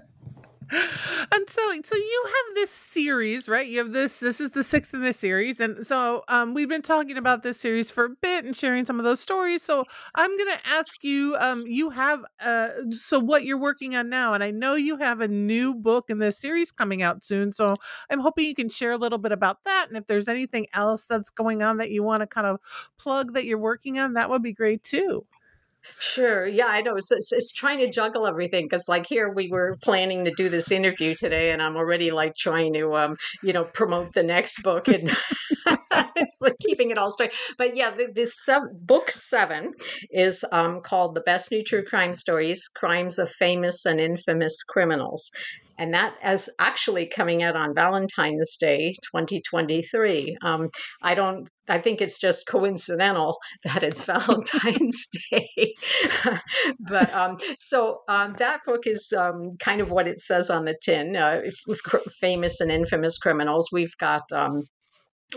and 0.72 1.50
so 1.50 1.62
so 1.84 1.96
you 1.96 2.24
have 2.26 2.56
this 2.56 2.70
series 2.72 3.48
right? 3.48 3.68
You 3.68 3.80
have 3.80 3.94
this 3.94 4.20
this 4.20 4.42
is 4.42 4.52
the 4.52 4.64
sixth 4.64 4.94
in 4.94 5.02
this 5.02 5.18
series. 5.18 5.60
And 5.62 5.86
so 5.86 6.24
um 6.28 6.54
we've 6.54 6.68
been 6.68 6.82
talking 6.82 7.18
about 7.18 7.44
this 7.44 7.60
series 7.60 7.90
for 7.90 8.06
a 8.06 8.10
bit 8.10 8.44
and 8.46 8.56
sharing 8.56 8.86
some 8.86 9.00
of 9.00 9.06
those 9.06 9.20
stories. 9.20 9.64
So 9.64 9.86
i'm 10.16 10.38
gonna 10.38 10.60
ask 10.66 11.04
you 11.04 11.36
um 11.40 11.66
you 11.68 11.90
have 11.90 12.24
uh 12.42 12.70
so 12.90 13.20
what 13.20 13.46
you're 13.46 13.58
working 13.60 13.96
on 13.96 14.10
now. 14.10 14.34
And 14.34 14.44
i 14.44 14.52
know 14.52 14.76
you 14.76 14.98
have 14.98 15.22
a 15.22 15.28
new 15.28 15.74
book 15.74 16.06
in 16.10 16.20
this 16.20 16.38
series 16.38 16.72
coming 16.72 17.02
out 17.02 17.24
soon. 17.24 17.52
So 17.54 17.76
i'm 18.10 18.20
hoping 18.20 18.46
you 18.46 18.56
can 18.56 18.70
share 18.70 18.92
a 18.92 18.98
little 18.98 19.20
bit 19.20 19.32
about 19.32 19.64
that. 19.66 19.88
And 19.88 19.98
if 19.98 20.08
there's 20.08 20.28
anything 20.28 20.66
else 20.74 21.06
that's 21.06 21.30
going 21.30 21.62
on 21.64 21.78
that 21.78 21.92
you 21.92 22.04
want 22.04 22.22
to 22.22 22.28
kind 22.28 22.48
of 22.48 22.60
plug 23.00 23.34
that 23.34 23.46
you're 23.46 23.58
working 23.58 24.00
on 24.00 24.14
that 24.14 24.30
would 24.30 24.44
be 24.44 24.54
great 24.54 24.84
too 24.84 25.26
Sure. 26.00 26.46
Yeah, 26.48 26.68
I 26.68 26.82
know. 26.82 26.96
It's, 26.96 27.12
it's, 27.12 27.32
it's 27.32 27.52
trying 27.52 27.80
to 27.80 27.90
juggle 27.90 28.28
everything 28.28 28.66
because, 28.66 28.88
like, 28.88 29.06
here 29.08 29.30
we 29.34 29.50
were 29.50 29.78
planning 29.82 30.26
to 30.26 30.32
do 30.36 30.50
this 30.50 30.72
interview 30.72 31.16
today, 31.16 31.52
and 31.52 31.62
I'm 31.62 31.76
already 31.76 32.12
like 32.12 32.36
trying 32.36 32.74
to, 32.74 32.94
um, 32.96 33.16
you 33.42 33.54
know, 33.54 33.64
promote 33.64 34.14
the 34.14 34.24
next 34.24 34.62
book, 34.64 34.88
and 34.88 35.10
it's 36.16 36.38
like 36.42 36.56
keeping 36.62 36.92
it 36.92 36.98
all 36.98 37.12
straight. 37.12 37.34
But 37.58 37.76
yeah, 37.76 37.96
this 38.14 38.48
book 38.82 39.10
seven 39.12 39.74
is 40.12 40.46
um, 40.52 40.82
called 40.82 41.16
"The 41.16 41.22
Best 41.22 41.52
New 41.52 41.64
True 41.64 41.84
Crime 41.84 42.14
Stories: 42.14 42.68
Crimes 42.68 43.18
of 43.18 43.32
Famous 43.32 43.86
and 43.86 44.00
Infamous 44.00 44.62
Criminals," 44.64 45.32
and 45.78 45.94
that 45.94 46.16
is 46.26 46.50
actually 46.60 47.08
coming 47.08 47.44
out 47.44 47.56
on 47.56 47.74
Valentine's 47.74 48.56
Day 48.58 48.94
2023. 49.12 50.38
Um, 50.44 50.70
I 51.02 51.16
don't 51.16 51.48
I 51.70 51.80
think 51.80 52.02
it's 52.02 52.18
just 52.18 52.48
coincidental 52.48 53.38
that 53.64 53.84
it's 53.84 54.04
Valentine's 54.04 55.08
Day. 55.32 55.76
but 56.80 57.14
um, 57.14 57.38
so 57.58 58.02
um, 58.08 58.36
that 58.38 58.62
book 58.66 58.86
is 58.86 59.14
um, 59.18 59.56
kind 59.60 59.82
of 59.82 59.92
what 59.92 60.08
it 60.08 60.20
says 60.20 60.50
on 60.50 60.66
the 60.66 60.76
tin 60.82 61.16
uh, 61.16 61.42
famous 62.20 62.62
and 62.62 62.72
infamous 62.72 63.18
criminals. 63.18 63.70
We've 63.72 63.98
got 64.00 64.24
um, 64.32 64.64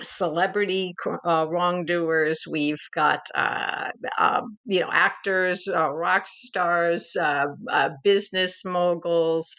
celebrity 0.02 0.94
uh, 1.24 1.46
wrongdoers. 1.48 2.44
We've 2.50 2.80
got 2.94 3.20
uh, 3.34 3.90
uh, 4.18 4.42
you 4.64 4.80
know 4.80 4.88
actors, 4.92 5.68
uh, 5.68 5.92
rock 5.92 6.26
stars, 6.26 7.16
uh, 7.20 7.46
uh, 7.68 7.90
business 8.04 8.64
moguls, 8.64 9.54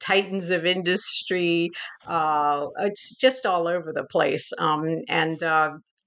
titans 0.00 0.50
of 0.50 0.64
industry. 0.64 1.70
it's 2.08 3.16
just 3.16 3.46
all 3.46 3.66
over 3.66 3.92
the 3.92 4.04
place. 4.04 4.52
Um, 4.58 4.98
and 5.08 5.42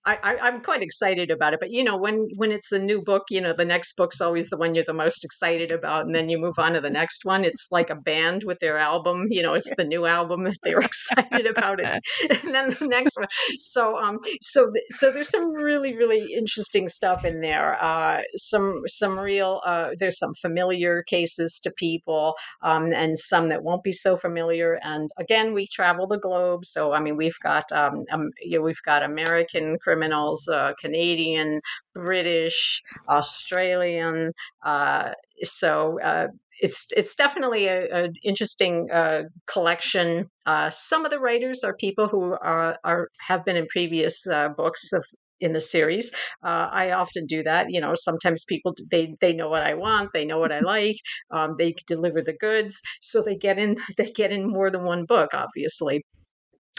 I, 0.04 0.48
am 0.48 0.62
quite 0.62 0.82
excited 0.82 1.30
about 1.30 1.54
it. 1.54 1.60
But 1.60 1.72
you 1.72 1.84
know, 1.84 1.96
when 1.96 2.28
when 2.36 2.52
it's 2.52 2.72
a 2.72 2.80
new 2.80 3.02
book, 3.02 3.24
you 3.30 3.40
know, 3.40 3.54
the 3.54 3.66
next 3.66 3.96
book's 3.96 4.20
always 4.20 4.50
the 4.50 4.58
one 4.58 4.74
you're 4.74 4.84
the 4.86 4.94
most 4.94 5.24
excited 5.24 5.72
about, 5.72 6.06
and 6.06 6.16
then 6.16 6.30
you 6.30 6.40
move 6.40 6.58
on 6.58 6.74
to 6.74 6.82
the 6.82 6.90
next 6.90 7.24
one. 7.24 7.46
It's 7.46 7.68
like 7.72 7.92
a 7.92 7.96
band 7.96 8.44
with 8.44 8.60
their 8.60 8.78
album. 8.78 9.28
You 9.30 9.44
know, 9.44 9.54
it's 9.54 9.74
the 9.76 9.84
new 9.84 10.06
album 10.06 10.44
that 10.46 10.58
they 10.64 10.74
were 10.74 10.82
excited 10.92 11.46
about 11.46 11.80
it, 11.80 12.04
and 12.44 12.56
then 12.56 12.76
the 12.80 12.88
next 12.88 13.16
one. 13.16 13.28
So, 13.60 13.98
um, 13.98 14.20
so 14.42 14.72
th- 14.72 14.86
so 14.90 15.12
there's 15.12 15.30
some 15.30 15.52
really 15.52 15.96
really 15.96 16.34
interesting 16.34 16.88
stuff 16.88 17.24
in 17.24 17.42
there. 17.42 17.82
Uh, 17.82 18.22
some 18.38 18.82
some 18.88 19.20
real 19.20 19.62
uh, 19.66 19.92
there's 20.00 20.18
some 20.18 20.34
familiar 20.34 21.04
cases 21.04 21.60
to 21.64 21.72
people, 21.78 22.36
um, 22.64 22.92
and 22.92 23.20
some 23.20 23.50
that 23.50 23.64
won't 23.64 23.84
be 23.84 23.94
so 23.94 24.16
familiar. 24.16 24.80
And 24.82 25.12
again, 25.20 25.54
we 25.54 25.68
travel 25.68 26.08
the 26.08 26.20
globe, 26.20 26.66
so 26.66 26.92
I 26.92 27.00
mean, 27.00 27.18
we've 27.18 27.40
got 27.44 27.72
um, 27.72 28.04
um 28.12 28.32
you 28.42 28.58
know, 28.58 28.64
we've 28.64 28.82
got 28.84 29.04
American 29.04 29.78
criminals, 29.92 30.48
uh, 30.48 30.72
Canadian, 30.80 31.60
British, 31.94 32.82
Australian. 33.10 34.32
Uh, 34.66 35.12
so 35.44 36.00
uh, 36.02 36.28
it's 36.62 36.88
it's 36.96 37.16
definitely 37.16 37.68
an 37.68 38.14
interesting 38.24 38.88
uh, 38.94 39.24
collection. 39.48 40.30
Uh, 40.46 40.70
some 40.70 41.04
of 41.04 41.12
the 41.12 41.20
writers 41.20 41.64
are 41.64 41.76
people 41.76 42.08
who 42.08 42.38
are, 42.42 42.78
are 42.86 43.10
have 43.20 43.44
been 43.44 43.58
in 43.58 43.68
previous 43.68 44.26
uh, 44.28 44.50
books 44.50 44.94
of 44.94 45.04
in 45.42 45.54
the 45.54 45.60
series. 45.60 46.12
Uh, 46.44 46.68
I 46.72 46.92
often 46.92 47.26
do 47.26 47.44
that. 47.44 47.66
You 47.70 47.82
know, 47.82 47.94
sometimes 47.96 48.46
people 48.46 48.74
they 48.90 49.16
they 49.20 49.34
know 49.34 49.50
what 49.50 49.64
I 49.64 49.74
want, 49.74 50.12
they 50.14 50.24
know 50.24 50.40
what 50.40 50.54
I 50.54 50.60
like, 50.60 50.98
um, 51.32 51.56
they 51.58 51.74
deliver 51.86 52.22
the 52.22 52.38
goods, 52.48 52.80
so 53.02 53.22
they 53.22 53.36
get 53.36 53.60
in 53.60 53.76
they 53.98 54.12
get 54.12 54.32
in 54.32 54.48
more 54.48 54.70
than 54.72 54.84
one 54.84 55.06
book, 55.06 55.32
obviously 55.34 56.06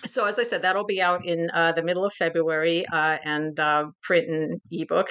so 0.06 0.24
as 0.24 0.38
i 0.38 0.42
said 0.42 0.62
that'll 0.62 0.84
be 0.84 1.00
out 1.00 1.24
in 1.24 1.50
uh, 1.50 1.72
the 1.72 1.82
middle 1.82 2.04
of 2.04 2.12
february 2.12 2.84
uh, 2.92 3.18
and 3.24 3.58
uh, 3.60 3.86
print 4.02 4.28
and 4.28 4.60
ebook 4.70 5.08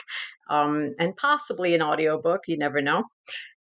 um, 0.51 0.93
and 0.99 1.15
possibly 1.17 1.73
an 1.73 1.81
audiobook 1.81 2.41
you 2.47 2.57
never 2.57 2.81
know. 2.81 3.03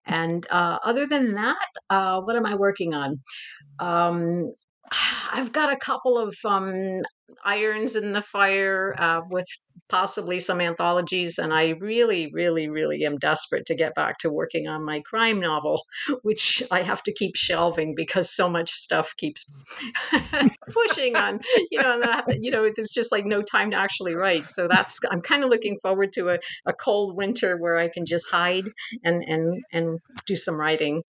And 0.07 0.47
uh, 0.51 0.79
other 0.85 1.07
than 1.07 1.35
that 1.35 1.69
uh, 1.89 2.21
what 2.21 2.37
am 2.37 2.47
i 2.47 2.55
working 2.55 2.95
on? 2.95 3.21
Um, 3.79 4.53
I've 5.33 5.53
got 5.53 5.73
a 5.73 5.77
couple 5.77 6.19
of 6.19 6.37
um, 6.45 7.03
irons 7.45 7.97
in 7.97 8.13
the 8.13 8.23
fire 8.23 8.95
uh, 8.99 9.21
with 9.31 9.47
possibly 9.89 10.41
some 10.41 10.61
anthologies, 10.61 11.39
and 11.39 11.53
I 11.53 11.71
really, 11.81 12.31
really, 12.33 12.69
really 12.69 13.05
am 13.05 13.19
desperate 13.19 13.67
to 13.67 13.75
get 13.75 13.95
back 13.95 14.19
to 14.19 14.33
working 14.33 14.69
on 14.69 14.85
my 14.85 15.01
crime 15.01 15.41
novel, 15.41 15.85
which 16.23 16.63
I 16.71 16.83
have 16.83 17.03
to 17.05 17.13
keep 17.13 17.37
shelving 17.37 17.95
because 17.95 18.31
so 18.31 18.49
much 18.49 18.73
stuff 18.73 19.15
keeps 19.17 19.51
pushing 20.69 21.17
on. 21.17 21.41
You 21.71 21.83
know, 21.83 22.01
to, 22.01 22.39
you 22.39 22.51
know, 22.51 22.69
there's 22.75 22.93
just 22.93 23.13
like 23.13 23.27
no 23.27 23.43
time 23.43 23.71
to 23.71 23.77
actually 23.77 24.15
write. 24.17 24.45
So 24.45 24.67
that's 24.67 24.99
I'm 25.11 25.21
kind 25.21 25.45
of 25.45 25.51
looking 25.51 25.79
forward 25.81 26.13
to 26.15 26.31
a, 26.31 26.39
a 26.67 26.73
cold 26.73 27.17
winter 27.17 27.57
where 27.59 27.79
I 27.79 27.89
can 27.89 28.05
just 28.07 28.29
hide 28.31 28.65
and 29.05 29.23
and 29.25 29.63
and 29.73 29.99
do 30.27 30.37
some 30.37 30.59
writing. 30.59 31.03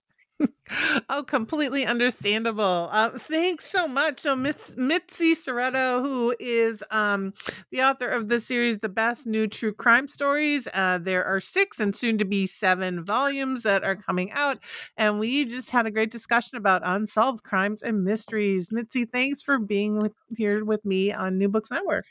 oh, 1.10 1.24
completely 1.24 1.86
understandable. 1.86 2.90
Uh, 2.92 3.10
thanks 3.10 3.66
so 3.66 3.88
much. 3.88 4.22
So, 4.22 4.36
Mitz, 4.36 4.76
Mitzi 4.78 5.34
Szereto, 5.34 6.02
who 6.02 6.36
is 6.40 6.84
um, 6.92 7.34
the 7.72 7.82
author 7.82 8.08
of 8.08 8.30
the 8.30 8.40
series, 8.40 8.80
The 8.80 8.90
Best 8.90 9.28
New 9.28 9.48
True 9.48 9.74
Crime 9.74 10.08
Stories. 10.08 10.68
Uh, 10.74 10.98
there 10.98 11.26
are 11.26 11.40
six 11.40 11.80
and 11.80 11.96
soon 11.96 12.18
to 12.18 12.26
be 12.26 12.46
seven 12.46 13.04
volumes 13.04 13.64
that 13.64 13.84
are 13.84 13.96
coming 13.96 14.32
out. 14.32 14.60
And 14.98 15.20
we 15.20 15.46
just 15.46 15.72
had 15.72 15.86
a 15.86 15.92
great 15.92 16.12
discussion 16.12 16.58
about 16.58 16.82
unsolved 16.86 17.44
crimes 17.44 17.84
and 17.84 18.04
mysteries. 18.04 18.72
Mitzi, 18.72 19.06
thanks 19.06 19.42
for 19.42 19.60
being 19.60 20.00
with, 20.00 20.14
here 20.38 20.64
with 20.64 20.84
me 20.86 21.12
on 21.12 21.38
New 21.38 21.50
Books 21.50 21.72
Network. 21.72 22.06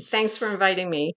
Thanks 0.00 0.36
for 0.36 0.48
inviting 0.48 0.90
me. 0.90 1.12